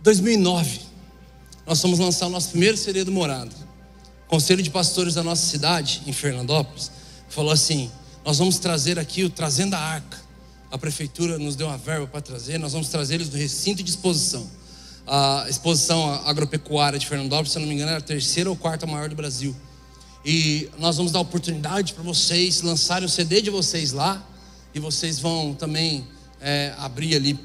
2009 0.00 0.92
nós 1.64 1.80
fomos 1.80 1.98
lançar 1.98 2.26
o 2.26 2.30
nosso 2.30 2.50
primeiro 2.50 2.76
CD 2.76 3.04
do 3.04 3.12
Morado. 3.12 3.54
O 4.26 4.30
Conselho 4.30 4.62
de 4.62 4.70
Pastores 4.70 5.14
da 5.14 5.22
nossa 5.22 5.46
cidade, 5.46 6.02
em 6.06 6.12
Fernandópolis, 6.12 6.90
falou 7.28 7.52
assim: 7.52 7.90
nós 8.24 8.38
vamos 8.38 8.58
trazer 8.58 8.98
aqui 8.98 9.24
o 9.24 9.30
Trazendo 9.30 9.74
a 9.74 9.78
Arca. 9.78 10.20
A 10.70 10.78
prefeitura 10.78 11.38
nos 11.38 11.54
deu 11.54 11.66
uma 11.66 11.76
verba 11.76 12.06
para 12.06 12.20
trazer, 12.20 12.58
nós 12.58 12.72
vamos 12.72 12.88
trazer 12.88 13.16
eles 13.16 13.28
do 13.28 13.36
recinto 13.36 13.82
de 13.82 13.90
exposição. 13.90 14.50
A 15.06 15.46
exposição 15.48 16.14
agropecuária 16.26 16.98
de 16.98 17.06
Fernandópolis, 17.06 17.52
se 17.52 17.58
não 17.58 17.66
me 17.66 17.74
engano, 17.74 17.90
era 17.90 17.98
a 17.98 18.02
terceira 18.02 18.48
ou 18.48 18.56
quarta 18.56 18.86
maior 18.86 19.08
do 19.08 19.14
Brasil. 19.14 19.54
E 20.24 20.70
nós 20.78 20.96
vamos 20.96 21.10
dar 21.10 21.20
oportunidade 21.20 21.94
para 21.94 22.02
vocês 22.02 22.62
lançarem 22.62 23.06
o 23.06 23.08
CD 23.08 23.42
de 23.42 23.50
vocês 23.50 23.92
lá, 23.92 24.24
e 24.74 24.78
vocês 24.78 25.18
vão 25.18 25.54
também 25.54 26.06
é, 26.40 26.74
abrir 26.78 27.16
ali 27.16 27.38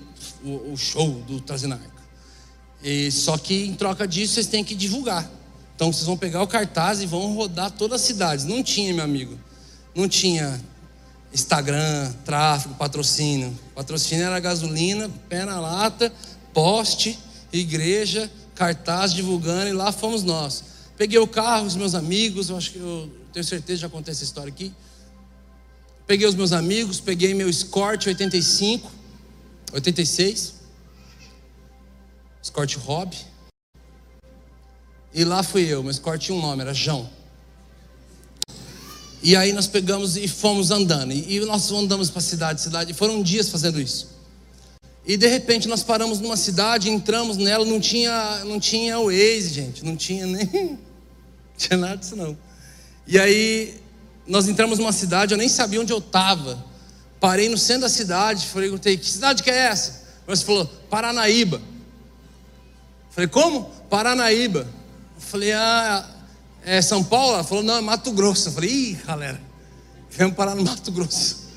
o, 0.43 0.73
o 0.73 0.77
show 0.77 1.21
do 1.27 1.41
Trazendo. 1.41 1.79
E, 2.83 3.11
só 3.11 3.37
que 3.37 3.65
em 3.65 3.73
troca 3.73 4.07
disso 4.07 4.35
vocês 4.35 4.47
têm 4.47 4.63
que 4.63 4.75
divulgar. 4.75 5.29
Então 5.75 5.91
vocês 5.91 6.05
vão 6.05 6.17
pegar 6.17 6.41
o 6.41 6.47
cartaz 6.47 7.01
e 7.01 7.05
vão 7.05 7.33
rodar 7.33 7.71
todas 7.71 8.01
as 8.01 8.07
cidades. 8.07 8.45
Não 8.45 8.63
tinha, 8.63 8.93
meu 8.93 9.03
amigo. 9.03 9.37
Não 9.93 10.07
tinha 10.07 10.59
Instagram, 11.33 12.13
tráfego, 12.25 12.75
patrocínio. 12.75 13.57
Patrocínio 13.75 14.25
era 14.25 14.39
gasolina, 14.39 15.09
pé 15.29 15.45
na 15.45 15.59
lata, 15.59 16.11
poste, 16.53 17.17
igreja, 17.51 18.31
cartaz 18.55 19.13
divulgando 19.13 19.67
e 19.67 19.73
lá 19.73 19.91
fomos 19.91 20.23
nós. 20.23 20.63
Peguei 20.97 21.19
o 21.19 21.27
carro, 21.27 21.67
os 21.67 21.75
meus 21.75 21.93
amigos, 21.93 22.49
eu 22.49 22.57
acho 22.57 22.71
que 22.71 22.79
eu 22.79 23.09
tenho 23.31 23.45
certeza 23.45 23.81
já 23.81 23.89
contei 23.89 24.11
essa 24.11 24.23
história 24.23 24.49
aqui. 24.49 24.73
Peguei 26.07 26.25
os 26.25 26.33
meus 26.33 26.51
amigos, 26.51 26.99
peguei 26.99 27.35
meu 27.35 27.47
Escort 27.47 28.07
85, 28.07 28.91
86. 29.73 30.55
Escort 32.41 32.75
Hobby. 32.77 33.17
E 35.13 35.23
lá 35.23 35.43
fui 35.43 35.63
eu, 35.71 35.83
mas 35.83 35.97
Escort 35.97 36.19
tinha 36.19 36.35
um 36.35 36.41
nome, 36.41 36.61
era 36.63 36.73
João. 36.73 37.07
E 39.21 39.35
aí 39.35 39.53
nós 39.53 39.67
pegamos 39.67 40.17
e 40.17 40.27
fomos 40.27 40.71
andando. 40.71 41.11
E 41.11 41.39
nós 41.41 41.71
andamos 41.71 42.09
para 42.09 42.21
cidade, 42.21 42.61
cidade. 42.61 42.93
Foram 42.95 43.21
dias 43.21 43.49
fazendo 43.49 43.79
isso. 43.79 44.17
E 45.05 45.15
de 45.15 45.27
repente 45.27 45.67
nós 45.67 45.83
paramos 45.83 46.19
numa 46.19 46.35
cidade, 46.35 46.89
entramos 46.89 47.37
nela, 47.37 47.63
não 47.63 47.79
tinha, 47.79 48.43
não 48.45 48.59
tinha 48.59 48.99
o 48.99 49.05
Waze, 49.05 49.49
gente, 49.49 49.85
não 49.85 49.95
tinha 49.95 50.25
nem 50.25 50.86
tinha 51.67 51.77
nada 51.77 51.97
disso 51.97 52.15
não. 52.15 52.37
E 53.05 53.19
aí 53.19 53.81
nós 54.27 54.47
entramos 54.47 54.77
numa 54.79 54.91
cidade, 54.91 55.33
eu 55.33 55.37
nem 55.37 55.49
sabia 55.49 55.81
onde 55.81 55.91
eu 55.91 55.99
estava. 55.99 56.63
Parei 57.19 57.49
no 57.49 57.57
centro 57.57 57.83
da 57.83 57.89
cidade, 57.89 58.47
perguntei: 58.53 58.97
"Que 58.97 59.09
cidade 59.09 59.41
que 59.41 59.49
é 59.49 59.55
essa?" 59.55 60.03
Você 60.27 60.45
falou: 60.45 60.65
"Paranaíba". 60.89 61.61
Falei, 63.17 63.27
como? 63.29 63.63
Paranaíba. 63.89 64.67
Falei, 65.17 65.51
ah, 65.51 66.07
é 66.63 66.79
São 66.83 67.03
Paulo? 67.03 67.33
Ela 67.33 67.43
falou, 67.43 67.63
não, 67.63 67.77
é 67.77 67.81
Mato 67.81 68.11
Grosso. 68.11 68.49
Eu 68.49 68.53
falei, 68.53 68.69
ih, 68.69 68.93
galera, 69.07 69.41
vamos 70.15 70.35
parar 70.35 70.53
no 70.53 70.63
Mato 70.63 70.91
Grosso. 70.91 71.47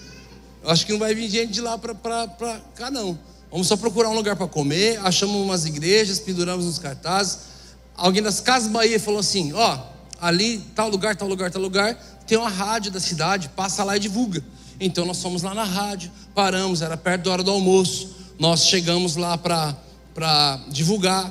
Eu 0.63 0.71
acho 0.71 0.87
que 0.87 0.93
não 0.93 0.99
vai 0.99 1.15
vir 1.15 1.29
gente 1.29 1.53
de 1.53 1.61
lá 1.61 1.77
para 1.77 2.27
cá, 2.75 2.91
não. 2.91 3.19
Vamos 3.51 3.67
só 3.67 3.77
procurar 3.77 4.09
um 4.09 4.15
lugar 4.15 4.37
para 4.37 4.47
comer. 4.47 5.01
Achamos 5.05 5.37
umas 5.37 5.67
igrejas, 5.67 6.19
penduramos 6.19 6.65
uns 6.65 6.79
cartazes. 6.79 7.41
Alguém 8.01 8.23
das 8.23 8.41
Casas 8.41 8.73
Bahia 8.73 8.99
falou 8.99 9.21
assim: 9.21 9.53
ó, 9.53 9.79
ali, 10.19 10.59
tal 10.75 10.89
lugar, 10.89 11.15
tal 11.15 11.29
lugar, 11.29 11.51
tal 11.51 11.61
lugar, 11.61 11.95
tem 12.27 12.39
uma 12.39 12.49
rádio 12.49 12.91
da 12.91 12.99
cidade, 12.99 13.51
passa 13.51 13.85
lá 13.85 13.95
e 13.95 14.01
divulga. 14.01 14.43
Então 14.81 15.05
nós 15.05 15.21
fomos 15.21 15.43
lá 15.43 15.53
na 15.53 15.65
rádio, 15.65 16.11
paramos, 16.35 16.81
era 16.81 16.97
perto 16.97 17.25
da 17.25 17.33
hora 17.33 17.43
do 17.43 17.51
almoço. 17.51 18.17
Nós 18.39 18.65
chegamos 18.65 19.17
lá 19.17 19.37
para 19.37 20.61
divulgar. 20.69 21.31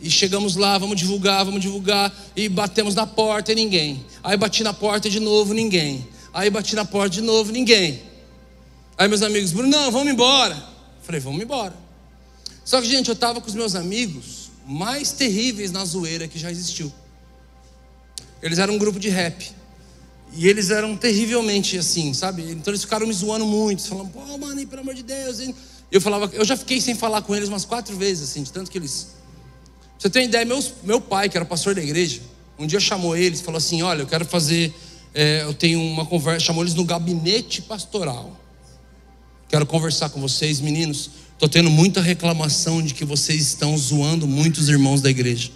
E 0.00 0.10
chegamos 0.10 0.56
lá, 0.56 0.78
vamos 0.78 0.96
divulgar, 0.96 1.44
vamos 1.44 1.60
divulgar. 1.60 2.10
E 2.34 2.48
batemos 2.48 2.94
na 2.94 3.06
porta 3.06 3.52
e 3.52 3.54
ninguém. 3.54 4.04
Aí 4.24 4.36
bati 4.36 4.64
na 4.64 4.72
porta 4.72 5.10
de 5.10 5.20
novo, 5.20 5.52
ninguém. 5.52 6.08
Aí 6.32 6.48
bati 6.48 6.74
na 6.74 6.86
porta 6.86 7.10
de 7.10 7.20
novo, 7.20 7.52
ninguém. 7.52 8.02
Aí 8.96 9.06
meus 9.08 9.20
amigos, 9.20 9.52
Bruno, 9.52 9.68
não, 9.68 9.92
vamos 9.92 10.10
embora. 10.10 10.56
Falei, 11.02 11.20
vamos 11.20 11.42
embora. 11.42 11.74
Só 12.64 12.80
que, 12.80 12.88
gente, 12.88 13.08
eu 13.08 13.14
estava 13.14 13.42
com 13.42 13.46
os 13.46 13.54
meus 13.54 13.74
amigos 13.74 14.41
mais 14.66 15.12
terríveis 15.12 15.70
na 15.70 15.84
zoeira 15.84 16.28
que 16.28 16.38
já 16.38 16.50
existiu. 16.50 16.92
Eles 18.42 18.58
eram 18.58 18.74
um 18.74 18.78
grupo 18.78 18.98
de 18.98 19.08
rap. 19.08 19.50
E 20.34 20.48
eles 20.48 20.70
eram 20.70 20.96
terrivelmente 20.96 21.76
assim, 21.76 22.14
sabe? 22.14 22.50
Então 22.50 22.70
eles 22.70 22.82
ficaram 22.82 23.06
me 23.06 23.12
zoando 23.12 23.44
muito, 23.44 23.86
falando, 23.86 24.10
pô, 24.10 24.38
mano, 24.38 24.66
pelo 24.66 24.80
amor 24.80 24.94
de 24.94 25.02
Deus. 25.02 25.38
Eu 25.90 26.00
falava, 26.00 26.30
eu 26.34 26.44
já 26.44 26.56
fiquei 26.56 26.80
sem 26.80 26.94
falar 26.94 27.20
com 27.22 27.36
eles 27.36 27.48
umas 27.48 27.64
quatro 27.66 27.96
vezes, 27.96 28.30
assim, 28.30 28.42
de 28.42 28.50
tanto 28.50 28.70
que 28.70 28.78
eles 28.78 29.08
você 30.02 30.10
tem 30.10 30.24
ideia, 30.24 30.44
meus, 30.44 30.72
meu 30.82 31.00
pai, 31.00 31.28
que 31.28 31.36
era 31.36 31.46
pastor 31.46 31.76
da 31.76 31.80
igreja, 31.80 32.20
um 32.58 32.66
dia 32.66 32.80
chamou 32.80 33.16
eles 33.16 33.38
e 33.38 33.44
falou 33.44 33.58
assim: 33.58 33.82
Olha, 33.82 34.02
eu 34.02 34.06
quero 34.08 34.24
fazer, 34.24 34.74
é, 35.14 35.44
eu 35.44 35.54
tenho 35.54 35.80
uma 35.80 36.04
conversa, 36.04 36.46
chamou 36.46 36.64
eles 36.64 36.74
no 36.74 36.84
gabinete 36.84 37.62
pastoral. 37.62 38.36
Quero 39.48 39.64
conversar 39.64 40.08
com 40.08 40.20
vocês, 40.20 40.60
meninos. 40.60 41.08
Estou 41.42 41.50
tendo 41.50 41.70
muita 41.70 42.00
reclamação 42.00 42.80
de 42.80 42.94
que 42.94 43.04
vocês 43.04 43.40
estão 43.40 43.76
zoando 43.76 44.28
muitos 44.28 44.68
irmãos 44.68 45.00
da 45.00 45.10
igreja. 45.10 45.50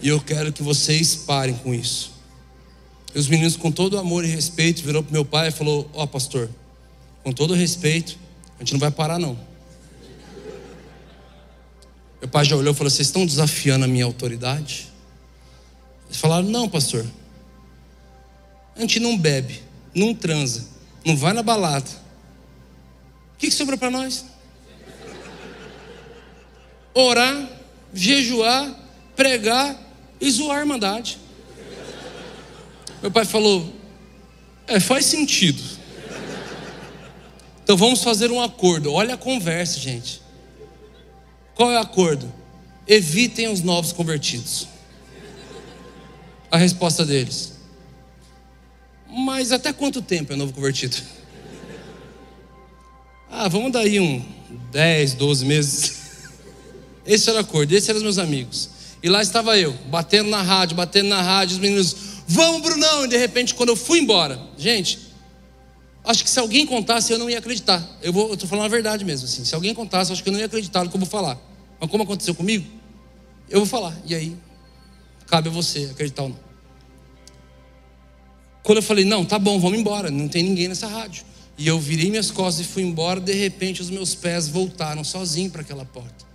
E 0.00 0.06
eu 0.06 0.20
quero 0.20 0.52
que 0.52 0.62
vocês 0.62 1.16
parem 1.16 1.56
com 1.56 1.74
isso. 1.74 2.12
E 3.12 3.18
os 3.18 3.26
meninos, 3.26 3.56
com 3.56 3.72
todo 3.72 3.98
amor 3.98 4.24
e 4.24 4.28
respeito, 4.28 4.80
virou 4.84 5.02
para 5.02 5.12
meu 5.12 5.24
pai 5.24 5.48
e 5.48 5.50
falou: 5.50 5.90
Ó, 5.92 6.04
oh, 6.04 6.06
pastor, 6.06 6.48
com 7.24 7.32
todo 7.32 7.52
respeito, 7.52 8.16
a 8.54 8.60
gente 8.60 8.74
não 8.74 8.78
vai 8.78 8.92
parar, 8.92 9.18
não. 9.18 9.36
Meu 12.20 12.28
pai 12.30 12.44
já 12.44 12.54
olhou 12.54 12.74
e 12.74 12.76
falou: 12.76 12.88
Vocês 12.88 13.08
estão 13.08 13.26
desafiando 13.26 13.86
a 13.86 13.88
minha 13.88 14.04
autoridade? 14.04 14.86
Eles 16.06 16.18
falaram: 16.18 16.48
Não, 16.48 16.68
pastor. 16.68 17.04
A 18.76 18.80
gente 18.82 19.00
não 19.00 19.18
bebe, 19.18 19.60
não 19.92 20.14
transa, 20.14 20.64
não 21.04 21.16
vai 21.16 21.32
na 21.32 21.42
balada. 21.42 22.05
O 23.36 23.38
que, 23.38 23.48
que 23.48 23.54
sobra 23.54 23.76
para 23.76 23.90
nós? 23.90 24.24
Orar, 26.94 27.48
jejuar, 27.92 28.74
pregar 29.14 29.78
e 30.18 30.30
zoar 30.30 30.56
a 30.56 30.60
irmandade. 30.60 31.18
Meu 33.02 33.10
pai 33.10 33.26
falou: 33.26 33.70
É, 34.66 34.80
faz 34.80 35.04
sentido. 35.04 35.62
Então 37.62 37.76
vamos 37.76 38.02
fazer 38.02 38.30
um 38.30 38.40
acordo. 38.40 38.90
Olha 38.90 39.14
a 39.14 39.18
conversa, 39.18 39.78
gente. 39.78 40.22
Qual 41.54 41.70
é 41.70 41.76
o 41.76 41.82
acordo? 41.82 42.32
Evitem 42.86 43.48
os 43.48 43.60
novos 43.60 43.92
convertidos. 43.92 44.66
A 46.50 46.56
resposta 46.56 47.04
deles. 47.04 47.52
Mas 49.06 49.52
até 49.52 49.72
quanto 49.72 50.00
tempo 50.00 50.32
é 50.32 50.36
novo 50.36 50.54
convertido? 50.54 50.96
Ah, 53.38 53.48
vamos 53.48 53.70
daí 53.70 54.00
um 54.00 54.24
10, 54.72 55.12
12 55.12 55.44
meses. 55.44 55.96
Esse 57.04 57.28
era 57.28 57.38
o 57.38 57.42
acordo, 57.42 57.70
esses 57.70 57.86
eram 57.86 57.98
os 57.98 58.02
meus 58.02 58.18
amigos. 58.18 58.70
E 59.02 59.10
lá 59.10 59.20
estava 59.20 59.58
eu, 59.58 59.74
batendo 59.88 60.30
na 60.30 60.40
rádio, 60.40 60.74
batendo 60.74 61.10
na 61.10 61.20
rádio, 61.20 61.56
os 61.56 61.60
meninos, 61.60 61.94
vamos, 62.26 62.62
Brunão! 62.62 63.04
E 63.04 63.08
de 63.08 63.18
repente, 63.18 63.54
quando 63.54 63.68
eu 63.68 63.76
fui 63.76 64.00
embora, 64.00 64.40
gente, 64.56 64.98
acho 66.02 66.24
que 66.24 66.30
se 66.30 66.40
alguém 66.40 66.66
contasse, 66.66 67.12
eu 67.12 67.18
não 67.18 67.28
ia 67.28 67.38
acreditar. 67.38 67.86
Eu 68.02 68.32
estou 68.32 68.48
falando 68.48 68.64
a 68.64 68.68
verdade 68.68 69.04
mesmo, 69.04 69.26
assim. 69.26 69.44
Se 69.44 69.54
alguém 69.54 69.74
contasse, 69.74 70.10
acho 70.10 70.22
que 70.22 70.30
eu 70.30 70.32
não 70.32 70.40
ia 70.40 70.46
acreditar 70.46 70.82
no 70.82 70.88
que 70.88 70.96
eu 70.96 71.00
vou 71.00 71.08
falar. 71.08 71.38
Mas 71.78 71.90
como 71.90 72.04
aconteceu 72.04 72.34
comigo, 72.34 72.66
eu 73.50 73.60
vou 73.60 73.66
falar. 73.66 73.94
E 74.06 74.14
aí, 74.14 74.34
cabe 75.26 75.50
a 75.50 75.52
você 75.52 75.90
acreditar 75.92 76.22
ou 76.22 76.30
não. 76.30 76.38
Quando 78.62 78.78
eu 78.78 78.82
falei, 78.82 79.04
não, 79.04 79.26
tá 79.26 79.38
bom, 79.38 79.60
vamos 79.60 79.78
embora, 79.78 80.10
não 80.10 80.26
tem 80.26 80.42
ninguém 80.42 80.68
nessa 80.68 80.86
rádio. 80.86 81.22
E 81.58 81.66
eu 81.66 81.80
virei 81.80 82.10
minhas 82.10 82.30
costas 82.30 82.66
e 82.66 82.68
fui 82.68 82.82
embora, 82.82 83.20
de 83.20 83.32
repente 83.32 83.80
os 83.80 83.88
meus 83.88 84.14
pés 84.14 84.48
voltaram 84.48 85.02
sozinho 85.02 85.50
para 85.50 85.62
aquela 85.62 85.84
porta. 85.84 86.26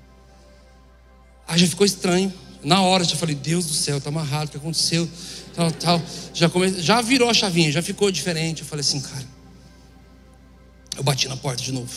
Aí 1.48 1.60
já 1.60 1.68
ficou 1.68 1.86
estranho. 1.86 2.34
Na 2.64 2.82
hora 2.82 3.04
já 3.04 3.16
falei, 3.16 3.36
Deus 3.36 3.66
do 3.66 3.74
céu, 3.74 4.00
tá 4.00 4.10
amarrado, 4.10 4.48
o 4.48 4.52
que 4.52 4.58
aconteceu? 4.58 5.10
Tal, 5.56 5.72
tal. 5.72 6.02
Já, 6.34 6.50
come... 6.50 6.70
já 6.82 7.02
virou 7.02 7.30
a 7.30 7.34
chavinha, 7.34 7.72
já 7.72 7.82
ficou 7.82 8.12
diferente. 8.12 8.62
Eu 8.62 8.68
falei 8.68 8.82
assim, 8.82 9.02
cara. 9.02 9.26
Eu 10.96 11.04
bati 11.04 11.28
na 11.28 11.38
porta 11.38 11.62
de 11.62 11.72
novo. 11.72 11.92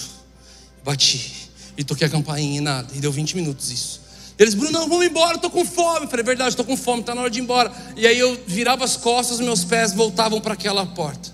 Bati. 0.82 1.50
E 1.76 1.84
toquei 1.84 2.06
a 2.06 2.10
campainha 2.10 2.58
e 2.58 2.60
nada. 2.60 2.88
E 2.94 3.00
deu 3.00 3.12
20 3.12 3.36
minutos 3.36 3.70
isso. 3.70 4.00
Eles, 4.38 4.54
Bruno, 4.54 4.72
não, 4.72 4.88
vamos 4.88 5.06
embora, 5.06 5.36
estou 5.36 5.50
com 5.50 5.64
fome. 5.64 6.06
Eu 6.06 6.08
falei, 6.08 6.24
verdade, 6.24 6.50
estou 6.50 6.64
com 6.64 6.76
fome, 6.76 7.00
está 7.00 7.14
na 7.14 7.20
hora 7.20 7.30
de 7.30 7.38
ir 7.38 7.42
embora. 7.42 7.72
E 7.96 8.06
aí 8.06 8.18
eu 8.18 8.42
virava 8.46 8.84
as 8.84 8.96
costas, 8.96 9.38
meus 9.40 9.64
pés 9.64 9.92
voltavam 9.92 10.40
para 10.40 10.54
aquela 10.54 10.84
porta. 10.86 11.33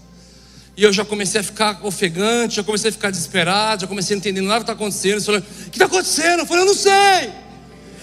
E 0.76 0.82
eu 0.82 0.92
já 0.92 1.04
comecei 1.04 1.40
a 1.40 1.44
ficar 1.44 1.84
ofegante, 1.84 2.56
já 2.56 2.62
comecei 2.62 2.90
a 2.90 2.92
ficar 2.92 3.10
desesperado, 3.10 3.82
já 3.82 3.86
comecei 3.86 4.14
a 4.14 4.18
entender 4.18 4.40
nada 4.40 4.60
que 4.60 4.62
está 4.62 4.72
acontecendo. 4.72 5.22
Falei, 5.22 5.40
o 5.40 5.70
que 5.70 5.76
está 5.76 5.86
acontecendo? 5.86 6.40
Eu 6.40 6.46
falei, 6.46 6.62
eu 6.62 6.66
não 6.66 6.74
sei, 6.74 7.32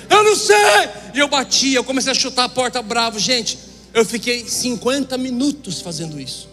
eu 0.09 0.23
não 0.23 0.35
sei. 0.35 0.89
E 1.13 1.19
eu 1.19 1.27
bati, 1.27 1.73
eu 1.73 1.83
comecei 1.83 2.11
a 2.11 2.15
chutar 2.15 2.43
a 2.43 2.49
porta 2.49 2.81
bravo. 2.81 3.19
Gente, 3.19 3.57
eu 3.93 4.05
fiquei 4.05 4.47
50 4.47 5.17
minutos 5.17 5.81
fazendo 5.81 6.19
isso. 6.19 6.49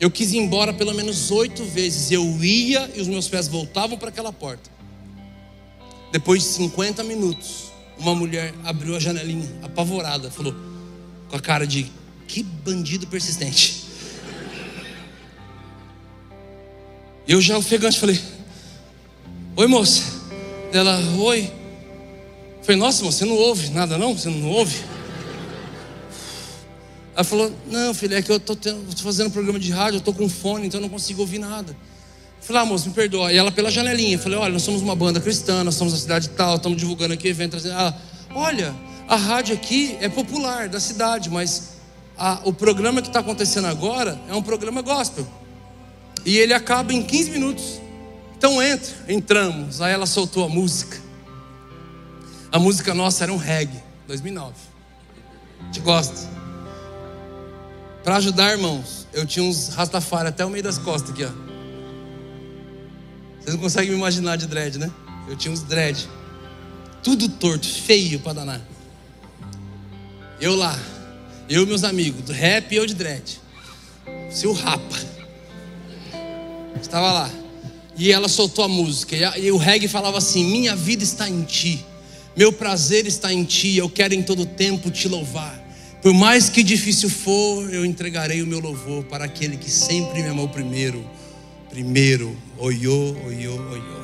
Eu 0.00 0.10
quis 0.10 0.32
ir 0.32 0.38
embora 0.38 0.72
pelo 0.72 0.92
menos 0.94 1.30
oito 1.30 1.64
vezes. 1.64 2.10
Eu 2.10 2.24
ia 2.42 2.90
e 2.94 3.00
os 3.00 3.08
meus 3.08 3.28
pés 3.28 3.48
voltavam 3.48 3.96
para 3.96 4.08
aquela 4.08 4.32
porta. 4.32 4.70
Depois 6.10 6.42
de 6.42 6.48
50 6.48 7.02
minutos, 7.04 7.72
uma 7.98 8.14
mulher 8.14 8.54
abriu 8.64 8.96
a 8.96 9.00
janelinha, 9.00 9.48
apavorada, 9.62 10.30
falou, 10.30 10.54
com 11.28 11.36
a 11.36 11.40
cara 11.40 11.66
de 11.66 11.90
que 12.26 12.42
bandido 12.42 13.06
persistente. 13.06 13.83
Eu 17.26 17.40
já 17.40 17.56
ofegante 17.56 17.98
falei, 17.98 18.20
oi 19.56 19.66
moça. 19.66 20.02
Ela, 20.72 20.98
oi. 21.18 21.50
falei, 22.62 22.78
nossa, 22.78 23.02
moça, 23.02 23.18
você 23.18 23.24
não 23.24 23.36
ouve 23.36 23.70
nada 23.70 23.96
não? 23.96 24.16
Você 24.16 24.28
não 24.28 24.50
ouve? 24.50 24.82
Ela 27.14 27.24
falou, 27.24 27.50
não, 27.70 27.94
filha, 27.94 28.16
é 28.16 28.22
que 28.22 28.30
eu 28.30 28.36
estou 28.36 28.56
fazendo 28.96 29.28
um 29.28 29.30
programa 29.30 29.58
de 29.58 29.70
rádio, 29.70 29.96
eu 29.96 29.98
estou 30.00 30.12
com 30.12 30.28
fone, 30.28 30.66
então 30.66 30.78
eu 30.78 30.82
não 30.82 30.88
consigo 30.88 31.22
ouvir 31.22 31.38
nada. 31.38 31.74
Falei, 32.40 32.60
ah, 32.60 32.66
moço, 32.66 32.88
me 32.88 32.94
perdoa. 32.94 33.32
E 33.32 33.38
ela 33.38 33.50
pela 33.50 33.70
janelinha. 33.70 34.18
Falei, 34.18 34.38
olha, 34.38 34.52
nós 34.52 34.62
somos 34.62 34.82
uma 34.82 34.94
banda 34.94 35.18
cristã, 35.18 35.64
nós 35.64 35.76
somos 35.76 35.94
da 35.94 35.98
cidade 36.00 36.28
tal, 36.30 36.56
estamos 36.56 36.76
divulgando 36.76 37.14
aqui 37.14 37.28
evento. 37.28 37.56
Ela, 37.56 37.98
olha, 38.34 38.74
a 39.08 39.16
rádio 39.16 39.54
aqui 39.54 39.96
é 39.98 40.10
popular 40.10 40.68
da 40.68 40.78
cidade, 40.78 41.30
mas 41.30 41.70
a, 42.18 42.40
o 42.44 42.52
programa 42.52 43.00
que 43.00 43.08
está 43.08 43.20
acontecendo 43.20 43.66
agora 43.66 44.20
é 44.28 44.34
um 44.34 44.42
programa 44.42 44.82
gospel. 44.82 45.26
E 46.24 46.38
ele 46.38 46.54
acaba 46.54 46.92
em 46.92 47.02
15 47.02 47.30
minutos. 47.30 47.80
Então 48.36 48.62
entra, 48.62 48.94
entramos. 49.08 49.80
Aí 49.80 49.92
ela 49.92 50.06
soltou 50.06 50.44
a 50.44 50.48
música. 50.48 50.98
A 52.50 52.58
música 52.58 52.94
nossa 52.94 53.24
era 53.24 53.32
um 53.32 53.36
reggae, 53.36 53.82
2009. 54.06 54.54
A 55.60 55.64
gente 55.64 55.80
gosta. 55.80 56.28
Para 58.02 58.16
ajudar, 58.16 58.52
irmãos, 58.52 59.08
eu 59.12 59.26
tinha 59.26 59.44
uns 59.44 59.68
rastafari 59.68 60.28
até 60.28 60.44
o 60.44 60.50
meio 60.50 60.62
das 60.62 60.78
costas 60.78 61.10
aqui, 61.10 61.24
ó. 61.24 61.30
Vocês 63.40 63.54
não 63.54 63.62
conseguem 63.62 63.90
me 63.90 63.96
imaginar 63.96 64.36
de 64.36 64.46
dread, 64.46 64.78
né? 64.78 64.90
Eu 65.28 65.36
tinha 65.36 65.52
uns 65.52 65.62
dread. 65.62 66.08
Tudo 67.02 67.28
torto, 67.28 67.66
feio 67.66 68.20
para 68.20 68.34
danar. 68.34 68.60
Eu 70.40 70.54
lá, 70.54 70.78
eu 71.48 71.62
e 71.62 71.66
meus 71.66 71.84
amigos, 71.84 72.22
do 72.22 72.32
rap 72.32 72.72
e 72.72 72.76
eu 72.76 72.86
de 72.86 72.94
dread. 72.94 73.40
Seu 74.30 74.52
rapa. 74.52 75.13
Estava 76.80 77.12
lá. 77.12 77.30
E 77.96 78.12
ela 78.12 78.28
soltou 78.28 78.64
a 78.64 78.68
música. 78.68 79.16
E 79.38 79.50
o 79.50 79.56
reggae 79.56 79.88
falava 79.88 80.18
assim: 80.18 80.44
Minha 80.44 80.74
vida 80.74 81.02
está 81.02 81.28
em 81.28 81.42
ti. 81.42 81.84
Meu 82.36 82.52
prazer 82.52 83.06
está 83.06 83.32
em 83.32 83.44
ti. 83.44 83.76
Eu 83.76 83.88
quero 83.88 84.14
em 84.14 84.22
todo 84.22 84.44
tempo 84.44 84.90
te 84.90 85.08
louvar. 85.08 85.62
Por 86.02 86.12
mais 86.12 86.48
que 86.48 86.62
difícil 86.62 87.08
for, 87.08 87.72
eu 87.72 87.84
entregarei 87.84 88.42
o 88.42 88.46
meu 88.46 88.60
louvor 88.60 89.04
para 89.04 89.24
aquele 89.24 89.56
que 89.56 89.70
sempre 89.70 90.22
me 90.22 90.28
amou 90.28 90.48
primeiro 90.48 91.02
Primeiro, 91.74 92.36
oiô, 92.56 93.16
oiô, 93.26 93.54
oiô. 93.72 94.00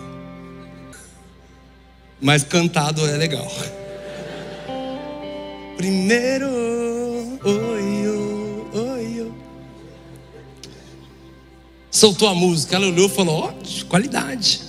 Mas 2.21 2.43
cantado 2.43 3.07
é 3.07 3.17
legal. 3.17 3.47
Primeiro, 5.79 6.49
oiô. 7.45 8.30
Soltou 11.91 12.29
a 12.29 12.35
música, 12.35 12.77
ela 12.77 12.87
olhou 12.87 13.07
e 13.07 13.11
falou: 13.11 13.41
Ó, 13.41 13.51
oh, 13.51 13.87
qualidade. 13.87 14.61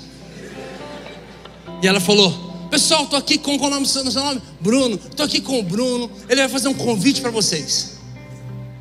E 1.82 1.88
ela 1.88 2.00
falou: 2.00 2.52
Pessoal, 2.70 3.06
tô 3.06 3.16
aqui 3.16 3.38
com 3.38 3.60
qual 3.60 3.70
nome, 3.70 3.86
seu 3.86 4.04
nome? 4.04 4.42
Bruno. 4.60 4.98
Tô 4.98 5.24
aqui 5.24 5.42
com 5.42 5.60
o 5.60 5.64
Bruno. 5.64 6.10
Ele 6.30 6.42
vai 6.42 6.50
fazer 6.50 6.68
um 6.68 6.74
convite 6.74 7.22
para 7.22 7.30
vocês 7.30 8.00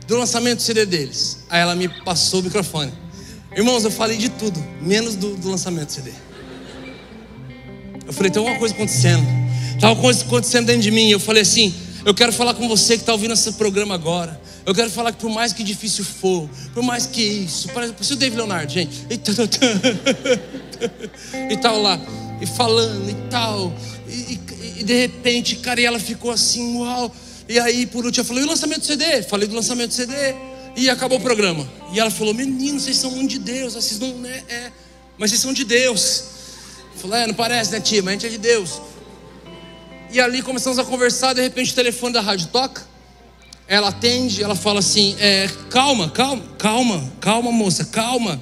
do 0.06 0.16
lançamento 0.16 0.56
do 0.56 0.62
CD 0.62 0.84
deles. 0.86 1.38
Aí 1.48 1.60
ela 1.60 1.74
me 1.74 1.88
passou 1.88 2.40
o 2.40 2.42
microfone. 2.42 2.92
Irmãos, 3.56 3.84
eu 3.84 3.90
falei 3.90 4.16
de 4.16 4.28
tudo, 4.28 4.62
menos 4.80 5.14
do, 5.16 5.36
do 5.36 5.50
lançamento 5.50 5.86
do 5.86 5.92
CD. 5.92 6.12
Eu 8.06 8.12
falei, 8.12 8.30
tem 8.30 8.40
alguma 8.40 8.58
coisa 8.58 8.74
acontecendo. 8.74 9.24
Alguma 9.82 10.02
coisa 10.02 10.24
acontecendo 10.24 10.66
dentro 10.66 10.82
de 10.82 10.90
mim. 10.90 11.10
Eu 11.10 11.20
falei 11.20 11.42
assim, 11.42 11.74
eu 12.04 12.12
quero 12.12 12.32
falar 12.32 12.54
com 12.54 12.68
você 12.68 12.94
que 12.94 13.02
está 13.02 13.12
ouvindo 13.12 13.34
esse 13.34 13.52
programa 13.52 13.94
agora. 13.94 14.39
Eu 14.70 14.74
quero 14.74 14.88
falar 14.88 15.10
que 15.10 15.18
por 15.18 15.30
mais 15.30 15.52
que 15.52 15.64
difícil 15.64 16.04
for, 16.04 16.48
por 16.72 16.80
mais 16.80 17.04
que 17.04 17.20
isso, 17.20 17.68
parece 17.70 18.12
o 18.12 18.16
David 18.16 18.36
Leonardo, 18.36 18.72
gente, 18.72 19.04
e 19.10 19.18
tal, 19.18 19.34
e 21.50 21.56
tal 21.56 21.82
lá, 21.82 22.00
e 22.40 22.46
falando 22.46 23.10
e 23.10 23.14
tal, 23.28 23.74
e, 24.06 24.12
e, 24.12 24.40
e 24.78 24.84
de 24.84 24.94
repente, 24.94 25.56
cara, 25.56 25.80
e 25.80 25.84
ela 25.84 25.98
ficou 25.98 26.30
assim, 26.30 26.76
uau. 26.76 27.12
E 27.48 27.58
aí, 27.58 27.84
por 27.84 28.04
último, 28.04 28.20
eu 28.20 28.24
falei, 28.24 28.44
e 28.44 28.46
o 28.46 28.48
lançamento 28.48 28.78
do 28.78 28.86
CD? 28.86 29.24
Falei 29.24 29.48
do 29.48 29.56
lançamento 29.56 29.88
do 29.88 29.94
CD. 29.94 30.14
E 30.76 30.88
acabou 30.88 31.18
o 31.18 31.20
programa. 31.20 31.68
E 31.92 31.98
ela 31.98 32.12
falou: 32.12 32.32
Menino, 32.32 32.78
vocês 32.78 32.96
são 32.96 33.12
um 33.12 33.26
de 33.26 33.40
Deus. 33.40 33.74
Vocês 33.74 33.98
não, 33.98 34.16
né? 34.18 34.44
É, 34.48 34.70
mas 35.18 35.30
vocês 35.30 35.42
são 35.42 35.52
de 35.52 35.64
Deus. 35.64 36.22
Eu 36.94 37.00
falei: 37.00 37.24
É, 37.24 37.26
não 37.26 37.34
parece, 37.34 37.72
né, 37.72 37.80
tia? 37.80 38.04
Mas 38.04 38.10
a 38.10 38.12
gente 38.12 38.26
é 38.26 38.28
de 38.28 38.38
Deus. 38.38 38.80
E 40.12 40.20
ali 40.20 40.42
começamos 40.42 40.78
a 40.78 40.84
conversar. 40.84 41.34
De 41.34 41.42
repente, 41.42 41.72
o 41.72 41.74
telefone 41.74 42.12
da 42.12 42.20
rádio 42.20 42.46
toca. 42.52 42.88
Ela 43.70 43.88
atende. 43.88 44.42
Ela 44.42 44.56
fala 44.56 44.80
assim: 44.80 45.14
é, 45.20 45.48
Calma, 45.70 46.10
calma, 46.10 46.42
calma, 46.58 47.12
calma, 47.20 47.52
moça, 47.52 47.84
calma. 47.84 48.40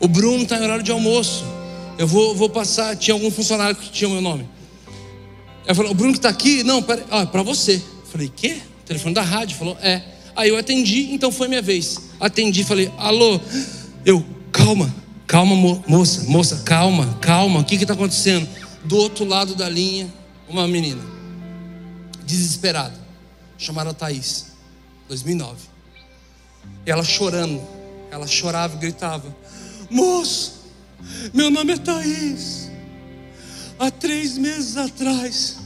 O 0.00 0.08
Bruno 0.08 0.42
está 0.42 0.58
em 0.58 0.62
horário 0.62 0.82
de 0.82 0.90
almoço. 0.90 1.44
Eu 1.98 2.06
vou, 2.06 2.34
vou 2.34 2.48
passar. 2.48 2.96
Tinha 2.96 3.14
algum 3.14 3.30
funcionário 3.30 3.76
que 3.76 3.90
tinha 3.90 4.08
o 4.08 4.12
meu 4.12 4.22
nome. 4.22 4.48
Ela 5.66 5.74
falou: 5.74 5.92
O 5.92 5.94
Bruno 5.94 6.12
que 6.14 6.18
está 6.18 6.30
aqui? 6.30 6.64
Não, 6.64 6.82
peraí, 6.82 7.04
ah, 7.10 7.26
para 7.26 7.42
você. 7.42 7.80
Falei: 8.10 8.32
Quê? 8.34 8.56
Telefone 8.86 9.14
da 9.14 9.22
rádio. 9.22 9.58
Falou: 9.58 9.76
É. 9.82 10.00
Aí 10.34 10.48
eu 10.48 10.56
atendi, 10.56 11.12
então 11.12 11.30
foi 11.30 11.46
minha 11.46 11.60
vez. 11.60 11.98
Atendi, 12.18 12.64
falei: 12.64 12.90
Alô? 12.96 13.38
Eu, 14.06 14.24
calma, 14.50 14.94
calma, 15.26 15.54
mo 15.54 15.84
moça, 15.86 16.24
moça, 16.24 16.62
calma, 16.64 17.18
calma. 17.20 17.60
O 17.60 17.64
que 17.64 17.74
está 17.74 17.92
acontecendo? 17.92 18.48
Do 18.82 18.96
outro 18.96 19.26
lado 19.26 19.54
da 19.54 19.68
linha, 19.68 20.10
uma 20.48 20.66
menina, 20.66 21.02
desesperada, 22.24 22.94
chamada 23.58 23.92
Thaís, 23.92 24.49
2009. 25.10 25.56
E 26.86 26.90
ela 26.90 27.02
chorando, 27.02 27.60
ela 28.12 28.28
chorava 28.28 28.76
e 28.76 28.78
gritava: 28.78 29.36
Moço, 29.90 30.60
meu 31.34 31.50
nome 31.50 31.72
é 31.72 31.76
Thaís. 31.76 32.70
Há 33.78 33.90
três 33.90 34.38
meses 34.38 34.76
atrás, 34.76 35.56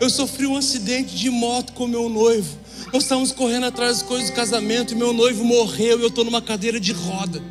eu 0.00 0.10
sofri 0.10 0.46
um 0.46 0.56
acidente 0.56 1.16
de 1.16 1.30
moto 1.30 1.72
com 1.72 1.86
meu 1.86 2.08
noivo. 2.10 2.58
Nós 2.92 3.04
estávamos 3.04 3.32
correndo 3.32 3.66
atrás 3.66 3.98
das 3.98 4.02
coisas 4.02 4.28
do 4.28 4.36
casamento 4.36 4.92
e 4.92 4.96
meu 4.96 5.12
noivo 5.12 5.44
morreu 5.44 5.98
e 5.98 6.02
eu 6.02 6.08
estou 6.08 6.24
numa 6.24 6.42
cadeira 6.42 6.78
de 6.78 6.92
roda. 6.92 7.42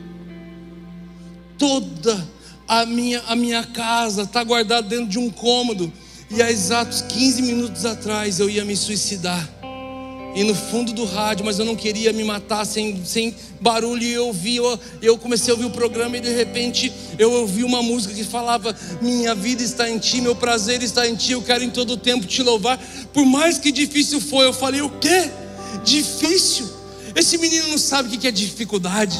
Toda 1.57 2.27
a 2.67 2.85
minha, 2.85 3.21
a 3.27 3.35
minha 3.35 3.63
casa 3.63 4.23
está 4.23 4.43
guardada 4.43 4.87
dentro 4.87 5.07
de 5.07 5.17
um 5.17 5.29
cômodo. 5.31 5.91
E 6.29 6.41
há 6.41 6.51
exatos 6.51 7.01
15 7.01 7.41
minutos 7.41 7.85
atrás 7.85 8.39
eu 8.39 8.49
ia 8.49 8.63
me 8.63 8.75
suicidar 8.75 9.52
e 10.35 10.43
no 10.43 10.55
fundo 10.55 10.91
do 10.93 11.05
rádio, 11.05 11.45
mas 11.45 11.59
eu 11.59 11.65
não 11.65 11.75
queria 11.75 12.11
me 12.11 12.23
matar 12.23 12.65
sem, 12.65 13.03
sem 13.05 13.35
barulho. 13.61 14.03
E 14.03 14.13
eu 14.13 14.27
ouvi, 14.27 14.55
eu, 14.55 14.79
eu 15.01 15.17
comecei 15.17 15.51
a 15.51 15.55
ouvir 15.55 15.67
o 15.67 15.69
programa 15.69 16.17
e 16.17 16.21
de 16.21 16.33
repente 16.33 16.91
eu 17.19 17.31
ouvi 17.31 17.63
uma 17.63 17.83
música 17.83 18.13
que 18.13 18.23
falava: 18.23 18.75
Minha 19.01 19.35
vida 19.35 19.61
está 19.61 19.89
em 19.89 19.99
ti, 19.99 20.21
meu 20.21 20.35
prazer 20.35 20.81
está 20.81 21.07
em 21.07 21.15
ti, 21.15 21.33
eu 21.33 21.41
quero 21.41 21.63
em 21.63 21.69
todo 21.69 21.93
o 21.93 21.97
tempo 21.97 22.25
te 22.25 22.41
louvar. 22.41 22.79
Por 23.13 23.25
mais 23.25 23.59
que 23.59 23.71
difícil 23.71 24.19
foi, 24.19 24.47
eu 24.47 24.53
falei: 24.53 24.81
O 24.81 24.89
quê? 24.89 25.29
Difícil? 25.83 26.67
Esse 27.15 27.37
menino 27.37 27.67
não 27.67 27.77
sabe 27.77 28.15
o 28.15 28.19
que 28.19 28.27
é 28.27 28.31
dificuldade. 28.31 29.17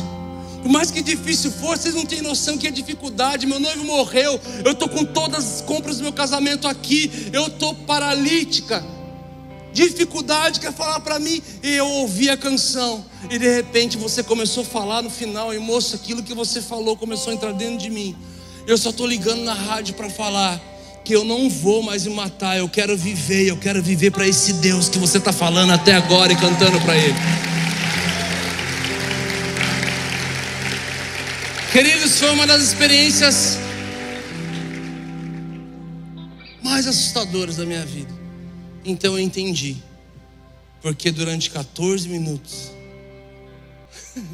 Por 0.64 0.72
mais 0.72 0.89
que 0.89 1.01
difícil 1.01 1.51
for, 1.51 1.78
vocês 1.78 1.93
não 1.93 2.05
têm 2.05 2.22
noção 2.22 2.57
que 2.57 2.66
é 2.66 2.72
dificuldade. 2.72 3.45
Meu 3.45 3.59
noivo 3.59 3.84
morreu, 3.84 4.39
eu 4.64 4.72
estou 4.72 4.88
com 4.88 5.03
todas 5.03 5.55
as 5.55 5.61
compras 5.61 5.97
do 5.97 6.03
meu 6.03 6.14
casamento 6.14 6.68
aqui, 6.68 7.30
eu 7.34 7.47
estou 7.47 7.76
paralítica 7.76 8.84
dificuldade 9.74 10.59
quer 10.59 10.71
falar 10.71 10.99
para 11.01 11.19
mim. 11.19 11.41
E 11.61 11.74
eu 11.74 11.88
ouvi 11.88 12.30
a 12.30 12.38
canção. 12.38 13.03
E 13.30 13.38
de 13.38 13.49
repente 13.49 13.97
você 13.97 14.24
começou 14.24 14.63
a 14.63 14.65
falar 14.65 15.01
no 15.01 15.09
final. 15.09 15.53
E 15.53 15.59
moço, 15.59 15.95
aquilo 15.95 16.24
que 16.24 16.34
você 16.34 16.61
falou 16.61 16.95
começou 16.95 17.32
a 17.32 17.36
entrar 17.36 17.51
dentro 17.51 17.78
de 17.78 17.89
mim. 17.89 18.15
Eu 18.65 18.78
só 18.78 18.91
estou 18.91 19.07
ligando 19.07 19.43
na 19.43 19.53
rádio 19.53 19.95
para 19.95 20.09
falar 20.09 20.61
que 21.03 21.13
eu 21.13 21.26
não 21.26 21.49
vou 21.49 21.84
mais 21.84 22.05
me 22.05 22.13
matar. 22.13 22.57
Eu 22.57 22.69
quero 22.69 22.95
viver. 22.95 23.47
Eu 23.47 23.57
quero 23.57 23.82
viver 23.82 24.11
para 24.11 24.28
esse 24.28 24.53
Deus 24.53 24.88
que 24.88 24.99
você 24.99 25.17
está 25.17 25.34
falando 25.34 25.74
até 25.74 25.93
agora 25.93 26.32
e 26.32 26.36
cantando 26.36 26.80
para 26.82 26.95
Ele. 26.95 27.15
Queridos, 31.74 32.19
foi 32.19 32.30
uma 32.30 32.45
das 32.45 32.61
experiências 32.61 33.57
mais 36.61 36.86
assustadoras 36.86 37.57
da 37.57 37.65
minha 37.65 37.84
vida. 37.84 38.22
Então 38.86 39.13
eu 39.13 39.19
entendi. 39.19 39.77
Porque 40.81 41.11
durante 41.11 41.49
14 41.49 42.09
minutos, 42.09 42.71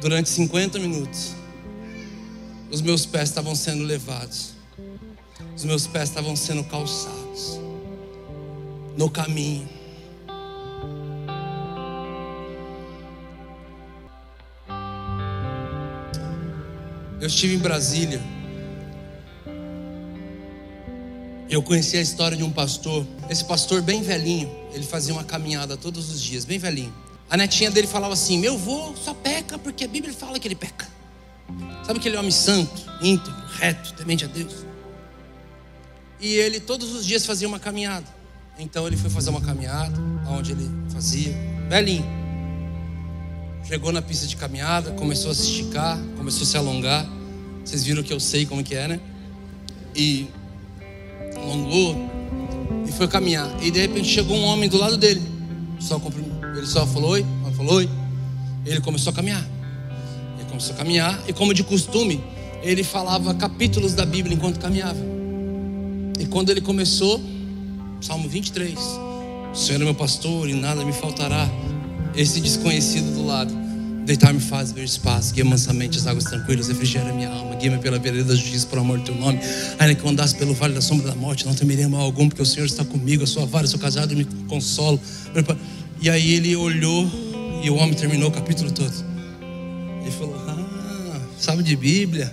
durante 0.00 0.28
50 0.28 0.78
minutos, 0.78 1.34
os 2.70 2.80
meus 2.80 3.04
pés 3.04 3.28
estavam 3.28 3.56
sendo 3.56 3.82
levados, 3.82 4.52
os 5.56 5.64
meus 5.64 5.86
pés 5.88 6.08
estavam 6.08 6.36
sendo 6.36 6.62
calçados. 6.64 7.58
No 8.96 9.10
caminho. 9.10 9.68
Eu 17.20 17.26
estive 17.26 17.54
em 17.56 17.58
Brasília 17.58 18.37
Eu 21.50 21.62
conheci 21.62 21.96
a 21.96 22.00
história 22.00 22.36
de 22.36 22.44
um 22.44 22.50
pastor, 22.50 23.06
esse 23.30 23.42
pastor 23.42 23.80
bem 23.80 24.02
velhinho, 24.02 24.50
ele 24.72 24.84
fazia 24.84 25.14
uma 25.14 25.24
caminhada 25.24 25.76
todos 25.78 26.10
os 26.10 26.20
dias, 26.20 26.44
bem 26.44 26.58
velhinho. 26.58 26.92
A 27.30 27.36
netinha 27.36 27.70
dele 27.70 27.86
falava 27.86 28.12
assim: 28.12 28.38
Meu 28.38 28.54
avô 28.54 28.94
só 28.96 29.14
peca 29.14 29.58
porque 29.58 29.84
a 29.84 29.88
Bíblia 29.88 30.12
fala 30.12 30.38
que 30.38 30.46
ele 30.46 30.54
peca. 30.54 30.86
Sabe 31.86 31.98
aquele 32.00 32.18
homem 32.18 32.30
santo, 32.30 32.84
íntegro, 33.00 33.34
reto, 33.58 33.94
temente 33.94 34.24
a 34.24 34.28
Deus? 34.28 34.66
E 36.20 36.34
ele 36.34 36.60
todos 36.60 36.94
os 36.94 37.06
dias 37.06 37.24
fazia 37.24 37.48
uma 37.48 37.58
caminhada. 37.58 38.06
Então 38.58 38.86
ele 38.86 38.96
foi 38.96 39.08
fazer 39.08 39.30
uma 39.30 39.40
caminhada, 39.40 39.98
onde 40.28 40.52
ele 40.52 40.68
fazia, 40.92 41.34
velhinho. 41.68 42.04
Chegou 43.64 43.90
na 43.90 44.02
pista 44.02 44.26
de 44.26 44.36
caminhada, 44.36 44.90
começou 44.92 45.30
a 45.30 45.34
se 45.34 45.42
esticar, 45.42 45.98
começou 46.16 46.42
a 46.42 46.46
se 46.46 46.56
alongar. 46.56 47.06
Vocês 47.64 47.84
viram 47.84 48.02
que 48.02 48.12
eu 48.12 48.20
sei 48.20 48.44
como 48.44 48.62
que 48.62 48.74
é, 48.74 48.88
né? 48.88 49.00
E 49.94 50.28
alongou 51.42 51.96
e 52.86 52.92
foi 52.92 53.08
caminhar. 53.08 53.50
E 53.62 53.70
de 53.70 53.80
repente 53.80 54.08
chegou 54.08 54.36
um 54.36 54.44
homem 54.44 54.68
do 54.68 54.76
lado 54.76 54.96
dele. 54.96 55.22
Só 55.78 56.00
ele 56.56 56.66
só 56.66 56.86
falou 56.86 57.10
oi, 57.10 57.26
falou 57.56 57.74
oi. 57.76 57.88
Ele 58.64 58.80
começou 58.80 59.12
a 59.12 59.14
caminhar. 59.14 59.44
Ele 60.38 60.48
começou 60.48 60.74
a 60.74 60.78
caminhar 60.78 61.22
e 61.28 61.32
como 61.32 61.52
de 61.52 61.64
costume, 61.64 62.22
ele 62.62 62.84
falava 62.84 63.34
capítulos 63.34 63.94
da 63.94 64.06
Bíblia 64.06 64.34
enquanto 64.34 64.58
caminhava. 64.58 64.98
E 66.18 66.26
quando 66.26 66.50
ele 66.50 66.60
começou, 66.60 67.20
Salmo 68.00 68.28
23, 68.28 68.78
o 69.52 69.56
Senhor 69.56 69.80
é 69.80 69.84
meu 69.84 69.94
pastor 69.94 70.48
e 70.48 70.54
nada 70.54 70.84
me 70.84 70.92
faltará. 70.92 71.48
Esse 72.14 72.40
desconhecido 72.40 73.14
do 73.14 73.26
lado 73.26 73.67
Deitar-me 74.08 74.40
faz 74.40 74.72
ver 74.72 74.84
espaço, 74.84 75.34
guia 75.34 75.44
mansamente 75.44 75.98
as 75.98 76.06
águas 76.06 76.24
tranquilas, 76.24 76.66
refrigera 76.68 77.12
minha 77.12 77.28
alma, 77.28 77.54
guia-me 77.56 77.76
pela 77.76 77.98
vereda 77.98 78.24
da 78.24 78.34
justiça 78.34 78.66
por 78.66 78.78
amor 78.78 78.96
do 78.96 79.04
teu 79.04 79.14
nome. 79.14 79.38
Ainda 79.78 79.94
que 79.94 80.02
eu 80.02 80.08
andasse 80.08 80.34
pelo 80.34 80.54
vale 80.54 80.72
da 80.72 80.80
sombra 80.80 81.08
da 81.08 81.14
morte, 81.14 81.44
não 81.44 81.54
temerei 81.54 81.86
mal 81.86 82.00
algum, 82.00 82.26
porque 82.26 82.40
o 82.40 82.46
Senhor 82.46 82.64
está 82.64 82.82
comigo, 82.86 83.24
a 83.24 83.26
sua 83.26 83.44
vara, 83.44 83.66
o 83.66 83.68
seu 83.68 83.78
casado 83.78 84.16
me 84.16 84.24
consola. 84.48 84.98
E 86.00 86.08
aí 86.08 86.32
ele 86.32 86.56
olhou 86.56 87.06
e 87.62 87.68
o 87.68 87.74
homem 87.74 87.92
terminou 87.92 88.30
o 88.30 88.32
capítulo 88.32 88.72
todo. 88.72 88.94
Ele 90.00 90.10
falou: 90.10 90.36
Ah, 90.48 91.20
sabe 91.38 91.62
de 91.62 91.76
Bíblia? 91.76 92.32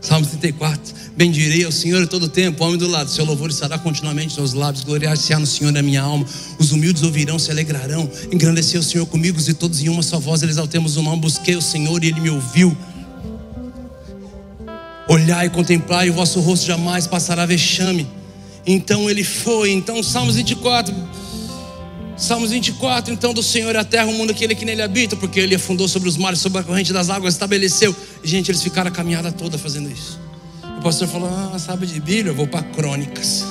Salmo 0.00 0.26
34. 0.26 0.94
Bendirei 1.16 1.64
ao 1.64 1.72
Senhor 1.72 2.06
todo 2.06 2.24
o 2.24 2.28
tempo, 2.28 2.64
homem 2.64 2.78
do 2.78 2.86
lado. 2.86 3.10
Seu 3.10 3.24
louvor 3.24 3.50
estará 3.50 3.76
continuamente 3.78 4.38
nos 4.40 4.52
lábios. 4.52 4.84
Gloriar-se-á 4.84 5.38
no 5.38 5.46
Senhor 5.46 5.72
na 5.72 5.82
minha 5.82 6.02
alma. 6.02 6.24
Os 6.58 6.70
humildes 6.70 7.02
ouvirão, 7.02 7.38
se 7.38 7.50
alegrarão. 7.50 8.08
Engrandecer 8.32 8.78
o 8.80 8.82
Senhor 8.82 9.06
comigo 9.06 9.38
e 9.40 9.54
todos 9.54 9.82
em 9.82 9.88
uma 9.88 10.02
só 10.02 10.20
voz 10.20 10.42
exaltemos 10.42 10.96
o 10.96 11.02
nome. 11.02 11.20
Busquei 11.20 11.56
o 11.56 11.62
Senhor 11.62 12.02
e 12.04 12.08
ele 12.08 12.20
me 12.20 12.30
ouviu. 12.30 12.76
Olhar 15.08 15.44
e 15.44 15.50
contemplar 15.50 16.06
e 16.06 16.10
o 16.10 16.14
vosso 16.14 16.38
rosto 16.40 16.66
jamais 16.66 17.06
passará 17.06 17.44
vexame. 17.44 18.06
Então 18.64 19.10
ele 19.10 19.24
foi. 19.24 19.72
Então, 19.72 20.02
Salmos 20.02 20.36
24. 20.36 20.94
Salmos 22.18 22.50
24, 22.50 23.14
então, 23.14 23.32
do 23.32 23.44
Senhor 23.44 23.76
é 23.76 23.78
a 23.78 23.84
terra, 23.84 24.06
o 24.06 24.12
mundo 24.12 24.32
aquele 24.32 24.52
que 24.52 24.64
nele 24.64 24.82
habita, 24.82 25.14
porque 25.14 25.38
ele 25.38 25.54
afundou 25.54 25.86
sobre 25.86 26.08
os 26.08 26.16
mares, 26.16 26.40
sobre 26.40 26.58
a 26.58 26.64
corrente 26.64 26.92
das 26.92 27.08
águas, 27.10 27.34
estabeleceu. 27.34 27.94
Gente, 28.24 28.50
eles 28.50 28.60
ficaram 28.60 28.88
a 28.88 28.90
caminhada 28.90 29.30
toda 29.30 29.56
fazendo 29.56 29.88
isso. 29.88 30.18
O 30.78 30.82
pastor 30.82 31.06
falou: 31.06 31.30
Ah, 31.30 31.56
sabe 31.60 31.86
de 31.86 32.00
Bíblia? 32.00 32.32
Eu 32.32 32.34
vou 32.34 32.48
para 32.48 32.64
crônicas, 32.64 33.44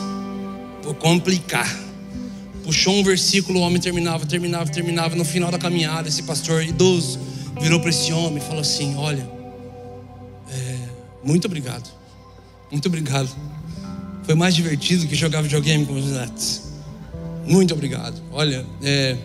vou 0.83 0.93
complicar. 0.93 1.73
Puxou 2.65 2.93
um 2.93 3.03
versículo, 3.03 3.59
o 3.59 3.61
homem 3.61 3.79
terminava, 3.79 4.25
terminava, 4.25 4.69
terminava. 4.69 5.15
No 5.15 5.23
final 5.23 5.49
da 5.49 5.57
caminhada, 5.57 6.09
esse 6.09 6.23
pastor 6.23 6.61
idoso 6.61 7.17
virou 7.61 7.79
para 7.79 7.89
esse 7.89 8.11
homem 8.11 8.39
e 8.39 8.41
falou 8.41 8.59
assim: 8.59 8.97
Olha, 8.97 9.25
é, 10.51 10.77
muito 11.23 11.45
obrigado, 11.45 11.89
muito 12.69 12.85
obrigado. 12.87 13.29
Foi 14.23 14.35
mais 14.35 14.53
divertido 14.53 15.07
que 15.07 15.15
jogar 15.15 15.41
videogame 15.41 15.85
com 15.85 15.93
os 15.93 16.07
netos. 16.07 16.66
Muito 17.47 17.73
obrigado. 17.73 18.21
Olha, 18.31 18.65
é, 18.83 19.17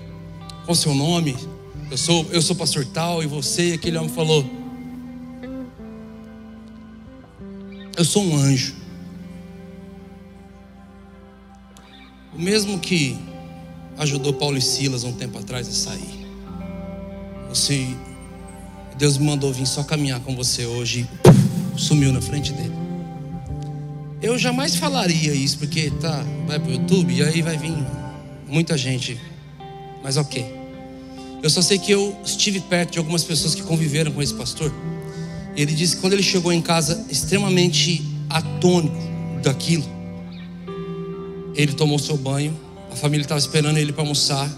qual 0.65 0.73
o 0.73 0.77
seu 0.77 0.95
nome? 0.95 1.37
Eu 1.91 1.97
sou, 1.97 2.25
eu 2.31 2.41
sou 2.41 2.55
pastor 2.55 2.87
tal 2.87 3.23
e 3.23 3.27
você. 3.27 3.73
Aquele 3.73 3.99
homem 3.99 4.09
falou: 4.09 4.49
Eu 7.97 8.05
sou 8.05 8.23
um 8.23 8.37
anjo. 8.37 8.77
O 12.33 12.39
mesmo 12.41 12.79
que 12.79 13.19
ajudou 13.99 14.33
Paulo 14.33 14.57
e 14.57 14.63
Silas 14.63 15.03
um 15.03 15.13
tempo 15.13 15.39
atrás 15.39 15.69
a 15.69 15.73
sair. 15.73 16.27
Você, 17.49 17.87
Deus 18.97 19.19
me 19.19 19.27
mandou 19.27 19.53
vir 19.53 19.67
só 19.67 19.83
caminhar 19.83 20.21
com 20.21 20.35
você 20.35 20.65
hoje 20.65 21.07
e 21.77 21.81
sumiu 21.81 22.13
na 22.13 22.23
frente 22.23 22.53
dele. 22.53 22.73
Eu 24.23 24.39
jamais 24.39 24.77
falaria 24.77 25.35
isso 25.35 25.59
porque 25.59 25.91
tá, 25.91 26.25
vai 26.47 26.59
pro 26.59 26.71
YouTube 26.71 27.13
e 27.13 27.23
aí 27.23 27.43
vai 27.43 27.59
vir 27.59 27.75
muita 28.53 28.77
gente, 28.77 29.19
mas 30.03 30.19
ok. 30.19 30.45
Eu 31.43 31.49
só 31.49 31.63
sei 31.63 31.79
que 31.79 31.91
eu 31.91 32.15
estive 32.23 32.61
perto 32.61 32.93
de 32.93 32.99
algumas 32.99 33.25
pessoas 33.25 33.55
que 33.55 33.63
conviveram 33.63 34.13
com 34.13 34.21
esse 34.21 34.35
pastor. 34.35 34.73
Ele 35.57 35.73
disse 35.73 35.97
que 35.97 36.03
quando 36.03 36.13
ele 36.13 36.23
chegou 36.23 36.53
em 36.53 36.61
casa, 36.61 37.07
extremamente 37.11 38.05
atônico 38.29 38.95
daquilo, 39.43 39.85
Ele 41.55 41.73
tomou 41.73 41.99
seu 41.99 42.17
banho, 42.17 42.59
a 42.91 42.97
família 42.97 43.25
estava 43.25 43.39
esperando 43.39 43.77
ele 43.77 43.93
para 43.93 44.03
almoçar. 44.03 44.51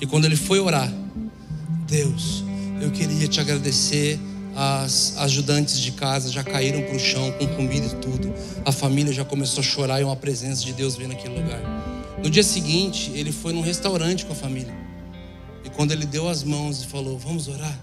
E 0.00 0.06
quando 0.06 0.24
ele 0.24 0.36
foi 0.36 0.58
orar, 0.58 0.92
Deus, 1.86 2.42
eu 2.80 2.90
queria 2.90 3.28
te 3.28 3.40
agradecer. 3.40 4.18
As 4.54 5.16
ajudantes 5.16 5.80
de 5.80 5.92
casa 5.92 6.30
já 6.30 6.44
caíram 6.44 6.82
para 6.82 6.96
o 6.96 6.98
chão 6.98 7.32
com 7.32 7.46
comida 7.46 7.86
e 7.86 7.96
tudo. 7.96 8.34
A 8.66 8.72
família 8.72 9.12
já 9.12 9.24
começou 9.24 9.60
a 9.60 9.64
chorar 9.64 10.00
e 10.00 10.04
uma 10.04 10.16
presença 10.16 10.62
de 10.62 10.74
Deus 10.74 10.96
veio 10.96 11.08
naquele 11.08 11.40
lugar. 11.40 11.91
No 12.20 12.28
dia 12.28 12.42
seguinte, 12.42 13.10
ele 13.14 13.32
foi 13.32 13.52
num 13.52 13.62
restaurante 13.62 14.26
com 14.26 14.32
a 14.32 14.36
família. 14.36 14.74
E 15.64 15.70
quando 15.70 15.92
ele 15.92 16.04
deu 16.04 16.28
as 16.28 16.42
mãos 16.42 16.82
e 16.82 16.86
falou: 16.86 17.18
Vamos 17.18 17.48
orar. 17.48 17.78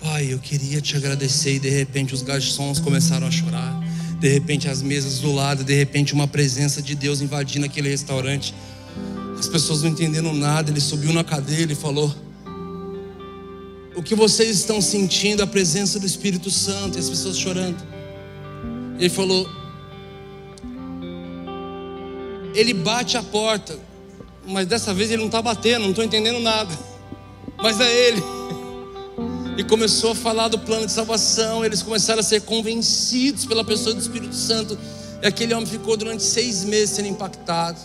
Pai, 0.00 0.32
eu 0.32 0.38
queria 0.38 0.80
te 0.80 0.96
agradecer. 0.96 1.54
E 1.54 1.58
de 1.58 1.68
repente 1.68 2.14
os 2.14 2.22
garçons 2.22 2.78
começaram 2.80 3.26
a 3.26 3.30
chorar. 3.30 3.78
De 4.18 4.28
repente 4.28 4.68
as 4.68 4.82
mesas 4.82 5.18
do 5.18 5.32
lado. 5.32 5.64
De 5.64 5.74
repente 5.74 6.12
uma 6.12 6.26
presença 6.26 6.82
de 6.82 6.94
Deus 6.94 7.20
invadindo 7.20 7.66
aquele 7.66 7.88
restaurante. 7.88 8.54
As 9.38 9.48
pessoas 9.48 9.82
não 9.82 9.90
entendendo 9.90 10.32
nada. 10.32 10.70
Ele 10.70 10.80
subiu 10.80 11.12
na 11.12 11.24
cadeira 11.24 11.72
e 11.72 11.76
falou: 11.76 12.14
O 13.94 14.02
que 14.02 14.14
vocês 14.14 14.58
estão 14.58 14.80
sentindo? 14.80 15.42
A 15.42 15.46
presença 15.46 15.98
do 15.98 16.06
Espírito 16.06 16.50
Santo. 16.50 16.96
E 16.96 17.00
as 17.00 17.08
pessoas 17.08 17.38
chorando. 17.38 17.82
Ele 18.98 19.08
falou: 19.08 19.48
Ele 22.54 22.74
bate 22.74 23.16
a 23.16 23.22
porta. 23.22 23.78
Mas 24.46 24.66
dessa 24.66 24.92
vez 24.92 25.10
ele 25.10 25.18
não 25.18 25.26
está 25.26 25.42
batendo. 25.42 25.82
Não 25.82 25.90
estou 25.90 26.04
entendendo 26.04 26.40
nada. 26.40 26.76
Mas 27.62 27.80
é 27.80 28.08
ele 28.08 28.22
e 29.60 29.64
começou 29.64 30.12
a 30.12 30.14
falar 30.14 30.48
do 30.48 30.58
plano 30.58 30.86
de 30.86 30.92
salvação. 30.92 31.62
Eles 31.62 31.82
começaram 31.82 32.20
a 32.20 32.22
ser 32.22 32.40
convencidos 32.40 33.44
pela 33.44 33.62
pessoa 33.62 33.94
do 33.94 34.00
Espírito 34.00 34.34
Santo. 34.34 34.78
E 35.22 35.26
aquele 35.26 35.52
homem 35.52 35.66
ficou 35.66 35.98
durante 35.98 36.22
seis 36.22 36.64
meses 36.64 36.96
sendo 36.96 37.08
impactado. 37.08 37.78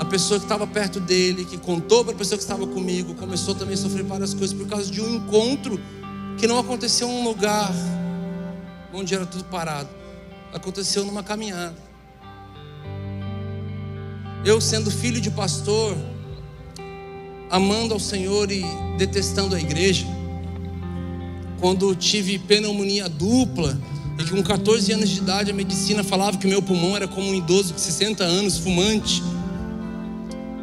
A 0.00 0.04
pessoa 0.04 0.40
que 0.40 0.46
estava 0.46 0.66
perto 0.66 0.98
dele, 0.98 1.44
que 1.44 1.58
contou 1.58 2.04
para 2.04 2.12
a 2.12 2.16
pessoa 2.16 2.36
que 2.36 2.42
estava 2.42 2.66
comigo, 2.66 3.14
começou 3.14 3.54
também 3.54 3.74
a 3.74 3.76
sofrer 3.76 4.02
várias 4.02 4.34
coisas 4.34 4.52
por 4.52 4.66
causa 4.66 4.90
de 4.90 5.00
um 5.00 5.14
encontro 5.14 5.80
que 6.38 6.46
não 6.48 6.58
aconteceu 6.58 7.06
em 7.06 7.12
um 7.12 7.24
lugar 7.24 7.72
onde 8.92 9.14
era 9.14 9.24
tudo 9.24 9.44
parado. 9.44 9.88
Aconteceu 10.52 11.04
numa 11.04 11.22
caminhada. 11.22 11.89
Eu, 14.42 14.58
sendo 14.58 14.90
filho 14.90 15.20
de 15.20 15.30
pastor, 15.30 15.94
amando 17.50 17.92
ao 17.92 18.00
Senhor 18.00 18.50
e 18.50 18.64
detestando 18.96 19.54
a 19.54 19.60
igreja, 19.60 20.06
quando 21.60 21.94
tive 21.94 22.38
pneumonia 22.38 23.06
dupla 23.06 23.78
e 24.18 24.24
com 24.30 24.42
14 24.42 24.92
anos 24.92 25.10
de 25.10 25.18
idade 25.18 25.50
a 25.50 25.54
medicina 25.54 26.02
falava 26.02 26.38
que 26.38 26.46
meu 26.46 26.62
pulmão 26.62 26.96
era 26.96 27.06
como 27.06 27.28
um 27.28 27.34
idoso 27.34 27.74
de 27.74 27.80
60 27.82 28.24
anos, 28.24 28.56
fumante. 28.56 29.22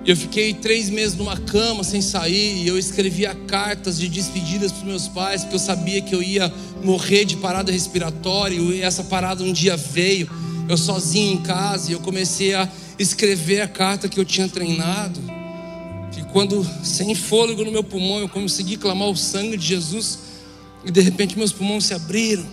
Eu 0.04 0.18
fiquei 0.18 0.56
três 0.56 0.90
meses 0.90 1.16
numa 1.16 1.38
cama 1.38 1.84
sem 1.84 2.02
sair 2.02 2.64
e 2.64 2.68
eu 2.68 2.80
escrevia 2.80 3.36
cartas 3.46 4.00
de 4.00 4.08
despedidas 4.08 4.72
para 4.72 4.86
meus 4.86 5.08
pais, 5.08 5.42
porque 5.42 5.56
eu 5.56 5.60
sabia 5.60 6.02
que 6.02 6.16
eu 6.16 6.24
ia 6.24 6.52
morrer 6.84 7.26
de 7.26 7.38
parada 7.38 7.72
respiratória 7.72 8.56
e 8.56 8.82
essa 8.82 9.04
parada 9.04 9.44
um 9.44 9.54
dia 9.54 9.78
veio. 9.78 10.28
Eu 10.68 10.78
sozinho 10.78 11.34
em 11.34 11.42
casa 11.42 11.90
e 11.90 11.94
eu 11.94 12.00
comecei 12.00 12.54
a 12.54 12.70
escrever 13.00 13.62
a 13.62 13.68
carta 13.68 14.10
que 14.10 14.20
eu 14.20 14.26
tinha 14.26 14.50
treinado. 14.50 15.20
E 16.18 16.22
quando, 16.32 16.68
sem 16.84 17.14
fôlego 17.14 17.64
no 17.64 17.72
meu 17.72 17.84
pulmão, 17.84 18.20
eu 18.20 18.28
consegui 18.28 18.76
clamar 18.76 19.08
o 19.08 19.16
sangue 19.16 19.56
de 19.56 19.66
Jesus, 19.66 20.20
e 20.84 20.92
de 20.92 21.00
repente 21.00 21.38
meus 21.38 21.52
pulmões 21.52 21.86
se 21.86 21.94
abriram. 21.94 22.46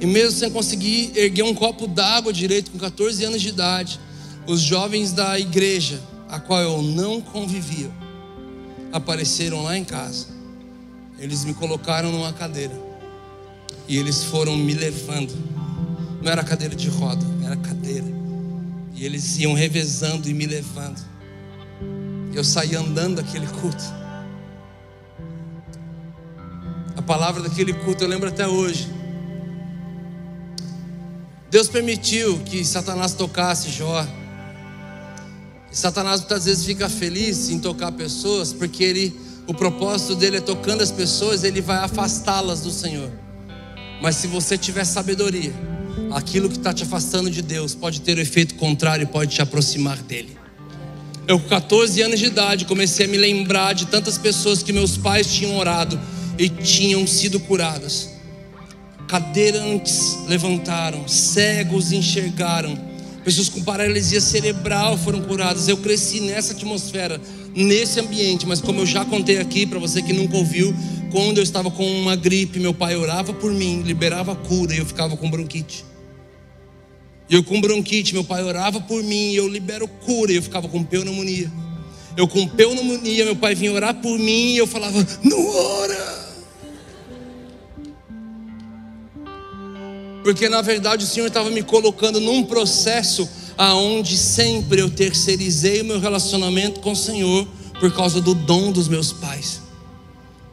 E 0.00 0.06
mesmo 0.06 0.38
sem 0.38 0.50
conseguir 0.50 1.12
erguer 1.14 1.42
um 1.42 1.54
copo 1.54 1.86
d'água 1.86 2.32
direito 2.32 2.70
com 2.70 2.78
14 2.78 3.24
anos 3.24 3.40
de 3.40 3.48
idade, 3.48 4.00
os 4.46 4.60
jovens 4.60 5.12
da 5.12 5.38
igreja, 5.38 6.00
a 6.28 6.40
qual 6.40 6.60
eu 6.60 6.82
não 6.82 7.20
convivia, 7.20 7.90
apareceram 8.92 9.62
lá 9.62 9.76
em 9.76 9.84
casa. 9.84 10.28
Eles 11.18 11.44
me 11.44 11.54
colocaram 11.54 12.10
numa 12.10 12.32
cadeira. 12.32 12.74
E 13.86 13.96
eles 13.96 14.24
foram 14.24 14.56
me 14.56 14.72
levando. 14.72 15.32
Não 16.24 16.32
era 16.32 16.42
cadeira 16.42 16.74
de 16.74 16.88
roda, 16.88 17.22
era 17.44 17.54
cadeira. 17.54 18.06
E 18.94 19.04
eles 19.04 19.36
iam 19.36 19.52
revezando 19.52 20.26
e 20.26 20.32
me 20.32 20.46
levando. 20.46 20.98
Eu 22.32 22.42
saí 22.42 22.74
andando 22.74 23.16
daquele 23.16 23.46
culto. 23.46 23.84
A 26.96 27.02
palavra 27.02 27.42
daquele 27.42 27.74
culto 27.74 28.02
eu 28.02 28.08
lembro 28.08 28.30
até 28.30 28.48
hoje. 28.48 28.90
Deus 31.50 31.68
permitiu 31.68 32.38
que 32.38 32.64
Satanás 32.64 33.12
tocasse 33.12 33.68
Jó. 33.68 34.06
E 35.70 35.76
Satanás 35.76 36.20
muitas 36.20 36.46
vezes 36.46 36.64
fica 36.64 36.88
feliz 36.88 37.50
em 37.50 37.58
tocar 37.58 37.92
pessoas, 37.92 38.50
porque 38.50 38.82
ele, 38.82 39.20
o 39.46 39.52
propósito 39.52 40.14
dele 40.14 40.38
é 40.38 40.40
tocando 40.40 40.80
as 40.80 40.90
pessoas, 40.90 41.44
ele 41.44 41.60
vai 41.60 41.84
afastá-las 41.84 42.62
do 42.62 42.70
Senhor. 42.70 43.10
Mas 44.00 44.16
se 44.16 44.26
você 44.26 44.56
tiver 44.56 44.86
sabedoria, 44.86 45.52
aquilo 46.12 46.48
que 46.48 46.56
está 46.56 46.72
te 46.72 46.82
afastando 46.82 47.30
de 47.30 47.42
Deus 47.42 47.74
pode 47.74 48.00
ter 48.00 48.16
o 48.16 48.18
um 48.18 48.22
efeito 48.22 48.54
contrário 48.54 49.04
e 49.04 49.06
pode 49.06 49.34
te 49.34 49.42
aproximar 49.42 49.98
dele. 49.98 50.36
Eu, 51.26 51.40
com 51.40 51.48
14 51.48 52.02
anos 52.02 52.20
de 52.20 52.26
idade, 52.26 52.66
comecei 52.66 53.06
a 53.06 53.08
me 53.08 53.16
lembrar 53.16 53.72
de 53.72 53.86
tantas 53.86 54.18
pessoas 54.18 54.62
que 54.62 54.72
meus 54.72 54.96
pais 54.96 55.32
tinham 55.32 55.56
orado 55.56 55.98
e 56.38 56.48
tinham 56.48 57.06
sido 57.06 57.40
curadas. 57.40 58.10
Cadeirantes 59.08 60.18
levantaram, 60.28 61.08
cegos 61.08 61.92
enxergaram, 61.92 62.78
pessoas 63.24 63.48
com 63.48 63.62
paralisia 63.62 64.20
cerebral 64.20 64.98
foram 64.98 65.22
curadas. 65.22 65.66
Eu 65.66 65.78
cresci 65.78 66.20
nessa 66.20 66.52
atmosfera, 66.52 67.20
nesse 67.54 68.00
ambiente, 68.00 68.46
mas 68.46 68.60
como 68.60 68.80
eu 68.80 68.86
já 68.86 69.04
contei 69.04 69.38
aqui 69.38 69.66
para 69.66 69.78
você 69.78 70.02
que 70.02 70.12
nunca 70.12 70.36
ouviu, 70.36 70.74
quando 71.10 71.38
eu 71.38 71.44
estava 71.44 71.70
com 71.70 71.86
uma 72.00 72.16
gripe, 72.16 72.58
meu 72.58 72.74
pai 72.74 72.96
orava 72.96 73.32
por 73.32 73.52
mim, 73.52 73.82
liberava 73.82 74.34
cura 74.34 74.74
e 74.74 74.78
eu 74.78 74.86
ficava 74.86 75.16
com 75.16 75.30
bronquite. 75.30 75.84
Eu 77.30 77.42
com 77.42 77.60
bronquite, 77.60 78.12
meu 78.12 78.24
pai 78.24 78.42
orava 78.42 78.80
por 78.80 79.02
mim 79.02 79.32
eu 79.32 79.48
libero 79.48 79.88
cura 79.88 80.32
e 80.32 80.36
eu 80.36 80.42
ficava 80.42 80.68
com 80.68 80.82
pneumonia. 80.82 81.50
Eu 82.16 82.28
com 82.28 82.46
pneumonia, 82.46 83.24
meu 83.24 83.36
pai 83.36 83.54
vinha 83.54 83.72
orar 83.72 83.94
por 83.94 84.18
mim 84.18 84.54
e 84.54 84.58
eu 84.58 84.66
falava: 84.66 85.06
"Não 85.22 85.46
ora". 85.46 86.24
Porque 90.22 90.48
na 90.48 90.62
verdade 90.62 91.04
o 91.04 91.08
Senhor 91.08 91.26
estava 91.26 91.50
me 91.50 91.62
colocando 91.62 92.18
num 92.20 92.44
processo 92.44 93.28
aonde 93.56 94.16
sempre 94.16 94.80
eu 94.80 94.90
terceirizei 94.90 95.80
o 95.80 95.84
meu 95.84 96.00
relacionamento 96.00 96.80
com 96.80 96.92
o 96.92 96.96
Senhor 96.96 97.46
por 97.78 97.94
causa 97.94 98.20
do 98.20 98.34
dom 98.34 98.72
dos 98.72 98.88
meus 98.88 99.12
pais. 99.12 99.60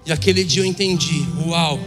E 0.06 0.12
aquele 0.12 0.44
dia 0.44 0.64
eu 0.64 0.66
entendi, 0.66 1.26
uau, 1.46 1.80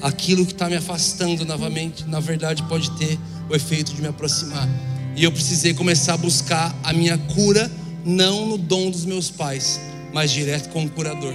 aquilo 0.00 0.46
que 0.46 0.52
está 0.52 0.68
me 0.68 0.76
afastando 0.76 1.44
novamente, 1.44 2.06
na 2.06 2.20
verdade 2.20 2.62
pode 2.64 2.90
ter 2.92 3.18
o 3.48 3.54
efeito 3.54 3.94
de 3.94 4.00
me 4.00 4.08
aproximar. 4.08 4.68
E 5.14 5.24
eu 5.24 5.32
precisei 5.32 5.74
começar 5.74 6.14
a 6.14 6.16
buscar 6.16 6.74
a 6.82 6.92
minha 6.92 7.18
cura, 7.18 7.70
não 8.04 8.46
no 8.46 8.58
dom 8.58 8.90
dos 8.90 9.04
meus 9.04 9.30
pais, 9.30 9.80
mas 10.12 10.30
direto 10.30 10.70
com 10.70 10.84
o 10.84 10.90
curador. 10.90 11.34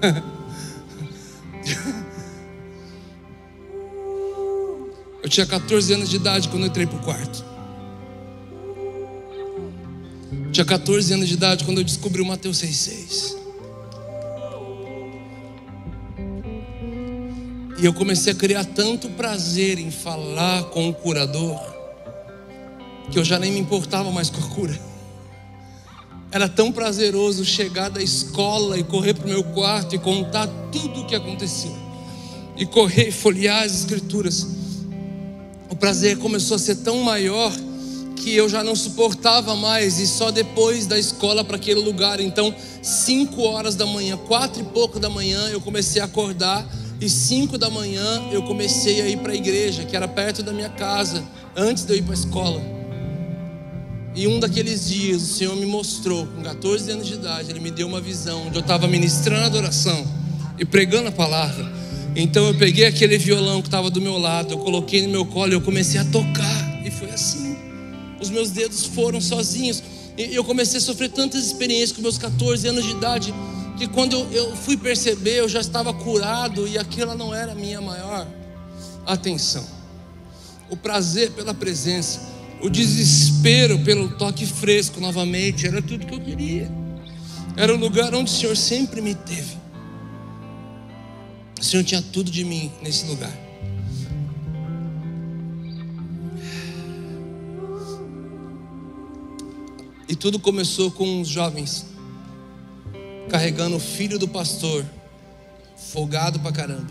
Eu 5.22 5.28
tinha 5.28 5.46
14 5.46 5.92
anos 5.94 6.08
de 6.08 6.16
idade 6.16 6.48
quando 6.48 6.66
entrei 6.66 6.86
para 6.86 6.96
o 6.96 7.02
quarto. 7.02 7.44
Eu 10.44 10.52
tinha 10.52 10.64
14 10.64 11.12
anos 11.12 11.28
de 11.28 11.34
idade 11.34 11.64
quando 11.64 11.78
eu 11.78 11.84
descobri 11.84 12.22
o 12.22 12.26
Mateus 12.26 12.62
6,6. 12.62 13.40
E 17.80 17.84
eu 17.86 17.94
comecei 17.94 18.32
a 18.32 18.36
criar 18.36 18.64
tanto 18.64 19.08
prazer 19.10 19.78
em 19.78 19.90
falar 19.90 20.64
com 20.64 20.88
o 20.88 20.94
curador, 20.94 21.58
que 23.10 23.18
eu 23.18 23.24
já 23.24 23.38
nem 23.38 23.52
me 23.52 23.58
importava 23.58 24.10
mais 24.10 24.28
com 24.28 24.38
a 24.38 24.48
cura. 24.48 24.78
Era 26.30 26.48
tão 26.48 26.70
prazeroso 26.70 27.44
chegar 27.44 27.88
da 27.88 28.02
escola 28.02 28.78
e 28.78 28.84
correr 28.84 29.14
para 29.14 29.26
o 29.26 29.28
meu 29.28 29.42
quarto 29.42 29.94
e 29.94 29.98
contar 29.98 30.46
tudo 30.70 31.00
o 31.00 31.06
que 31.06 31.14
acontecia. 31.14 31.74
E 32.56 32.66
correr 32.66 33.08
e 33.08 33.12
folhear 33.12 33.64
as 33.64 33.72
escrituras. 33.72 34.59
O 35.70 35.76
prazer 35.76 36.18
começou 36.18 36.56
a 36.56 36.58
ser 36.58 36.76
tão 36.76 37.00
maior 37.02 37.52
que 38.16 38.34
eu 38.34 38.48
já 38.48 38.62
não 38.62 38.76
suportava 38.76 39.54
mais 39.56 39.98
e 39.98 40.06
só 40.06 40.30
depois 40.30 40.86
da 40.86 40.98
escola 40.98 41.42
para 41.42 41.56
aquele 41.56 41.80
lugar. 41.80 42.20
Então, 42.20 42.54
cinco 42.82 43.42
horas 43.42 43.76
da 43.76 43.86
manhã, 43.86 44.16
quatro 44.16 44.60
e 44.60 44.64
pouco 44.64 44.98
da 44.98 45.08
manhã, 45.08 45.48
eu 45.48 45.60
comecei 45.60 46.02
a 46.02 46.04
acordar 46.04 46.66
e 47.00 47.08
cinco 47.08 47.56
da 47.56 47.70
manhã 47.70 48.28
eu 48.30 48.42
comecei 48.42 49.00
a 49.00 49.08
ir 49.08 49.18
para 49.18 49.32
a 49.32 49.34
igreja, 49.34 49.84
que 49.84 49.96
era 49.96 50.06
perto 50.06 50.42
da 50.42 50.52
minha 50.52 50.68
casa, 50.68 51.24
antes 51.56 51.84
de 51.84 51.92
eu 51.94 51.96
ir 51.96 52.02
para 52.02 52.12
a 52.12 52.18
escola. 52.18 52.60
E 54.14 54.26
um 54.26 54.38
daqueles 54.38 54.88
dias 54.88 55.22
o 55.22 55.34
Senhor 55.34 55.56
me 55.56 55.64
mostrou, 55.64 56.26
com 56.26 56.42
14 56.42 56.90
anos 56.90 57.06
de 57.06 57.14
idade, 57.14 57.50
Ele 57.50 57.60
me 57.60 57.70
deu 57.70 57.86
uma 57.86 58.00
visão 58.00 58.48
onde 58.48 58.56
eu 58.58 58.60
estava 58.60 58.86
ministrando 58.86 59.44
a 59.44 59.46
adoração 59.46 60.04
e 60.58 60.64
pregando 60.64 61.08
a 61.08 61.12
palavra. 61.12 61.79
Então 62.16 62.46
eu 62.46 62.54
peguei 62.54 62.86
aquele 62.86 63.16
violão 63.16 63.62
que 63.62 63.68
estava 63.68 63.88
do 63.90 64.00
meu 64.00 64.18
lado, 64.18 64.54
eu 64.54 64.58
coloquei 64.58 65.02
no 65.02 65.08
meu 65.08 65.24
colo 65.24 65.52
e 65.52 65.54
eu 65.54 65.60
comecei 65.60 66.00
a 66.00 66.04
tocar. 66.04 66.84
E 66.84 66.90
foi 66.90 67.10
assim. 67.10 67.56
os 68.20 68.28
meus 68.30 68.50
dedos 68.50 68.84
foram 68.86 69.20
sozinhos. 69.20 69.82
E 70.18 70.34
eu 70.34 70.44
comecei 70.44 70.78
a 70.78 70.80
sofrer 70.80 71.10
tantas 71.10 71.44
experiências 71.46 71.92
com 71.92 72.02
meus 72.02 72.18
14 72.18 72.66
anos 72.68 72.84
de 72.84 72.90
idade, 72.90 73.32
que 73.78 73.86
quando 73.86 74.16
eu, 74.32 74.54
fui 74.56 74.76
perceber, 74.76 75.36
eu 75.38 75.48
já 75.48 75.60
estava 75.60 75.94
curado 75.94 76.66
e 76.66 76.76
aquela 76.76 77.14
não 77.14 77.34
era 77.34 77.52
a 77.52 77.54
minha 77.54 77.80
maior 77.80 78.26
atenção. 79.06 79.64
O 80.68 80.76
prazer 80.76 81.30
pela 81.30 81.54
presença, 81.54 82.20
o 82.60 82.68
desespero 82.68 83.78
pelo 83.78 84.08
toque 84.10 84.44
fresco 84.44 85.00
novamente, 85.00 85.66
era 85.66 85.80
tudo 85.80 86.04
que 86.04 86.14
eu 86.14 86.20
queria. 86.20 86.70
Era 87.56 87.74
o 87.74 87.78
lugar 87.78 88.14
onde 88.14 88.30
o 88.30 88.34
Senhor 88.34 88.56
sempre 88.56 89.00
me 89.00 89.14
teve. 89.14 89.60
O 91.60 91.62
Senhor 91.62 91.84
tinha 91.84 92.00
tudo 92.00 92.30
de 92.30 92.42
mim 92.42 92.72
nesse 92.80 93.04
lugar. 93.04 93.32
E 100.08 100.16
tudo 100.16 100.38
começou 100.38 100.90
com 100.90 101.20
uns 101.20 101.28
jovens 101.28 101.86
carregando 103.28 103.76
o 103.76 103.80
filho 103.80 104.18
do 104.18 104.26
pastor, 104.26 104.84
folgado 105.76 106.40
pra 106.40 106.50
caramba, 106.50 106.90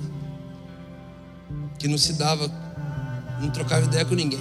que 1.77 1.87
não 1.87 1.97
se 1.97 2.13
dava, 2.13 2.47
não 3.41 3.49
trocava 3.49 3.85
ideia 3.85 4.05
com 4.05 4.15
ninguém, 4.15 4.39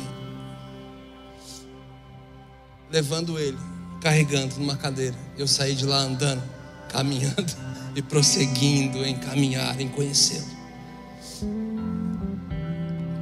levando 2.89 3.37
ele, 3.37 3.59
carregando 4.01 4.57
numa 4.59 4.76
cadeira. 4.76 5.16
Eu 5.37 5.49
saí 5.49 5.74
de 5.74 5.85
lá 5.85 5.99
andando, 5.99 6.43
caminhando 6.89 7.57
e 7.99 8.03
prosseguindo 8.03 9.05
em 9.05 9.16
caminhar, 9.16 9.80
em 9.80 9.88
conhecê-lo. 9.88 10.46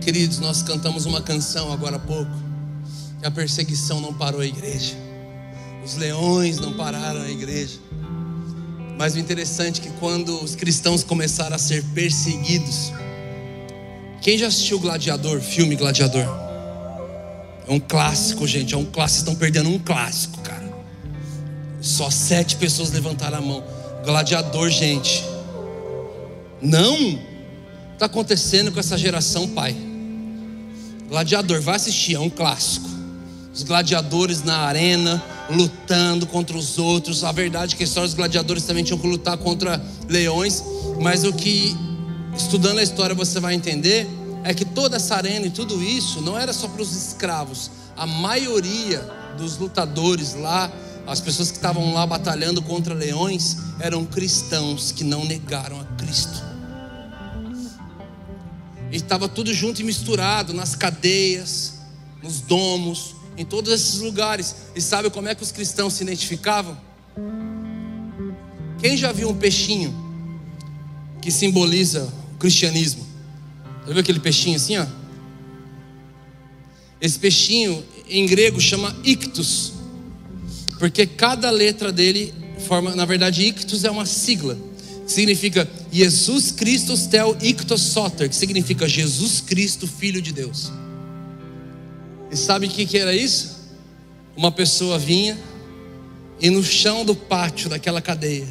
Queridos, 0.02 0.38
nós 0.38 0.62
cantamos 0.62 1.06
uma 1.06 1.22
canção 1.22 1.72
agora 1.72 1.96
há 1.96 1.98
pouco. 1.98 2.30
E 3.22 3.26
a 3.26 3.30
perseguição 3.30 4.02
não 4.02 4.12
parou 4.12 4.42
a 4.42 4.46
igreja. 4.46 4.94
Os 5.82 5.96
leões 5.96 6.58
não 6.58 6.74
pararam 6.74 7.22
a 7.22 7.30
igreja. 7.30 7.78
Mas 8.98 9.14
o 9.14 9.18
interessante 9.18 9.80
é 9.80 9.84
que 9.84 9.90
quando 9.98 10.38
os 10.42 10.54
cristãos 10.54 11.02
começaram 11.02 11.56
a 11.56 11.58
ser 11.58 11.82
perseguidos, 11.94 12.92
quem 14.20 14.36
já 14.36 14.48
assistiu 14.48 14.78
Gladiador, 14.78 15.40
filme 15.40 15.74
Gladiador? 15.74 16.26
É 17.66 17.72
um 17.72 17.80
clássico, 17.80 18.46
gente, 18.46 18.74
é 18.74 18.76
um 18.76 18.84
clássico. 18.84 19.20
Estão 19.20 19.36
perdendo 19.36 19.70
um 19.70 19.78
clássico, 19.78 20.38
cara. 20.42 20.70
Só 21.80 22.10
sete 22.10 22.56
pessoas 22.56 22.90
levantaram 22.90 23.38
a 23.38 23.40
mão. 23.40 23.75
Gladiador, 24.06 24.70
gente. 24.70 25.24
Não 26.62 27.18
está 27.92 28.06
acontecendo 28.06 28.70
com 28.70 28.78
essa 28.78 28.96
geração, 28.96 29.48
pai. 29.48 29.76
Gladiador, 31.08 31.60
vai 31.60 31.74
assistir, 31.74 32.14
é 32.14 32.20
um 32.20 32.30
clássico. 32.30 32.88
Os 33.52 33.64
gladiadores 33.64 34.44
na 34.44 34.58
arena, 34.58 35.20
lutando 35.50 36.24
contra 36.24 36.56
os 36.56 36.78
outros. 36.78 37.24
A 37.24 37.32
verdade 37.32 37.74
é 37.74 37.76
que 37.76 37.82
a 37.82 37.86
história 37.86 38.06
dos 38.06 38.14
gladiadores 38.14 38.62
também 38.62 38.84
tinham 38.84 38.98
que 38.98 39.08
lutar 39.08 39.36
contra 39.38 39.82
leões, 40.08 40.62
mas 41.00 41.24
o 41.24 41.32
que 41.32 41.76
estudando 42.36 42.78
a 42.78 42.84
história 42.84 43.12
você 43.14 43.40
vai 43.40 43.54
entender 43.54 44.06
é 44.44 44.54
que 44.54 44.64
toda 44.64 44.98
essa 44.98 45.16
arena 45.16 45.46
e 45.46 45.50
tudo 45.50 45.82
isso 45.82 46.20
não 46.20 46.38
era 46.38 46.52
só 46.52 46.68
para 46.68 46.80
os 46.80 46.94
escravos. 46.94 47.72
A 47.96 48.06
maioria 48.06 49.00
dos 49.36 49.58
lutadores 49.58 50.34
lá, 50.34 50.70
as 51.06 51.20
pessoas 51.20 51.50
que 51.50 51.56
estavam 51.56 51.94
lá 51.94 52.06
batalhando 52.06 52.60
contra 52.60 52.92
leões, 52.92 53.58
eram 53.78 54.04
cristãos 54.04 54.90
que 54.90 55.04
não 55.04 55.24
negaram 55.24 55.80
a 55.80 55.84
Cristo. 55.96 56.42
E 58.90 58.96
estava 58.96 59.28
tudo 59.28 59.52
junto 59.52 59.80
e 59.80 59.84
misturado 59.84 60.52
nas 60.52 60.74
cadeias, 60.74 61.74
nos 62.22 62.40
domos, 62.40 63.14
em 63.36 63.44
todos 63.44 63.72
esses 63.72 64.00
lugares. 64.00 64.54
E 64.74 64.80
sabe 64.80 65.10
como 65.10 65.28
é 65.28 65.34
que 65.34 65.42
os 65.42 65.52
cristãos 65.52 65.94
se 65.94 66.02
identificavam? 66.02 66.76
Quem 68.78 68.96
já 68.96 69.12
viu 69.12 69.30
um 69.30 69.36
peixinho 69.36 69.94
que 71.20 71.30
simboliza 71.30 72.12
o 72.34 72.38
cristianismo? 72.38 73.06
Já 73.86 73.92
viu 73.92 74.00
aquele 74.00 74.20
peixinho 74.20 74.56
assim, 74.56 74.76
ó? 74.76 74.86
Esse 77.00 77.18
peixinho 77.18 77.84
em 78.08 78.26
grego 78.26 78.60
chama 78.60 78.94
ictus, 79.04 79.72
porque 80.78 81.06
cada 81.06 81.50
letra 81.50 81.92
dele 81.92 82.34
forma, 82.66 82.94
na 82.94 83.04
verdade, 83.04 83.42
ictus 83.42 83.84
é 83.84 83.90
uma 83.90 84.06
sigla, 84.06 84.56
que 85.04 85.12
significa 85.12 85.68
Jesus 85.90 86.50
Christus 86.50 87.06
tel 87.06 87.36
ictus 87.40 87.80
soter, 87.80 88.28
que 88.28 88.36
significa 88.36 88.88
Jesus 88.88 89.40
Cristo, 89.40 89.86
Filho 89.86 90.20
de 90.20 90.32
Deus. 90.32 90.72
E 92.30 92.36
sabe 92.36 92.66
o 92.66 92.70
que, 92.70 92.84
que 92.86 92.98
era 92.98 93.14
isso? 93.14 93.56
Uma 94.36 94.52
pessoa 94.52 94.98
vinha 94.98 95.38
e 96.40 96.50
no 96.50 96.62
chão 96.62 97.04
do 97.04 97.14
pátio 97.14 97.70
daquela 97.70 98.02
cadeia, 98.02 98.46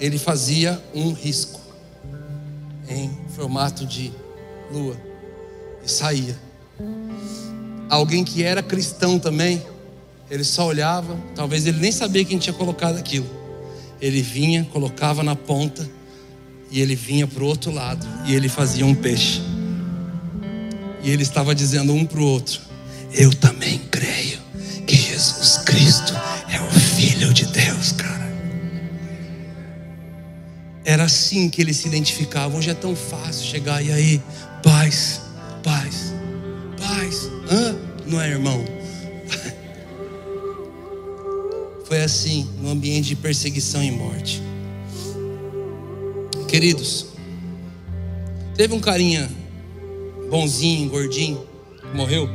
ele 0.00 0.18
fazia 0.18 0.82
um 0.94 1.12
risco 1.12 1.60
em 2.88 3.10
formato 3.34 3.84
de 3.84 4.12
lua 4.72 4.96
e 5.84 5.90
saía. 5.90 6.38
Alguém 7.88 8.24
que 8.24 8.42
era 8.42 8.62
cristão 8.62 9.18
também, 9.18 9.62
ele 10.30 10.44
só 10.44 10.66
olhava, 10.66 11.16
talvez 11.34 11.66
ele 11.66 11.78
nem 11.78 11.92
sabia 11.92 12.24
quem 12.24 12.38
tinha 12.38 12.54
colocado 12.54 12.96
aquilo. 12.96 13.28
Ele 14.00 14.22
vinha, 14.22 14.64
colocava 14.72 15.22
na 15.22 15.36
ponta 15.36 15.88
e 16.70 16.80
ele 16.80 16.96
vinha 16.96 17.26
para 17.26 17.42
o 17.42 17.46
outro 17.46 17.70
lado 17.70 18.06
e 18.26 18.34
ele 18.34 18.48
fazia 18.48 18.84
um 18.84 18.94
peixe. 18.94 19.40
E 21.02 21.10
ele 21.10 21.22
estava 21.22 21.54
dizendo 21.54 21.92
um 21.92 22.04
para 22.04 22.20
o 22.20 22.24
outro: 22.24 22.60
Eu 23.12 23.32
também 23.34 23.78
creio 23.90 24.38
que 24.86 24.96
Jesus 24.96 25.58
Cristo 25.58 26.14
é 26.48 26.60
o 26.60 26.70
Filho 26.70 27.32
de 27.32 27.46
Deus, 27.46 27.92
cara. 27.92 28.24
Era 30.84 31.04
assim 31.04 31.48
que 31.48 31.62
eles 31.62 31.76
se 31.76 31.88
identificavam. 31.88 32.58
Hoje 32.58 32.70
é 32.70 32.74
tão 32.74 32.96
fácil 32.96 33.46
chegar 33.46 33.82
e 33.82 33.92
aí, 33.92 34.22
paz, 34.62 35.20
paz, 35.62 36.14
paz. 36.78 37.30
Hã? 37.50 37.76
Não 38.06 38.20
é, 38.20 38.30
irmão? 38.30 38.64
Foi 41.84 42.02
assim, 42.02 42.48
no 42.60 42.70
ambiente 42.70 43.08
de 43.08 43.16
perseguição 43.16 43.82
e 43.82 43.90
morte. 43.90 44.42
Queridos, 46.48 47.06
teve 48.56 48.74
um 48.74 48.80
carinha 48.80 49.30
bonzinho, 50.30 50.88
gordinho, 50.88 51.46
que 51.78 51.96
morreu, 51.96 52.28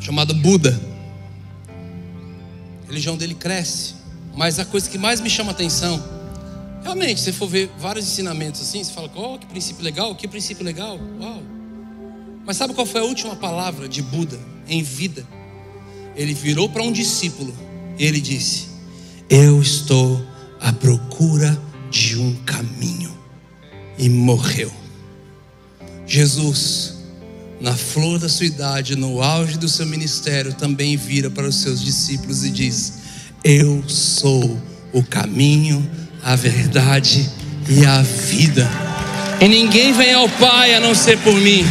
chamado 0.00 0.34
Buda. 0.34 0.80
A 2.84 2.86
religião 2.86 3.16
dele 3.16 3.34
cresce, 3.34 3.94
mas 4.34 4.58
a 4.58 4.64
coisa 4.64 4.88
que 4.88 4.96
mais 4.96 5.20
me 5.20 5.28
chama 5.28 5.50
atenção, 5.50 6.02
realmente, 6.82 7.20
se 7.20 7.32
for 7.32 7.46
ver 7.46 7.70
vários 7.78 8.06
ensinamentos 8.06 8.62
assim, 8.62 8.82
você 8.82 8.92
fala, 8.92 9.10
oh, 9.14 9.38
que 9.38 9.46
princípio 9.46 9.84
legal, 9.84 10.14
que 10.14 10.26
princípio 10.26 10.64
legal, 10.64 10.98
uau. 11.20 11.42
Mas 12.46 12.56
sabe 12.56 12.74
qual 12.74 12.86
foi 12.86 13.00
a 13.00 13.04
última 13.04 13.36
palavra 13.36 13.88
de 13.88 14.00
Buda 14.02 14.38
em 14.66 14.82
vida? 14.82 15.26
Ele 16.16 16.34
virou 16.34 16.68
para 16.68 16.82
um 16.82 16.92
discípulo 16.92 17.54
e 17.98 18.04
ele 18.04 18.20
disse: 18.20 18.66
Eu 19.28 19.60
estou 19.60 20.24
à 20.60 20.72
procura 20.72 21.60
de 21.90 22.18
um 22.18 22.34
caminho. 22.44 23.12
E 23.98 24.08
morreu. 24.08 24.72
Jesus, 26.06 26.94
na 27.60 27.74
flor 27.76 28.18
da 28.18 28.28
sua 28.28 28.46
idade, 28.46 28.96
no 28.96 29.22
auge 29.22 29.56
do 29.58 29.68
seu 29.68 29.86
ministério, 29.86 30.52
também 30.54 30.96
vira 30.96 31.30
para 31.30 31.46
os 31.46 31.56
seus 31.56 31.80
discípulos 31.80 32.44
e 32.44 32.50
diz: 32.50 32.94
Eu 33.44 33.84
sou 33.86 34.60
o 34.92 35.02
caminho, 35.02 35.88
a 36.22 36.34
verdade 36.34 37.30
e 37.68 37.84
a 37.84 38.02
vida. 38.02 38.68
E 39.40 39.48
ninguém 39.48 39.92
vem 39.92 40.12
ao 40.12 40.28
Pai 40.28 40.74
a 40.74 40.80
não 40.80 40.94
ser 40.94 41.18
por 41.18 41.34
mim. 41.34 41.64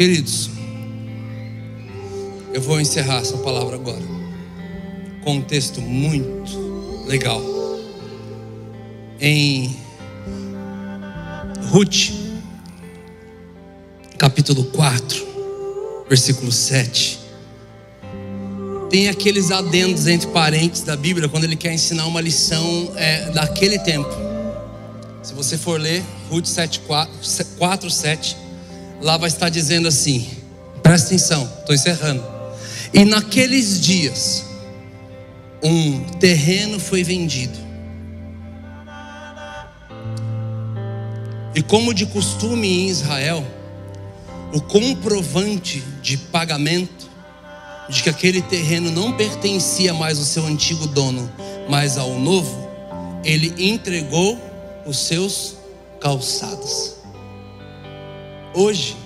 Queridos, 0.00 0.48
eu 2.54 2.62
vou 2.62 2.80
encerrar 2.80 3.18
essa 3.18 3.36
palavra 3.36 3.74
agora 3.74 4.00
com 5.22 5.34
um 5.34 5.42
texto 5.42 5.78
muito 5.82 7.04
legal. 7.06 7.42
Em 9.20 9.76
Ruth, 11.68 12.12
capítulo 14.16 14.64
4, 14.70 15.26
versículo 16.08 16.50
7. 16.50 17.20
Tem 18.88 19.10
aqueles 19.10 19.50
adendos 19.50 20.06
entre 20.06 20.28
parentes 20.28 20.80
da 20.80 20.96
Bíblia 20.96 21.28
quando 21.28 21.44
ele 21.44 21.56
quer 21.56 21.74
ensinar 21.74 22.06
uma 22.06 22.22
lição 22.22 22.90
é, 22.96 23.30
daquele 23.32 23.78
tempo. 23.80 24.08
Se 25.22 25.34
você 25.34 25.58
for 25.58 25.78
ler 25.78 26.02
Ruth 26.30 26.46
7, 26.46 26.80
4, 26.86 27.12
4 27.58 27.90
7 27.90 28.49
lá 29.00 29.16
vai 29.16 29.28
estar 29.28 29.48
dizendo 29.48 29.88
assim: 29.88 30.28
presta 30.82 31.08
atenção, 31.08 31.50
estou 31.60 31.74
encerrando. 31.74 32.24
E 32.92 33.04
naqueles 33.04 33.80
dias, 33.80 34.44
um 35.62 36.04
terreno 36.18 36.78
foi 36.78 37.02
vendido. 37.02 37.58
E 41.54 41.62
como 41.62 41.92
de 41.92 42.06
costume 42.06 42.68
em 42.68 42.88
Israel, 42.88 43.44
o 44.52 44.60
comprovante 44.60 45.82
de 46.00 46.16
pagamento 46.16 47.08
de 47.88 48.02
que 48.02 48.08
aquele 48.08 48.40
terreno 48.40 48.90
não 48.90 49.12
pertencia 49.12 49.92
mais 49.92 50.18
ao 50.18 50.24
seu 50.24 50.46
antigo 50.46 50.86
dono, 50.86 51.30
mas 51.68 51.98
ao 51.98 52.18
novo, 52.20 52.68
ele 53.24 53.52
entregou 53.58 54.38
os 54.86 54.98
seus 54.98 55.56
calçados. 56.00 56.99
Hoje, 58.52 58.96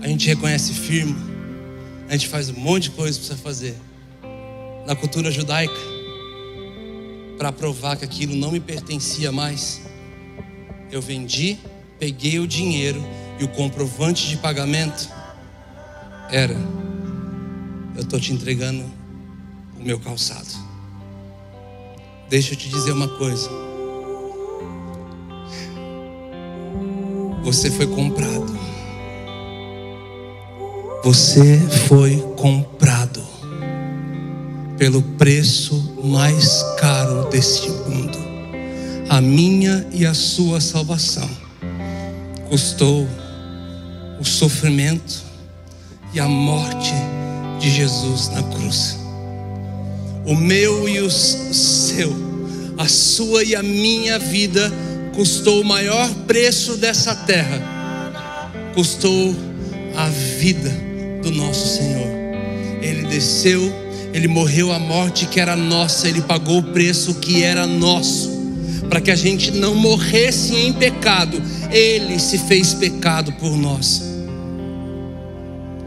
a 0.00 0.08
gente 0.08 0.26
reconhece 0.26 0.72
firma, 0.72 1.16
a 2.08 2.12
gente 2.12 2.26
faz 2.26 2.50
um 2.50 2.54
monte 2.54 2.84
de 2.84 2.90
coisa 2.90 3.20
para 3.20 3.36
fazer. 3.36 3.76
Na 4.84 4.96
cultura 4.96 5.30
judaica, 5.30 5.72
para 7.38 7.52
provar 7.52 7.96
que 7.96 8.04
aquilo 8.04 8.34
não 8.34 8.50
me 8.50 8.58
pertencia 8.58 9.30
mais, 9.30 9.80
eu 10.90 11.00
vendi, 11.00 11.56
peguei 12.00 12.40
o 12.40 12.48
dinheiro 12.48 13.00
e 13.38 13.44
o 13.44 13.48
comprovante 13.48 14.28
de 14.28 14.38
pagamento 14.38 15.08
era: 16.30 16.56
eu 17.94 18.02
estou 18.02 18.18
te 18.18 18.32
entregando 18.32 18.84
o 19.78 19.82
meu 19.84 20.00
calçado. 20.00 20.48
Deixa 22.28 22.54
eu 22.54 22.56
te 22.56 22.68
dizer 22.68 22.90
uma 22.90 23.06
coisa. 23.06 23.71
Você 27.44 27.70
foi 27.70 27.86
comprado. 27.86 28.56
Você 31.02 31.58
foi 31.88 32.16
comprado 32.36 33.20
pelo 34.78 35.02
preço 35.02 35.96
mais 36.04 36.62
caro 36.78 37.28
deste 37.30 37.68
mundo. 37.68 38.18
A 39.08 39.20
minha 39.20 39.86
e 39.92 40.06
a 40.06 40.14
sua 40.14 40.60
salvação 40.60 41.28
custou 42.48 43.08
o 44.20 44.24
sofrimento 44.24 45.22
e 46.14 46.20
a 46.20 46.28
morte 46.28 46.94
de 47.58 47.70
Jesus 47.70 48.28
na 48.28 48.42
cruz. 48.42 48.98
O 50.24 50.36
meu 50.36 50.88
e 50.88 51.00
o 51.00 51.10
seu, 51.10 52.14
a 52.78 52.86
sua 52.86 53.42
e 53.42 53.56
a 53.56 53.62
minha 53.62 54.18
vida 54.18 54.72
custou 55.12 55.60
o 55.60 55.64
maior 55.64 56.08
preço 56.26 56.76
dessa 56.76 57.14
terra, 57.14 57.60
custou 58.74 59.34
a 59.96 60.08
vida 60.08 60.72
do 61.22 61.30
nosso 61.30 61.76
Senhor. 61.76 62.08
Ele 62.80 63.06
desceu, 63.06 63.72
ele 64.12 64.26
morreu 64.26 64.72
a 64.72 64.78
morte 64.78 65.26
que 65.26 65.38
era 65.38 65.54
nossa, 65.54 66.08
ele 66.08 66.22
pagou 66.22 66.58
o 66.58 66.62
preço 66.62 67.14
que 67.14 67.42
era 67.42 67.66
nosso, 67.66 68.30
para 68.88 69.00
que 69.00 69.10
a 69.10 69.16
gente 69.16 69.50
não 69.50 69.74
morresse 69.74 70.54
em 70.56 70.72
pecado, 70.72 71.40
ele 71.70 72.18
se 72.18 72.38
fez 72.38 72.74
pecado 72.74 73.32
por 73.32 73.56
nós. 73.56 74.02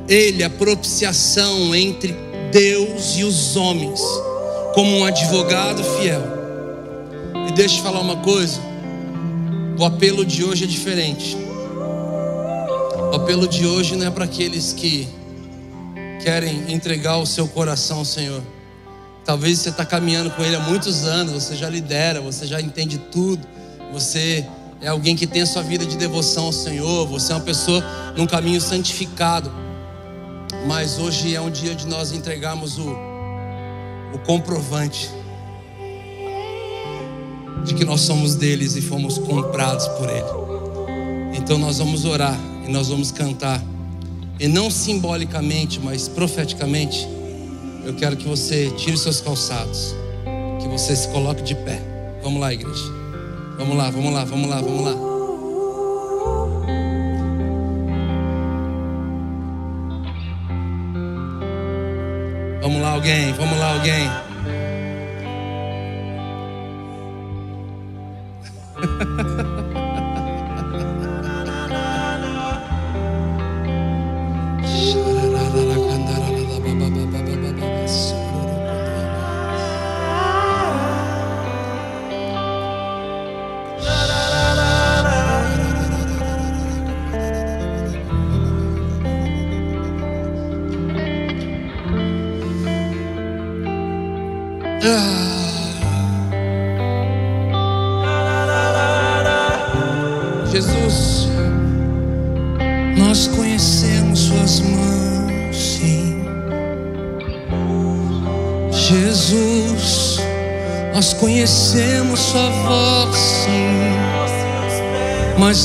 Ele, 0.07 0.43
a 0.43 0.49
propiciação 0.49 1.73
entre 1.75 2.15
Deus 2.51 3.15
e 3.17 3.23
os 3.23 3.55
homens, 3.55 3.99
como 4.75 4.97
um 4.97 5.03
advogado 5.03 5.83
fiel. 5.97 6.21
E 7.49 7.51
deixa 7.53 7.79
eu 7.79 7.83
falar 7.83 8.01
uma 8.01 8.17
coisa: 8.17 8.59
o 9.77 9.83
apelo 9.83 10.25
de 10.25 10.43
hoje 10.43 10.63
é 10.63 10.67
diferente. 10.67 11.37
O 13.11 13.15
apelo 13.15 13.47
de 13.47 13.65
hoje 13.65 13.95
não 13.95 14.07
é 14.07 14.09
para 14.09 14.25
aqueles 14.25 14.71
que 14.71 15.07
querem 16.23 16.71
entregar 16.73 17.17
o 17.17 17.25
seu 17.25 17.47
coração 17.47 17.99
ao 17.99 18.05
Senhor. 18.05 18.41
Talvez 19.25 19.59
você 19.59 19.69
está 19.69 19.85
caminhando 19.85 20.31
com 20.31 20.43
Ele 20.43 20.55
há 20.55 20.59
muitos 20.59 21.03
anos, 21.05 21.33
você 21.33 21.55
já 21.55 21.69
lidera, 21.69 22.21
você 22.21 22.45
já 22.45 22.61
entende 22.61 22.97
tudo, 22.97 23.45
você 23.91 24.45
é 24.81 24.87
alguém 24.87 25.15
que 25.15 25.27
tem 25.27 25.41
a 25.41 25.45
sua 25.45 25.61
vida 25.61 25.85
de 25.85 25.97
devoção 25.97 26.45
ao 26.45 26.53
Senhor, 26.53 27.07
você 27.07 27.33
é 27.33 27.35
uma 27.35 27.41
pessoa 27.41 27.83
num 28.15 28.27
caminho 28.27 28.61
santificado. 28.61 29.51
Mas 30.67 30.97
hoje 30.97 31.35
é 31.35 31.41
um 31.41 31.49
dia 31.49 31.75
de 31.75 31.85
nós 31.85 32.11
entregarmos 32.11 32.77
o, 32.77 32.89
o 34.13 34.19
comprovante 34.25 35.09
de 37.63 37.73
que 37.73 37.85
nós 37.85 38.01
somos 38.01 38.35
deles 38.35 38.75
e 38.75 38.81
fomos 38.81 39.17
comprados 39.17 39.87
por 39.87 40.09
Ele. 40.09 41.37
Então 41.37 41.57
nós 41.57 41.77
vamos 41.77 42.05
orar 42.05 42.37
e 42.67 42.71
nós 42.71 42.89
vamos 42.89 43.11
cantar. 43.11 43.61
E 44.39 44.47
não 44.47 44.69
simbolicamente, 44.69 45.79
mas 45.79 46.07
profeticamente, 46.07 47.07
eu 47.85 47.93
quero 47.93 48.17
que 48.17 48.27
você 48.27 48.69
tire 48.71 48.97
seus 48.97 49.21
calçados, 49.21 49.95
que 50.61 50.67
você 50.67 50.95
se 50.95 51.07
coloque 51.09 51.41
de 51.43 51.55
pé. 51.55 51.81
Vamos 52.21 52.41
lá, 52.41 52.53
igreja. 52.53 52.83
Vamos 53.57 53.77
lá, 53.77 53.89
vamos 53.89 54.13
lá, 54.13 54.25
vamos 54.25 54.49
lá, 54.49 54.61
vamos 54.61 54.83
lá. 54.83 55.15
Vamos 62.61 62.81
lá, 62.81 62.89
alguém, 62.93 63.31
vamos 63.33 63.59
lá, 63.59 63.73
alguém. 63.73 64.24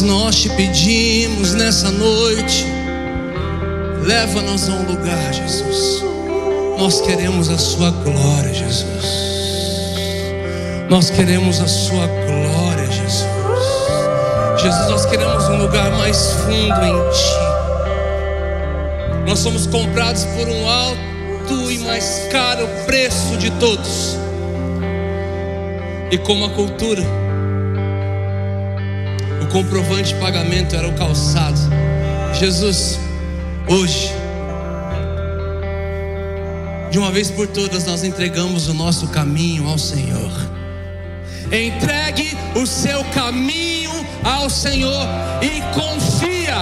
Nós 0.03 0.37
te 0.37 0.49
pedimos 0.51 1.53
nessa 1.55 1.91
noite, 1.91 2.65
leva-nos 4.03 4.69
a 4.69 4.73
um 4.73 4.87
lugar, 4.87 5.33
Jesus. 5.35 6.03
Nós 6.79 7.01
queremos 7.03 7.51
a 7.51 7.59
Sua 7.59 7.91
glória, 7.91 8.55
Jesus. 8.55 9.21
Nós 10.89 11.11
queremos 11.11 11.61
a 11.61 11.69
Sua 11.69 12.07
glória, 12.07 12.87
Jesus. 12.91 14.63
Jesus, 14.63 14.91
nós 14.91 15.05
queremos 15.05 15.45
um 15.49 15.59
lugar 15.59 15.91
mais 15.93 16.33
fundo 16.33 16.85
em 16.85 17.11
Ti. 17.11 17.51
Nós 19.27 19.39
somos 19.39 19.67
comprados 19.67 20.25
por 20.25 20.49
um 20.49 20.69
alto 20.69 21.71
e 21.71 21.79
mais 21.79 22.27
caro 22.33 22.67
preço 22.87 23.37
de 23.37 23.51
todos. 23.53 24.17
E 26.11 26.17
como 26.19 26.47
a 26.47 26.51
cultura, 26.51 27.03
comprovante 29.51 30.15
de 30.15 30.21
pagamento 30.21 30.75
era 30.77 30.89
o 30.89 30.93
calçado. 30.95 31.59
Jesus, 32.39 32.99
hoje, 33.69 34.11
de 36.91 36.99
uma 36.99 37.11
vez 37.11 37.31
por 37.31 37.47
todas, 37.47 37.85
nós 37.85 38.05
entregamos 38.05 38.69
o 38.69 38.75
nosso 38.75 39.09
caminho 39.09 39.69
ao 39.69 39.79
Senhor. 39.79 40.31
Entregue 41.53 42.37
o 42.55 42.65
seu 42.65 43.05
caminho 43.07 43.91
ao 44.25 44.49
Senhor 44.49 45.07
e 45.43 45.61
confia, 45.75 46.57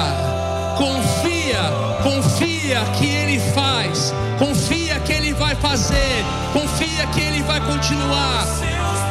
confia, 0.78 2.02
confia 2.02 2.80
que 2.98 3.06
Ele 3.06 3.38
faz, 3.54 4.14
confia 4.38 4.98
que 5.00 5.12
Ele 5.12 5.34
vai 5.34 5.54
fazer, 5.56 6.24
confia 6.52 7.06
que 7.12 7.20
Ele 7.20 7.42
vai 7.42 7.60
continuar. 7.60 8.46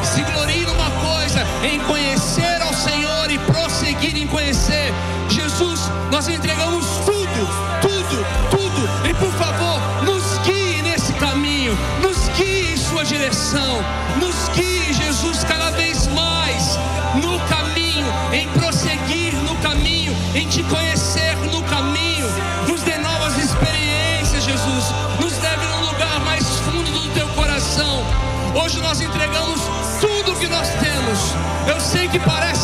Se 0.03 0.23
glorie 0.23 0.65
numa 0.65 0.89
coisa, 0.89 1.45
em 1.63 1.79
conhecer 1.81 2.66
Senhor 2.77 3.31
e 3.31 3.39
prosseguir 3.39 4.15
em 4.15 4.27
conhecer. 4.27 4.93
Jesus, 5.29 5.89
nós 6.11 6.27
entregamos 6.27 6.85
tudo, 7.05 7.47
tudo, 7.81 8.25
tudo. 8.51 9.09
E 9.09 9.13
por 9.15 9.31
favor, 9.33 9.81
nos 10.03 10.37
guie 10.45 10.83
nesse 10.83 11.11
caminho, 11.13 11.75
nos 12.01 12.29
guie 12.37 12.73
em 12.73 12.77
sua 12.77 13.03
direção, 13.03 13.83
nos 14.19 14.49
guie, 14.55 14.93
Jesus, 14.93 15.43
cada 15.43 15.71
vez 15.71 16.07
mais 16.07 16.77
no 17.15 17.39
caminho, 17.47 18.05
em 18.31 18.47
prosseguir 18.49 19.33
no 19.33 19.55
caminho, 19.55 20.15
em 20.35 20.47
te 20.47 20.61
conhecer 20.63 21.35
no 21.51 21.63
caminho. 21.63 22.27
Nos 22.67 22.81
dê 22.83 22.97
novas 22.99 23.37
experiências, 23.39 24.43
Jesus. 24.43 24.85
Nos 25.19 25.33
leve 25.41 25.65
num 25.65 25.91
lugar 25.91 26.19
mais 26.19 26.45
fundo 26.59 26.91
do 26.91 27.13
teu 27.13 27.27
coração. 27.29 28.05
Hoje 28.53 28.79
nós 28.81 29.01
entregamos 29.01 29.61
tudo 29.99 30.37
que 30.39 30.47
nós 30.47 30.69
temos. 30.69 31.19
Eu 31.67 31.79
sei 31.81 32.07
que 32.07 32.19
parece 32.19 32.56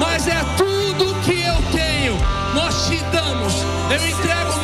mas 0.00 0.26
é 0.26 0.44
tudo 0.56 1.14
que 1.22 1.42
eu 1.42 1.56
tenho. 1.72 2.16
Nós 2.54 2.86
te 2.86 2.98
damos. 3.04 3.54
Eu 3.90 4.08
entrego 4.08 4.63